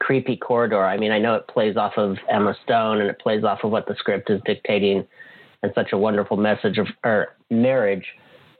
creepy 0.00 0.36
corridor. 0.36 0.84
I 0.84 0.96
mean, 0.96 1.12
I 1.12 1.18
know 1.18 1.34
it 1.34 1.46
plays 1.46 1.76
off 1.76 1.92
of 1.96 2.16
Emma 2.28 2.56
Stone 2.64 3.00
and 3.00 3.08
it 3.08 3.20
plays 3.20 3.44
off 3.44 3.60
of 3.62 3.70
what 3.70 3.86
the 3.86 3.94
script 3.96 4.28
is 4.28 4.40
dictating 4.44 5.06
and 5.62 5.72
such 5.74 5.88
a 5.92 5.98
wonderful 5.98 6.36
message 6.36 6.78
of 6.78 6.86
or 7.04 7.36
marriage 7.50 8.04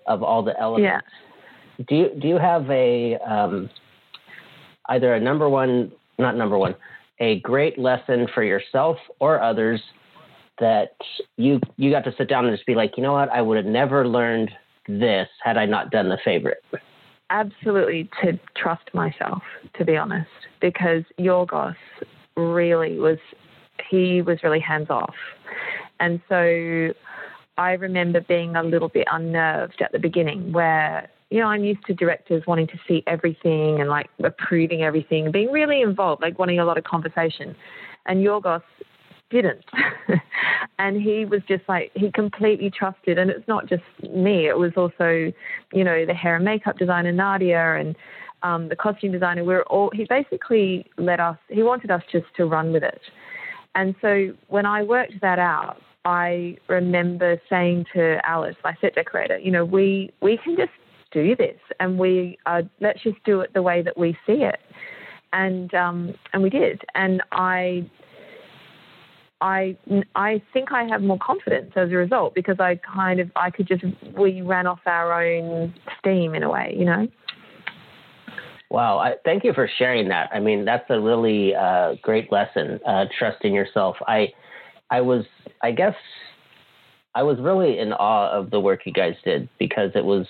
of 0.07 0.23
all 0.23 0.43
the 0.43 0.59
elements. 0.61 1.07
Yeah. 1.79 1.85
Do 1.89 1.95
you 1.95 2.21
do 2.21 2.29
you 2.29 2.39
have 2.39 2.69
a 2.71 3.17
um, 3.19 3.71
either 4.89 5.15
a 5.15 5.21
number 5.21 5.49
one, 5.49 5.93
not 6.19 6.37
number 6.37 6.59
one, 6.59 6.75
a 7.21 7.41
great 7.41 7.79
lesson 7.79 8.27
for 8.35 8.43
yourself 8.43 8.97
or 9.21 9.41
others 9.41 9.81
that 10.59 10.97
you 11.37 11.61
you 11.77 11.91
got 11.91 12.05
to 12.05 12.15
sit 12.19 12.29
down 12.29 12.47
and 12.47 12.57
just 12.57 12.67
be 12.67 12.75
like, 12.75 12.97
you 12.97 13.03
know 13.03 13.13
what, 13.13 13.29
I 13.31 13.41
would 13.43 13.57
have 13.57 13.67
never 13.67 14.09
learned 14.09 14.51
this 14.89 15.29
had 15.45 15.57
I 15.57 15.67
not 15.67 15.91
done 15.91 16.09
the 16.09 16.19
favorite. 16.25 16.63
absolutely 17.31 18.09
to 18.23 18.39
trust 18.57 18.89
myself, 18.95 19.43
to 19.77 19.85
be 19.85 19.97
honest, 19.97 20.31
because 20.61 21.03
Yorgos 21.19 21.77
really 22.37 22.99
was, 22.99 23.19
he 23.91 24.23
was 24.23 24.39
really 24.43 24.61
hands 24.61 24.89
off. 24.91 25.15
And 26.01 26.21
so 26.29 26.93
I 27.59 27.73
remember 27.73 28.21
being 28.21 28.57
a 28.57 28.63
little 28.63 28.89
bit 28.89 29.07
unnerved 29.11 29.83
at 29.83 29.93
the 29.93 29.99
beginning 29.99 30.53
where, 30.53 31.09
you 31.31 31.41
know, 31.41 31.47
I'm 31.47 31.65
used 31.65 31.85
to 31.87 31.95
directors 31.95 32.45
wanting 32.47 32.69
to 32.69 32.79
see 32.87 33.03
everything 33.07 33.81
and 33.81 33.91
like 33.91 34.09
approving 34.23 34.83
everything, 34.83 35.31
being 35.33 35.51
really 35.51 35.83
involved, 35.83 36.23
like 36.23 36.39
wanting 36.39 36.61
a 36.61 36.65
lot 36.65 36.79
of 36.79 36.85
conversation. 36.85 37.57
And 38.07 38.25
Yorgos 38.25 38.63
didn't. 39.31 39.65
and 40.79 41.03
he 41.03 41.25
was 41.25 41.43
just 41.49 41.65
like, 41.69 41.91
he 41.95 42.13
completely 42.13 42.71
trusted. 42.71 43.19
And 43.19 43.31
it's 43.31 43.47
not 43.49 43.67
just 43.67 43.83
me, 44.03 44.47
it 44.47 44.57
was 44.57 44.73
also, 44.77 45.33
you 45.73 45.85
know, 45.85 46.07
the 46.07 46.15
hair 46.15 46.37
and 46.37 46.45
makeup 46.45 46.79
designer, 46.79 47.13
Nadia, 47.13 47.75
and 47.75 47.97
um, 48.45 48.69
the 48.69 48.77
costume 48.77 49.11
designer. 49.11 49.43
We 49.43 49.55
were 49.55 49.65
all, 49.65 49.91
he 49.93 50.07
basically 50.09 50.87
let 50.97 51.19
us, 51.19 51.37
he 51.49 51.65
wanted 51.65 51.91
us 51.91 52.03
just 52.11 52.27
to 52.37 52.47
run 52.47 52.73
with 52.73 52.85
it. 52.85 53.01
And 53.75 53.97
so 54.01 54.33
when 54.47 54.65
I 54.65 54.83
worked 54.85 55.21
that 55.21 55.39
out, 55.39 55.83
I 56.05 56.57
remember 56.69 57.41
saying 57.49 57.87
to 57.95 58.19
Alice, 58.27 58.57
my 58.65 58.75
set 58.81 58.95
decorator, 58.95 59.39
you 59.39 59.51
know, 59.51 59.65
we, 59.65 60.11
we 60.21 60.39
can 60.43 60.57
just 60.57 60.71
do 61.11 61.37
this 61.37 61.59
and 61.81 61.99
we, 61.99 62.39
uh, 62.47 62.63
let's 62.81 63.03
just 63.03 63.23
do 63.25 63.41
it 63.41 63.53
the 63.55 63.63
way 63.63 63.83
that 63.83 63.97
we 63.99 64.17
see 64.27 64.45
it. 64.45 64.61
And, 65.33 65.73
um, 65.75 66.15
and 66.33 66.43
we 66.43 66.51
did. 66.51 66.83
And 66.95 67.23
I 67.33 67.89
I 69.41 69.77
I 70.15 70.43
think 70.53 70.73
I 70.73 70.85
have 70.85 71.03
more 71.03 71.19
confidence 71.19 71.73
as 71.77 71.91
a 71.91 71.95
result 71.95 72.35
because 72.35 72.59
I 72.59 72.77
kind 72.77 73.21
of 73.21 73.31
I 73.37 73.51
could 73.51 73.69
just 73.69 73.85
we 74.17 74.43
ran 74.43 74.67
off 74.67 74.81
our 74.87 75.23
own 75.23 75.75
steam 75.99 76.35
in 76.35 76.43
a 76.43 76.51
way, 76.51 76.75
you 76.77 76.85
know. 76.85 77.07
Wow, 78.71 78.99
I, 78.99 79.15
thank 79.25 79.45
you 79.45 79.55
for 79.55 79.69
sharing 79.79 80.09
that. 80.09 80.29
I 80.33 80.41
mean, 80.41 80.67
that's 80.67 80.85
a 80.91 81.01
really 81.01 81.55
uh, 81.55 81.95
great 82.03 82.31
lesson. 82.31 82.79
Uh, 82.87 83.07
trusting 83.19 83.55
yourself. 83.55 83.97
I, 84.07 84.29
I 84.91 85.01
was, 85.01 85.25
I 85.63 85.73
guess, 85.73 85.95
I 87.15 87.23
was 87.23 87.39
really 87.41 87.79
in 87.79 87.93
awe 87.93 88.31
of 88.31 88.51
the 88.51 88.61
work 88.61 88.87
you 88.87 88.93
guys 88.93 89.15
did 89.25 89.49
because 89.59 89.91
it 89.95 90.05
was, 90.05 90.27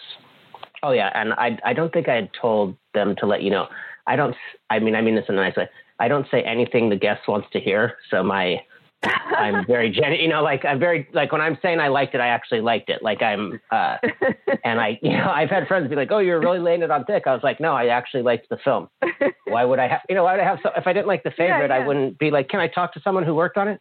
Oh 0.83 0.93
yeah, 0.93 1.11
and 1.15 1.33
I 1.35 1.59
I 1.65 1.73
don't 1.73 1.93
think 1.93 2.09
I 2.09 2.15
had 2.15 2.31
told 2.41 2.77
them 2.95 3.17
to 3.19 3.27
let 3.27 3.43
you 3.43 3.51
know. 3.51 3.67
I 4.07 4.17
don't. 4.17 4.37
I 4.71 4.79
mean, 4.79 4.95
I 4.95 5.01
mean 5.01 5.15
this 5.15 5.25
in 5.29 5.37
a 5.37 5.41
nice 5.41 5.57
way. 5.57 5.69
I 5.99 6.09
don't 6.09 6.27
say 6.31 6.43
anything 6.43 6.89
the 6.89 6.97
guest 6.97 7.27
wants 7.27 7.49
to 7.53 7.61
hear. 7.61 7.97
So 8.11 8.23
my 8.23 8.63
I'm 9.03 9.67
very 9.67 9.91
gen, 9.91 10.13
you 10.15 10.29
know, 10.29 10.43
like 10.43 10.65
I'm 10.65 10.79
very 10.79 11.09
like 11.13 11.33
when 11.33 11.41
I'm 11.41 11.59
saying 11.63 11.81
I 11.81 11.89
liked 11.89 12.15
it, 12.15 12.21
I 12.21 12.29
actually 12.29 12.61
liked 12.61 12.91
it. 12.91 13.03
Like 13.03 13.23
I'm, 13.23 13.61
uh, 13.71 13.97
and 14.65 14.81
I, 14.81 14.99
you 15.03 15.13
know, 15.13 15.31
I've 15.31 15.51
had 15.51 15.67
friends 15.67 15.89
be 15.89 15.97
like, 15.97 16.11
"Oh, 16.11 16.19
you're 16.19 16.41
really 16.41 16.59
laying 16.59 16.83
it 16.83 16.91
on 16.91 17.05
thick." 17.05 17.25
I 17.27 17.35
was 17.35 17.43
like, 17.43 17.61
"No, 17.61 17.73
I 17.73 17.87
actually 17.87 18.23
liked 18.23 18.49
the 18.49 18.59
film. 18.65 18.89
Why 19.47 19.65
would 19.65 19.79
I 19.79 19.89
have, 19.89 20.01
you 20.09 20.15
know, 20.15 20.25
why 20.25 20.35
would 20.35 20.41
I 20.41 20.45
have? 20.45 20.59
So, 20.63 20.71
if 20.77 20.87
I 20.87 20.93
didn't 20.93 21.07
like 21.07 21.23
the 21.23 21.31
favorite, 21.31 21.69
yeah, 21.69 21.79
yeah. 21.79 21.83
I 21.83 21.87
wouldn't 21.87 22.19
be 22.19 22.31
like, 22.31 22.51
can 22.51 22.61
I 22.61 22.69
talk 22.69 22.93
to 22.95 23.01
someone 23.01 23.25
who 23.25 23.35
worked 23.35 23.57
on 23.57 23.67
it? 23.67 23.81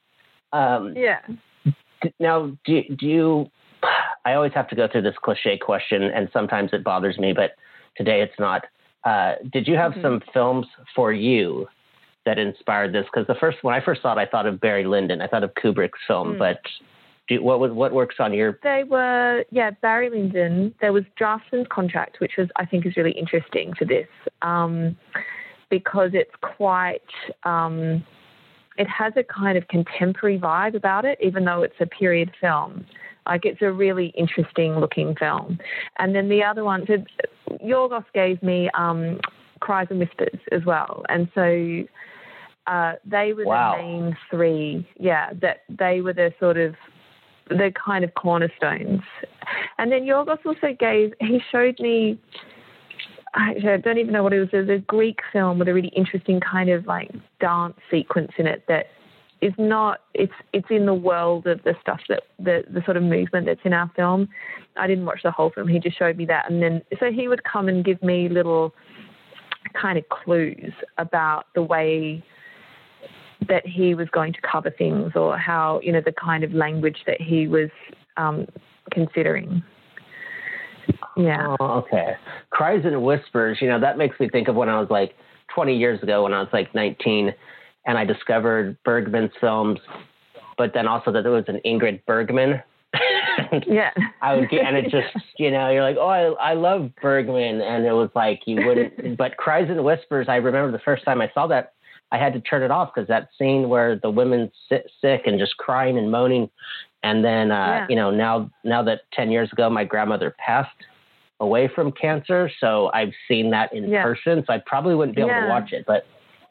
Um, 0.54 0.94
yeah. 0.96 1.20
Now, 2.20 2.58
do 2.66 2.82
do 2.98 3.06
you? 3.06 3.52
I 4.26 4.34
always 4.34 4.54
have 4.54 4.68
to 4.70 4.76
go 4.76 4.88
through 4.92 5.04
this 5.04 5.16
cliche 5.24 5.58
question, 5.58 6.04
and 6.04 6.30
sometimes 6.34 6.72
it 6.74 6.84
bothers 6.84 7.18
me, 7.18 7.34
but 7.34 7.52
today 7.96 8.22
it's 8.22 8.38
not. 8.40 8.66
Uh, 9.04 9.36
did 9.52 9.68
you 9.68 9.76
have 9.76 9.94
mm-hmm. 9.94 10.02
some 10.02 10.22
films 10.34 10.68
for 10.96 11.14
you 11.14 11.68
that 12.26 12.38
inspired 12.38 12.94
this? 12.94 13.06
Because 13.06 13.28
the 13.28 13.36
first 13.40 13.58
when 13.62 13.74
I 13.74 13.84
first 13.84 14.02
saw 14.02 14.14
it, 14.14 14.18
I 14.18 14.26
thought 14.26 14.46
of 14.46 14.60
Barry 14.60 14.86
Lyndon. 14.86 15.22
I 15.22 15.28
thought 15.28 15.44
of 15.44 15.54
Kubrick's 15.54 16.00
film, 16.08 16.36
mm. 16.36 16.40
but 16.40 16.60
do, 17.28 17.42
what 17.44 17.60
was 17.60 17.72
what 17.72 17.94
works 17.94 18.16
on 18.20 18.34
your? 18.34 18.60
They 18.64 18.84
were 18.84 19.44
yeah 19.52 19.72
Barry 19.72 20.10
Lyndon. 20.10 20.74
There 20.82 20.94
was 20.94 21.04
Draughtsman's 21.20 21.68
Contract, 21.70 22.20
which 22.20 22.34
was 22.38 22.48
I 22.56 22.66
think 22.66 22.86
is 22.86 22.98
really 22.98 23.12
interesting 23.12 23.74
for 23.78 23.86
this 23.86 24.08
um, 24.42 24.98
because 25.70 26.12
it's 26.14 26.36
quite. 26.42 27.02
Um, 27.44 28.06
it 28.78 28.88
has 28.88 29.14
a 29.16 29.24
kind 29.24 29.58
of 29.58 29.68
contemporary 29.68 30.40
vibe 30.40 30.76
about 30.76 31.06
it, 31.06 31.18
even 31.22 31.46
though 31.46 31.64
it's 31.64 31.76
a 31.80 31.86
period 31.86 32.32
film. 32.40 32.86
Like 33.26 33.46
it's 33.46 33.62
a 33.62 33.72
really 33.72 34.08
interesting 34.18 34.80
looking 34.80 35.16
film. 35.16 35.60
And 36.00 36.16
then 36.16 36.30
the 36.30 36.44
other 36.44 36.64
one, 36.64 36.86
so 36.88 37.04
Yorgos 37.66 38.06
gave 38.14 38.42
me 38.42 38.70
um, 38.74 39.20
Cries 39.60 39.88
and 39.90 40.00
Whispers 40.00 40.40
as 40.52 40.64
well. 40.66 41.04
And 41.10 41.28
so 41.36 41.84
uh, 42.68 42.94
they 43.06 43.34
were 43.34 43.46
wow. 43.46 43.76
the 43.76 43.84
main 43.84 44.18
three. 44.30 44.88
Yeah, 45.00 45.32
that 45.42 45.64
they 45.70 46.02
were 46.02 46.14
the 46.14 46.34
sort 46.40 46.58
of 46.58 46.76
the 47.50 47.74
kind 47.86 48.04
of 48.06 48.14
cornerstones. 48.14 49.02
And 49.78 49.92
then 49.92 50.04
Yorgos 50.04 50.46
also 50.46 50.76
gave. 50.78 51.14
He 51.20 51.42
showed 51.52 51.80
me. 51.80 52.20
I 53.34 53.54
don't 53.84 53.98
even 53.98 54.14
know 54.14 54.24
what 54.24 54.34
it 54.34 54.40
was. 54.40 54.50
It 54.52 54.68
was 54.68 54.70
a 54.70 54.80
Greek 54.80 55.20
film 55.32 55.60
with 55.60 55.68
a 55.68 55.74
really 55.74 55.90
interesting 55.90 56.40
kind 56.40 56.70
of 56.70 56.86
like 56.86 57.12
dance 57.40 57.76
sequence 57.92 58.32
in 58.38 58.48
it 58.48 58.64
that 58.68 58.88
is 59.42 59.54
not. 59.58 60.02
It's 60.14 60.34
it's 60.54 60.68
in 60.70 60.86
the 60.86 60.94
world 60.94 61.46
of 61.48 61.64
the 61.64 61.76
stuff 61.82 62.00
that 62.10 62.24
the 62.40 62.64
the 62.70 62.82
sort 62.86 62.98
of 62.98 63.04
movement 63.04 63.46
that's 63.46 63.62
in 63.64 63.74
our 63.74 63.92
film. 63.96 64.30
I 64.76 64.88
didn't 64.88 65.06
watch 65.06 65.22
the 65.24 65.32
whole 65.32 65.52
film. 65.52 65.68
He 65.68 65.80
just 65.80 65.98
showed 65.98 66.18
me 66.18 66.26
that, 66.26 66.50
and 66.50 66.62
then 66.62 66.82
so 67.00 67.12
he 67.12 67.28
would 67.28 67.44
come 67.44 67.68
and 67.68 67.84
give 67.84 68.02
me 68.02 68.30
little 68.30 68.74
kind 69.80 69.98
of 69.98 70.08
clues 70.10 70.74
about 70.98 71.48
the 71.54 71.62
way 71.62 72.24
that 73.48 73.66
he 73.66 73.94
was 73.94 74.08
going 74.10 74.34
to 74.34 74.42
cover 74.42 74.70
things 74.70 75.12
or 75.16 75.38
how, 75.38 75.80
you 75.84 75.92
know, 75.92 76.02
the 76.04 76.12
kind 76.12 76.44
of 76.44 76.54
language 76.54 76.98
that 77.06 77.22
he 77.22 77.48
was 77.48 77.70
um, 78.18 78.48
considering. 78.92 79.64
Yeah. 81.16 81.56
Oh, 81.60 81.84
okay. 81.86 82.16
Cries 82.50 82.86
and 82.86 83.02
Whispers, 83.04 83.58
you 83.62 83.68
know, 83.68 83.80
that 83.80 83.98
makes 83.98 84.20
me 84.20 84.30
think 84.30 84.48
of 84.48 84.56
when 84.56 84.70
I 84.70 84.80
was 84.80 84.90
like 84.90 85.14
20 85.54 85.76
years 85.76 86.02
ago 86.04 86.24
when 86.24 86.34
I 86.34 86.40
was 86.40 86.50
like 86.54 86.74
19 86.76 87.34
and 87.86 87.98
I 87.98 88.06
discovered 88.06 88.78
Bergman's 88.84 89.32
films, 89.40 89.80
but 90.58 90.74
then 90.74 90.88
also 90.88 91.12
that 91.12 91.24
there 91.24 91.32
was 91.32 91.46
an 91.48 91.60
Ingrid 91.66 92.06
Bergman. 92.06 92.62
yeah. 93.68 93.92
I 94.22 94.36
would 94.36 94.50
get, 94.50 94.66
and 94.66 94.76
it 94.76 94.92
just, 94.92 95.16
you 95.38 95.52
know, 95.52 95.70
you're 95.70 95.84
like, 95.84 95.98
oh, 95.98 96.08
I, 96.08 96.52
I 96.52 96.54
love 96.54 96.92
Bergman. 97.02 97.62
And 97.62 97.86
it 97.86 97.94
was 97.94 98.10
like, 98.14 98.42
you 98.46 98.66
wouldn't, 98.66 99.18
but 99.18 99.38
Cries 99.38 99.70
and 99.70 99.84
Whispers, 99.84 100.28
I 100.30 100.36
remember 100.36 100.72
the 100.72 100.84
first 100.84 101.06
time 101.06 101.22
I 101.22 101.32
saw 101.34 101.48
that 101.48 101.74
I 102.12 102.18
had 102.18 102.34
to 102.34 102.42
turn 102.42 102.64
it 102.64 102.72
off 102.72 102.92
because 102.94 103.08
that 103.10 103.30
scene 103.38 103.70
where 103.70 103.98
the 103.98 104.10
women 104.10 104.52
sit 104.70 104.90
sick 105.02 105.24
and 105.26 105.40
just 105.40 105.58
crying 105.58 105.98
and 105.98 106.12
moaning, 106.12 106.50
and 107.04 107.24
then 107.24 107.52
uh, 107.52 107.56
yeah. 107.56 107.86
you 107.90 107.96
know 107.96 108.12
now 108.12 108.50
now 108.64 108.84
that 108.84 109.02
ten 109.14 109.32
years 109.32 109.50
ago 109.52 109.70
my 109.70 109.84
grandmother 109.84 110.36
passed 110.38 110.70
away 111.40 111.70
from 111.74 111.92
cancer, 111.92 112.50
so 112.60 112.90
I've 112.94 113.14
seen 113.28 113.52
that 113.52 113.74
in 113.74 113.90
yeah. 113.90 114.04
person. 114.04 114.44
So 114.48 114.54
I 114.54 114.62
probably 114.66 114.96
wouldn't 114.96 115.16
be 115.16 115.22
able 115.22 115.32
yeah. 115.32 115.42
to 115.42 115.50
watch 115.50 115.72
it, 115.72 115.86
but 115.86 116.06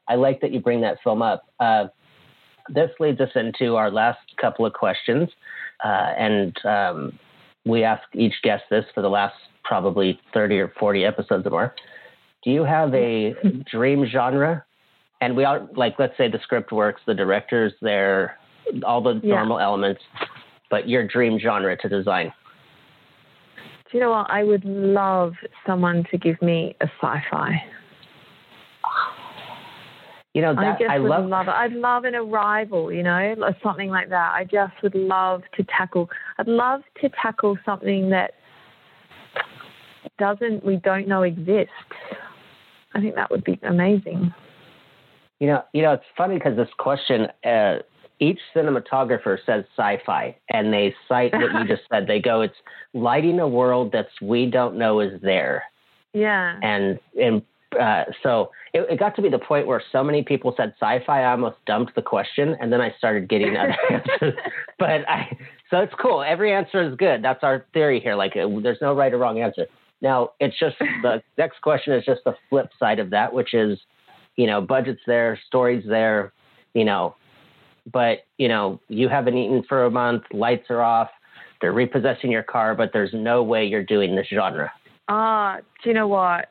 I 0.09 0.15
like 0.15 0.41
that 0.43 0.53
you 0.53 0.61
bring 0.61 0.81
that 0.83 0.99
film 1.03 1.23
up. 1.23 1.45
Uh, 1.59 1.87
this 2.69 2.91
leads 3.01 3.21
us 3.21 3.31
into 3.35 3.77
our 3.77 3.91
last 3.91 4.21
couple 4.41 4.65
of 4.65 4.73
questions, 4.73 5.29
uh, 5.85 6.13
and 6.19 6.57
um, 6.65 7.19
we 7.65 7.83
ask 7.83 8.03
each 8.15 8.35
guest 8.43 8.65
this 8.71 8.85
for 8.95 9.03
the 9.03 9.11
last 9.11 9.35
probably 9.65 10.21
thirty 10.33 10.59
or 10.59 10.73
forty 10.79 11.05
episodes 11.05 11.47
or 11.47 11.51
more. 11.51 11.75
Do 12.45 12.51
you 12.51 12.63
have 12.63 12.95
a 12.95 13.35
dream 13.69 14.07
genre 14.07 14.65
and 15.21 15.37
we 15.37 15.45
are 15.45 15.69
like 15.75 15.99
let's 15.99 16.17
say 16.17 16.31
the 16.31 16.39
script 16.43 16.73
works, 16.73 17.01
the 17.07 17.15
director's 17.15 17.73
there, 17.81 18.39
all 18.85 19.03
the 19.03 19.21
yeah. 19.23 19.37
normal 19.37 19.59
elements, 19.61 20.01
but 20.71 20.89
your 20.89 21.07
dream 21.07 21.39
genre 21.39 21.77
to 21.77 21.89
design. 21.89 22.33
Do 23.91 23.99
you 23.99 24.01
know 24.01 24.11
what? 24.11 24.31
I 24.31 24.43
would 24.43 24.65
love 24.65 25.35
someone 25.67 26.05
to 26.11 26.19
give 26.19 26.41
me 26.43 26.77
a 26.81 26.87
sci-fi. 27.01 27.63
You 30.35 30.43
know, 30.43 30.55
that, 30.55 30.65
I 30.65 30.79
just 30.79 30.91
I 30.91 30.99
would 30.99 31.09
love, 31.09 31.27
love 31.27 31.49
it. 31.49 31.55
I'd 31.55 31.73
love 31.73 32.05
an 32.05 32.15
arrival, 32.15 32.93
you 32.93 33.03
know, 33.03 33.35
or 33.41 33.57
something 33.63 33.89
like 33.89 34.11
that. 34.11 34.33
I 34.35 34.45
just 34.45 34.75
would 34.83 34.95
love 34.95 35.43
to 35.57 35.65
tackle. 35.65 36.11
I'd 36.39 36.47
love 36.47 36.83
to 37.01 37.09
tackle 37.09 37.57
something 37.65 38.11
that 38.11 38.33
doesn't 40.19 40.65
we 40.65 40.77
don't 40.77 41.09
know 41.09 41.23
exists. 41.23 41.73
I 42.95 43.01
think 43.01 43.15
that 43.15 43.31
would 43.31 43.45
be 43.45 43.59
amazing. 43.63 44.33
You 45.41 45.47
know, 45.49 45.63
you 45.73 45.83
know, 45.83 45.93
it's 45.93 46.05
funny 46.17 46.35
because 46.35 46.57
this 46.57 46.69
question, 46.79 47.29
uh, 47.45 47.77
each 48.19 48.39
cinematographer 48.55 49.39
says 49.45 49.65
sci-fi, 49.77 50.37
and 50.51 50.73
they 50.73 50.95
cite 51.09 51.33
what 51.33 51.53
you 51.53 51.67
just 51.69 51.83
said. 51.91 52.07
They 52.07 52.21
go, 52.21 52.43
"It's 52.43 52.57
lighting 52.95 53.41
a 53.41 53.49
world 53.49 53.91
that's 53.93 54.21
we 54.21 54.47
don't 54.47 54.77
know 54.77 55.01
is 55.01 55.21
there." 55.23 55.65
Yeah. 56.13 56.59
And 56.63 56.99
and 57.21 57.43
uh, 57.79 58.05
so 58.23 58.51
it, 58.73 58.87
it, 58.91 58.99
got 58.99 59.17
to 59.17 59.23
be 59.23 59.29
the 59.29 59.39
point 59.39 59.67
where 59.67 59.83
so 59.93 60.03
many 60.03 60.23
people 60.23 60.55
said 60.57 60.73
sci-fi, 60.81 61.23
I 61.23 61.31
almost 61.31 61.57
dumped 61.67 61.95
the 61.95 62.03
question, 62.03 62.57
and 62.61 62.73
then 62.73 62.81
I 62.81 62.95
started 62.97 63.29
getting 63.29 63.57
other 63.57 63.77
answers. 63.91 64.35
But 64.79 65.07
I, 65.09 65.37
so 65.71 65.81
it's 65.81 65.93
cool. 66.01 66.23
Every 66.23 66.55
answer 66.55 66.83
is 66.89 66.97
good. 66.97 67.23
That's 67.23 67.43
our 67.43 67.67
theory 67.75 68.01
here. 68.01 68.15
Like, 68.15 68.37
uh, 68.37 68.49
there's 68.63 68.79
no 68.81 68.95
right 68.95 69.13
or 69.13 69.19
wrong 69.19 69.41
answer. 69.41 69.67
Now, 70.01 70.31
it's 70.41 70.59
just 70.59 70.77
the 71.03 71.23
next 71.37 71.61
question 71.61 71.93
is 71.93 72.05
just 72.05 72.23
the 72.25 72.35
flip 72.49 72.71
side 72.79 72.99
of 72.99 73.11
that, 73.11 73.33
which 73.33 73.53
is 73.53 73.79
you 74.37 74.47
know, 74.47 74.61
budget's 74.61 75.01
there, 75.07 75.39
stories 75.47 75.85
there, 75.87 76.33
you 76.75 76.85
know, 76.85 77.17
but 77.93 78.27
you 78.39 78.49
know, 78.49 78.81
you 78.89 79.09
haven't 79.09 79.37
eaten 79.37 79.63
for 79.69 79.85
a 79.85 79.91
month, 79.91 80.23
lights 80.33 80.67
are 80.71 80.83
off, 80.83 81.09
they're 81.61 81.73
repossessing 81.73 82.31
your 82.31 82.43
car, 82.43 82.75
but 82.75 82.91
there's 82.93 83.13
no 83.13 83.43
way 83.43 83.65
you're 83.65 83.85
doing 83.85 84.15
this 84.15 84.27
genre. 84.33 84.71
Ah, 85.09 85.57
uh, 85.57 85.61
do 85.83 85.91
you 85.91 85.95
know 85.95 86.09
what? 86.09 86.51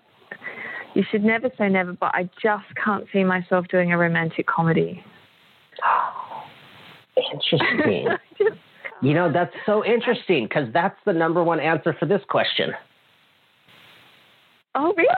You 0.93 1.03
should 1.11 1.23
never 1.23 1.49
say 1.57 1.67
never, 1.67 1.93
but 1.93 2.15
I 2.15 2.29
just 2.41 2.65
can't 2.83 3.05
see 3.11 3.23
myself 3.23 3.67
doing 3.67 3.91
a 3.91 3.97
romantic 3.97 4.47
comedy. 4.47 5.03
Interesting. 7.33 8.07
you 9.01 9.13
know, 9.13 9.31
that's 9.31 9.53
so 9.65 9.86
interesting 9.86 10.45
because 10.45 10.67
that's 10.73 10.97
the 11.05 11.13
number 11.13 11.43
one 11.43 11.59
answer 11.59 11.95
for 11.99 12.05
this 12.05 12.21
question. 12.29 12.71
Oh, 14.73 14.93
really? 14.95 15.09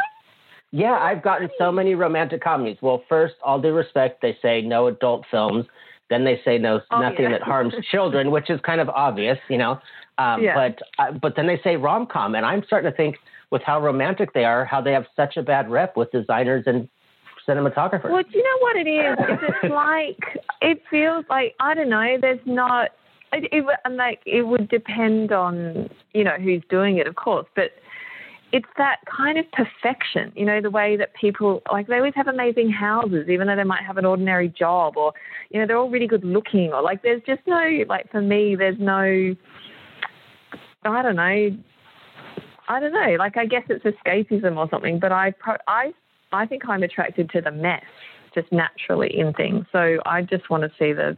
Yeah, 0.72 0.94
I've 0.94 1.24
gotten 1.24 1.50
so 1.58 1.72
many 1.72 1.96
romantic 1.96 2.44
comedies. 2.44 2.78
Well, 2.82 3.04
first, 3.08 3.36
all 3.44 3.60
due 3.60 3.74
respect, 3.74 4.22
they 4.22 4.38
say 4.42 4.62
no 4.62 4.88
adult 4.88 5.26
films. 5.32 5.66
Then 6.10 6.24
they 6.24 6.42
say 6.46 6.58
no 6.58 6.82
oh, 6.92 7.02
nothing 7.02 7.24
yeah. 7.24 7.32
that 7.32 7.42
harms 7.42 7.74
children, 7.92 8.32
which 8.32 8.50
is 8.50 8.60
kind 8.62 8.82
of 8.82 8.90
obvious, 8.90 9.38
you 9.50 9.58
know. 9.58 9.80
Um, 10.18 10.42
yeah. 10.42 10.56
But 10.56 10.80
uh, 11.04 11.12
but 11.12 11.36
then 11.36 11.48
they 11.48 11.60
say 11.64 11.76
rom 11.76 12.08
com, 12.08 12.36
and 12.36 12.46
I'm 12.46 12.64
starting 12.66 12.90
to 12.90 12.96
think 12.96 13.18
with 13.52 13.62
how 13.62 13.82
romantic 13.82 14.34
they 14.34 14.46
are, 14.46 14.66
how 14.66 14.82
they 14.82 14.92
have 14.92 15.06
such 15.16 15.38
a 15.38 15.44
bad 15.44 15.70
rep 15.70 15.96
with 15.96 16.12
designers 16.12 16.64
and 16.66 16.90
cinematographers. 17.48 18.10
Well, 18.12 18.24
do 18.24 18.38
you 18.38 18.44
know 18.44 18.58
what 18.60 18.76
it 18.76 18.90
is? 18.90 19.18
it's 19.64 19.74
like 19.74 20.44
it 20.62 20.82
feels 20.90 21.26
like 21.30 21.56
I 21.60 21.74
don't 21.74 21.90
know. 21.90 22.18
There's 22.20 22.40
not. 22.46 22.92
It, 23.34 23.50
it, 23.52 23.66
like 23.92 24.22
it 24.26 24.44
would 24.44 24.70
depend 24.70 25.34
on 25.34 25.90
you 26.14 26.24
know 26.24 26.36
who's 26.38 26.64
doing 26.70 26.98
it, 26.98 27.08
of 27.08 27.16
course, 27.16 27.46
but 27.56 27.72
it's 28.54 28.68
that 28.78 28.98
kind 29.06 29.38
of 29.38 29.46
perfection, 29.52 30.32
you 30.36 30.46
know, 30.46 30.62
the 30.62 30.70
way 30.70 30.96
that 30.96 31.14
people 31.20 31.62
like 31.72 31.88
they 31.88 31.96
always 31.98 32.14
have 32.16 32.28
amazing 32.28 32.70
houses, 32.70 33.28
even 33.30 33.48
though 33.48 33.56
they 33.56 33.64
might 33.64 33.84
have 33.84 33.98
an 33.98 34.06
ordinary 34.06 34.48
job, 34.48 34.96
or 34.96 35.14
you 35.50 35.60
know, 35.60 35.68
they're 35.68 35.78
all 35.78 35.90
really 35.90 36.08
good 36.08 36.24
looking, 36.24 36.72
or 36.72 36.82
like 36.82 37.04
there's 37.04 37.22
just 37.26 37.42
no 37.46 37.84
like 37.90 38.10
for 38.10 38.22
me, 38.22 38.56
there's 38.56 38.80
no, 38.80 39.36
I 40.86 41.02
don't 41.02 41.16
know, 41.16 41.58
I 42.70 42.80
don't 42.80 42.94
know, 42.94 43.16
like 43.20 43.36
I 43.36 43.46
guess 43.46 43.64
it's 43.70 43.84
escapism 43.84 44.56
or 44.56 44.70
something, 44.70 45.00
but 45.00 45.12
I 45.12 45.34
I 45.68 45.94
I 46.32 46.46
think 46.46 46.64
I'm 46.70 46.84
attracted 46.84 47.30
to 47.32 47.42
the 47.42 47.52
mess 47.52 47.84
just 48.34 48.52
naturally 48.52 49.18
in 49.18 49.34
things, 49.34 49.66
so 49.74 49.98
I 50.06 50.22
just 50.22 50.50
want 50.50 50.64
to 50.64 50.70
see 50.80 50.94
the 50.94 51.18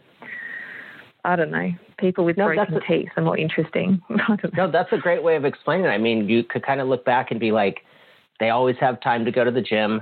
I 1.25 1.35
don't 1.35 1.51
know. 1.51 1.71
People 1.97 2.23
with 2.23 2.37
no, 2.37 2.45
broken 2.45 2.75
a, 2.75 2.79
teeth 2.81 3.09
are 3.17 3.23
more 3.23 3.37
interesting. 3.37 4.01
no, 4.57 4.71
that's 4.71 4.91
a 4.91 4.97
great 4.97 5.23
way 5.23 5.35
of 5.35 5.45
explaining 5.45 5.85
it. 5.85 5.89
I 5.89 5.97
mean, 5.97 6.29
you 6.29 6.43
could 6.43 6.65
kind 6.65 6.79
of 6.79 6.87
look 6.87 7.03
back 7.03 7.31
and 7.31 7.39
be 7.39 7.51
like, 7.51 7.81
they 8.39 8.49
always 8.49 8.77
have 8.79 9.01
time 9.01 9.25
to 9.25 9.31
go 9.31 9.43
to 9.43 9.51
the 9.51 9.61
gym, 9.61 10.01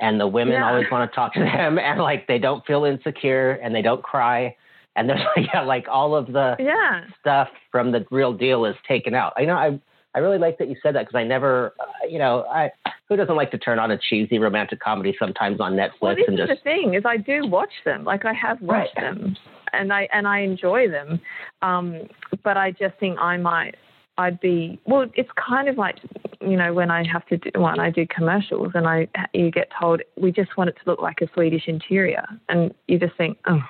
and 0.00 0.18
the 0.20 0.26
women 0.26 0.54
yeah. 0.54 0.68
always 0.68 0.86
want 0.90 1.10
to 1.10 1.14
talk 1.14 1.34
to 1.34 1.40
them, 1.40 1.78
and 1.82 2.00
like 2.00 2.26
they 2.26 2.38
don't 2.38 2.64
feel 2.66 2.84
insecure 2.84 3.52
and 3.62 3.74
they 3.74 3.82
don't 3.82 4.02
cry. 4.02 4.56
And 4.96 5.08
there's 5.08 5.20
like, 5.36 5.46
yeah, 5.52 5.60
like 5.60 5.86
all 5.88 6.16
of 6.16 6.26
the 6.26 6.56
yeah. 6.58 7.04
stuff 7.20 7.48
from 7.70 7.92
the 7.92 8.04
real 8.10 8.32
deal 8.32 8.64
is 8.64 8.74
taken 8.86 9.14
out. 9.14 9.32
I 9.36 9.44
know 9.44 9.54
I 9.54 9.80
I 10.14 10.20
really 10.20 10.38
like 10.38 10.58
that 10.58 10.68
you 10.68 10.76
said 10.82 10.96
that 10.96 11.06
because 11.06 11.16
I 11.16 11.22
never, 11.22 11.74
uh, 11.78 12.06
you 12.08 12.18
know, 12.18 12.44
I 12.50 12.72
who 13.08 13.16
doesn't 13.16 13.36
like 13.36 13.50
to 13.52 13.58
turn 13.58 13.78
on 13.78 13.90
a 13.90 13.98
cheesy 13.98 14.38
romantic 14.38 14.80
comedy 14.80 15.14
sometimes 15.18 15.60
on 15.60 15.74
Netflix 15.74 16.00
well, 16.00 16.16
this 16.16 16.24
and 16.26 16.38
is 16.38 16.48
just 16.48 16.64
the 16.64 16.70
thing 16.70 16.94
is 16.94 17.04
I 17.04 17.16
do 17.16 17.46
watch 17.46 17.72
them. 17.84 18.04
Like 18.04 18.24
I 18.24 18.32
have 18.32 18.60
watched 18.60 18.96
right. 18.96 19.14
them, 19.14 19.36
and 19.72 19.92
I 19.92 20.08
and 20.12 20.26
I 20.26 20.40
enjoy 20.40 20.88
them. 20.88 21.20
Um, 21.62 22.08
but 22.44 22.56
I 22.56 22.70
just 22.72 22.96
think 22.98 23.18
I 23.18 23.36
might. 23.36 23.76
I'd 24.16 24.40
be 24.40 24.80
well. 24.84 25.06
It's 25.14 25.30
kind 25.36 25.68
of 25.68 25.76
like 25.76 25.96
you 26.40 26.56
know 26.56 26.74
when 26.74 26.90
I 26.90 27.04
have 27.10 27.26
to 27.26 27.36
do 27.36 27.50
when 27.56 27.78
I 27.78 27.90
do 27.90 28.06
commercials 28.06 28.72
and 28.74 28.86
I 28.86 29.08
you 29.32 29.50
get 29.50 29.68
told 29.78 30.02
we 30.16 30.32
just 30.32 30.56
want 30.56 30.70
it 30.70 30.76
to 30.82 30.90
look 30.90 31.00
like 31.00 31.20
a 31.20 31.28
Swedish 31.34 31.68
interior, 31.68 32.26
and 32.48 32.74
you 32.88 32.98
just 32.98 33.16
think 33.16 33.38
oh 33.46 33.60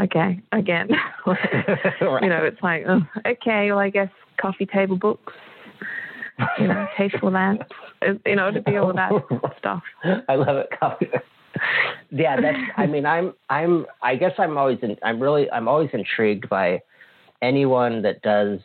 okay, 0.00 0.40
again. 0.52 0.88
right. 1.26 1.38
You 2.22 2.28
know, 2.28 2.44
it's 2.44 2.62
like, 2.62 2.84
oh, 2.88 3.00
okay, 3.26 3.70
well, 3.70 3.78
I 3.78 3.90
guess 3.90 4.08
coffee 4.40 4.66
table 4.66 4.96
books, 4.96 5.32
you 6.58 6.66
know, 6.66 6.86
tasteful 6.96 7.30
lamps, 7.30 7.66
you 8.24 8.36
know, 8.36 8.50
to 8.50 8.60
be 8.62 8.76
all 8.76 8.92
that 8.92 9.12
stuff. 9.58 9.82
I 10.28 10.34
love 10.34 10.56
it. 10.56 10.68
Coffee. 10.78 11.08
yeah, 12.10 12.40
that's. 12.40 12.58
I 12.76 12.86
mean, 12.86 13.06
I'm. 13.06 13.34
I'm. 13.50 13.86
I 14.02 14.16
guess 14.16 14.32
I'm 14.38 14.56
always. 14.58 14.78
In, 14.82 14.96
I'm 15.02 15.20
really. 15.20 15.50
I'm 15.50 15.68
always 15.68 15.90
intrigued 15.92 16.48
by 16.48 16.82
anyone 17.42 18.02
that 18.02 18.22
does 18.22 18.60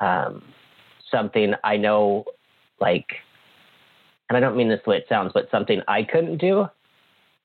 um, 0.00 0.42
something 1.10 1.54
I 1.64 1.76
know, 1.76 2.24
like, 2.80 3.06
and 4.28 4.36
I 4.36 4.40
don't 4.40 4.56
mean 4.56 4.68
this 4.68 4.80
the 4.84 4.90
way 4.90 4.96
it 4.98 5.06
sounds, 5.08 5.32
but 5.34 5.48
something 5.50 5.80
I 5.88 6.02
couldn't 6.02 6.38
do. 6.38 6.66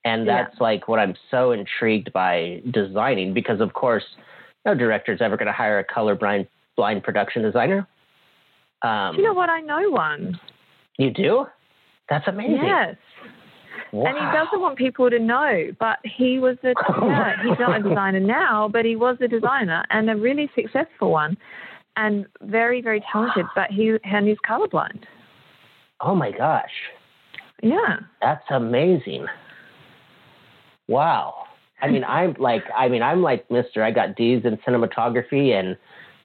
And 0.04 0.28
that's 0.28 0.54
yeah. 0.58 0.64
like 0.64 0.88
what 0.88 1.00
I'm 1.00 1.16
so 1.32 1.52
intrigued 1.52 2.14
by 2.14 2.62
designing 2.72 3.34
because, 3.34 3.60
of 3.60 3.74
course, 3.74 4.04
no 4.64 4.76
director 4.76 5.12
is 5.12 5.20
ever 5.20 5.36
going 5.36 5.48
to 5.48 5.54
hire 5.54 5.80
a 5.80 5.86
colorblind 5.86 6.48
blind 6.76 7.04
production 7.04 7.42
designer. 7.42 7.88
Um, 8.84 9.16
you 9.16 9.24
know 9.24 9.34
what? 9.34 9.50
I 9.50 9.62
know 9.62 9.90
one. 9.90 10.40
You 10.98 11.12
do? 11.12 11.46
That's 12.10 12.28
amazing. 12.28 12.60
Yes. 12.64 12.96
Wow. 13.92 14.06
And 14.06 14.16
he 14.18 14.38
doesn't 14.38 14.62
want 14.62 14.78
people 14.78 15.10
to 15.10 15.20
know, 15.20 15.72
but 15.80 16.00
he 16.04 16.40
was 16.40 16.58
a 16.64 16.74
yeah, 17.02 17.36
he's 17.44 17.60
not 17.60 17.80
a 17.80 17.84
designer 17.84 18.20
now, 18.20 18.68
but 18.68 18.86
he 18.86 18.96
was 18.96 19.18
a 19.22 19.28
designer 19.28 19.84
and 19.90 20.10
a 20.10 20.16
really 20.16 20.50
successful 20.56 21.12
one, 21.12 21.38
and 21.96 22.26
very 22.42 22.82
very 22.82 23.04
talented. 23.12 23.46
But 23.56 23.72
he 23.72 23.98
and 24.04 24.28
he's 24.28 24.38
colorblind. 24.48 25.04
Oh 26.02 26.16
my 26.16 26.32
gosh. 26.32 26.72
Yeah. 27.64 28.00
That's 28.22 28.44
amazing. 28.50 29.28
Wow. 30.88 31.46
I 31.82 31.90
mean, 31.90 32.04
I'm 32.04 32.36
like, 32.40 32.64
I 32.76 32.88
mean, 32.88 33.02
I'm 33.02 33.22
like 33.22 33.50
Mister. 33.52 33.84
I 33.84 33.92
got 33.92 34.16
D's 34.16 34.44
in 34.46 34.58
cinematography, 34.58 35.52
and 35.52 35.78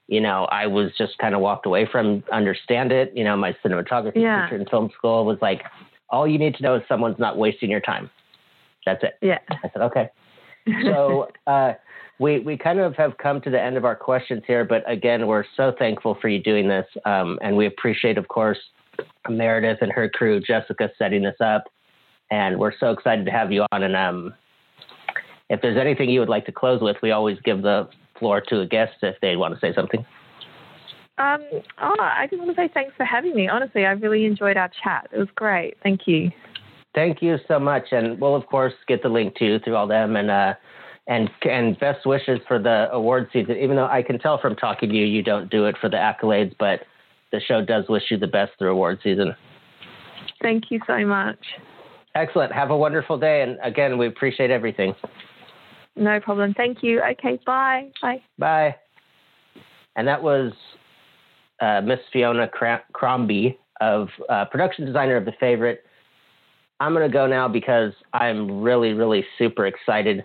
you 0.07 0.21
know, 0.21 0.45
I 0.45 0.67
was 0.67 0.91
just 0.97 1.17
kind 1.19 1.35
of 1.35 1.41
walked 1.41 1.65
away 1.65 1.87
from 1.89 2.23
understand 2.31 2.91
it. 2.91 3.11
You 3.15 3.23
know, 3.23 3.35
my 3.35 3.55
cinematography 3.63 4.21
yeah. 4.21 4.45
teacher 4.45 4.57
in 4.57 4.65
film 4.67 4.89
school 4.97 5.25
was 5.25 5.37
like, 5.41 5.61
all 6.11 6.27
you 6.27 6.37
need 6.37 6.55
to 6.55 6.63
know 6.63 6.75
is 6.75 6.83
someone's 6.87 7.19
not 7.19 7.37
wasting 7.37 7.69
your 7.69 7.79
time. 7.79 8.09
That's 8.85 9.03
it. 9.03 9.17
Yeah. 9.21 9.39
I 9.49 9.69
said, 9.73 9.81
okay. 9.83 10.09
So 10.83 11.27
uh, 11.47 11.73
we 12.19 12.39
we 12.39 12.55
kind 12.55 12.79
of 12.79 12.95
have 12.95 13.17
come 13.17 13.41
to 13.41 13.49
the 13.49 13.59
end 13.59 13.77
of 13.77 13.83
our 13.83 13.95
questions 13.95 14.43
here, 14.45 14.63
but 14.63 14.87
again, 14.89 15.25
we're 15.25 15.43
so 15.57 15.73
thankful 15.79 16.15
for 16.21 16.27
you 16.27 16.39
doing 16.39 16.67
this, 16.67 16.85
um, 17.05 17.39
and 17.41 17.57
we 17.57 17.65
appreciate, 17.65 18.19
of 18.19 18.27
course, 18.27 18.59
Meredith 19.27 19.79
and 19.81 19.91
her 19.91 20.07
crew, 20.07 20.39
Jessica, 20.39 20.91
setting 20.99 21.23
this 21.23 21.37
up, 21.43 21.63
and 22.29 22.59
we're 22.59 22.77
so 22.79 22.91
excited 22.91 23.25
to 23.25 23.31
have 23.31 23.51
you 23.51 23.65
on. 23.71 23.81
And 23.81 23.95
um, 23.95 24.35
if 25.49 25.63
there's 25.63 25.79
anything 25.79 26.11
you 26.11 26.19
would 26.19 26.29
like 26.29 26.45
to 26.45 26.51
close 26.51 26.79
with, 26.79 26.97
we 27.01 27.09
always 27.09 27.39
give 27.43 27.63
the 27.63 27.89
floor 28.19 28.39
to 28.49 28.59
a 28.59 28.67
guest 28.67 28.93
if 29.01 29.15
they 29.21 29.35
want 29.35 29.55
to 29.55 29.59
say 29.59 29.73
something. 29.73 30.05
Um, 31.21 31.41
oh, 31.79 31.95
I 31.99 32.25
just 32.29 32.39
want 32.41 32.55
to 32.55 32.61
say 32.61 32.69
thanks 32.73 32.93
for 32.97 33.05
having 33.05 33.35
me. 33.35 33.47
Honestly, 33.47 33.85
I 33.85 33.91
really 33.91 34.25
enjoyed 34.25 34.57
our 34.57 34.71
chat. 34.83 35.07
It 35.11 35.19
was 35.19 35.27
great. 35.35 35.75
Thank 35.83 36.01
you. 36.07 36.31
Thank 36.95 37.21
you 37.21 37.37
so 37.47 37.59
much, 37.59 37.91
and 37.91 38.19
we'll 38.19 38.35
of 38.35 38.47
course 38.47 38.73
get 38.87 39.03
the 39.03 39.09
link 39.09 39.35
to 39.35 39.59
through 39.59 39.75
all 39.75 39.87
them 39.87 40.15
and 40.15 40.31
uh, 40.31 40.53
and 41.07 41.29
and 41.43 41.79
best 41.79 42.07
wishes 42.07 42.39
for 42.47 42.57
the 42.57 42.87
award 42.91 43.29
season. 43.31 43.55
Even 43.57 43.75
though 43.75 43.85
I 43.85 44.01
can 44.01 44.17
tell 44.17 44.39
from 44.39 44.55
talking 44.55 44.89
to 44.89 44.95
you, 44.95 45.05
you 45.05 45.21
don't 45.21 45.49
do 45.49 45.65
it 45.65 45.75
for 45.79 45.89
the 45.89 45.97
accolades, 45.97 46.55
but 46.57 46.81
the 47.31 47.39
show 47.39 47.63
does 47.63 47.85
wish 47.87 48.03
you 48.09 48.17
the 48.17 48.27
best 48.27 48.53
through 48.57 48.71
award 48.71 48.99
season. 49.03 49.35
Thank 50.41 50.65
you 50.71 50.79
so 50.87 51.05
much. 51.05 51.39
Excellent. 52.15 52.51
Have 52.51 52.71
a 52.71 52.77
wonderful 52.77 53.17
day, 53.17 53.43
and 53.43 53.59
again, 53.63 53.97
we 53.97 54.07
appreciate 54.07 54.49
everything. 54.49 54.95
No 55.95 56.19
problem. 56.19 56.53
Thank 56.55 56.79
you. 56.81 57.01
Okay, 57.11 57.39
bye. 57.45 57.91
Bye. 58.01 58.21
Bye. 58.39 58.75
And 59.95 60.07
that 60.07 60.23
was 60.23 60.51
uh, 61.61 61.81
Miss 61.81 61.99
Fiona 62.11 62.49
Crombie 62.93 63.57
of 63.79 64.09
uh, 64.29 64.45
production 64.45 64.85
designer 64.85 65.15
of 65.15 65.25
The 65.25 65.33
Favorite. 65.39 65.85
I'm 66.79 66.93
going 66.93 67.07
to 67.07 67.13
go 67.13 67.27
now 67.27 67.47
because 67.47 67.93
I'm 68.11 68.61
really, 68.61 68.93
really 68.93 69.23
super 69.37 69.67
excited 69.67 70.23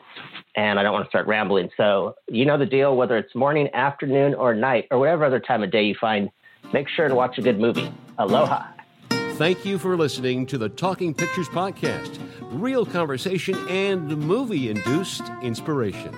and 0.56 0.78
I 0.78 0.82
don't 0.82 0.92
want 0.92 1.04
to 1.04 1.10
start 1.10 1.26
rambling. 1.26 1.68
So, 1.76 2.14
you 2.28 2.46
know 2.46 2.56
the 2.56 2.66
deal, 2.66 2.96
whether 2.96 3.18
it's 3.18 3.34
morning, 3.34 3.68
afternoon, 3.74 4.34
or 4.34 4.54
night, 4.54 4.86
or 4.90 4.98
whatever 4.98 5.26
other 5.26 5.40
time 5.40 5.62
of 5.62 5.70
day 5.70 5.84
you 5.84 5.94
find, 6.00 6.30
make 6.72 6.88
sure 6.88 7.08
to 7.08 7.14
watch 7.14 7.36
a 7.36 7.42
good 7.42 7.60
movie. 7.60 7.92
Aloha. 8.18 8.68
Thank 9.34 9.66
you 9.66 9.78
for 9.78 9.98
listening 9.98 10.46
to 10.46 10.56
the 10.56 10.70
Talking 10.70 11.12
Pictures 11.12 11.48
Podcast 11.50 12.18
real 12.52 12.86
conversation 12.86 13.56
and 13.68 14.16
movie 14.16 14.70
induced 14.70 15.30
inspiration. 15.42 16.14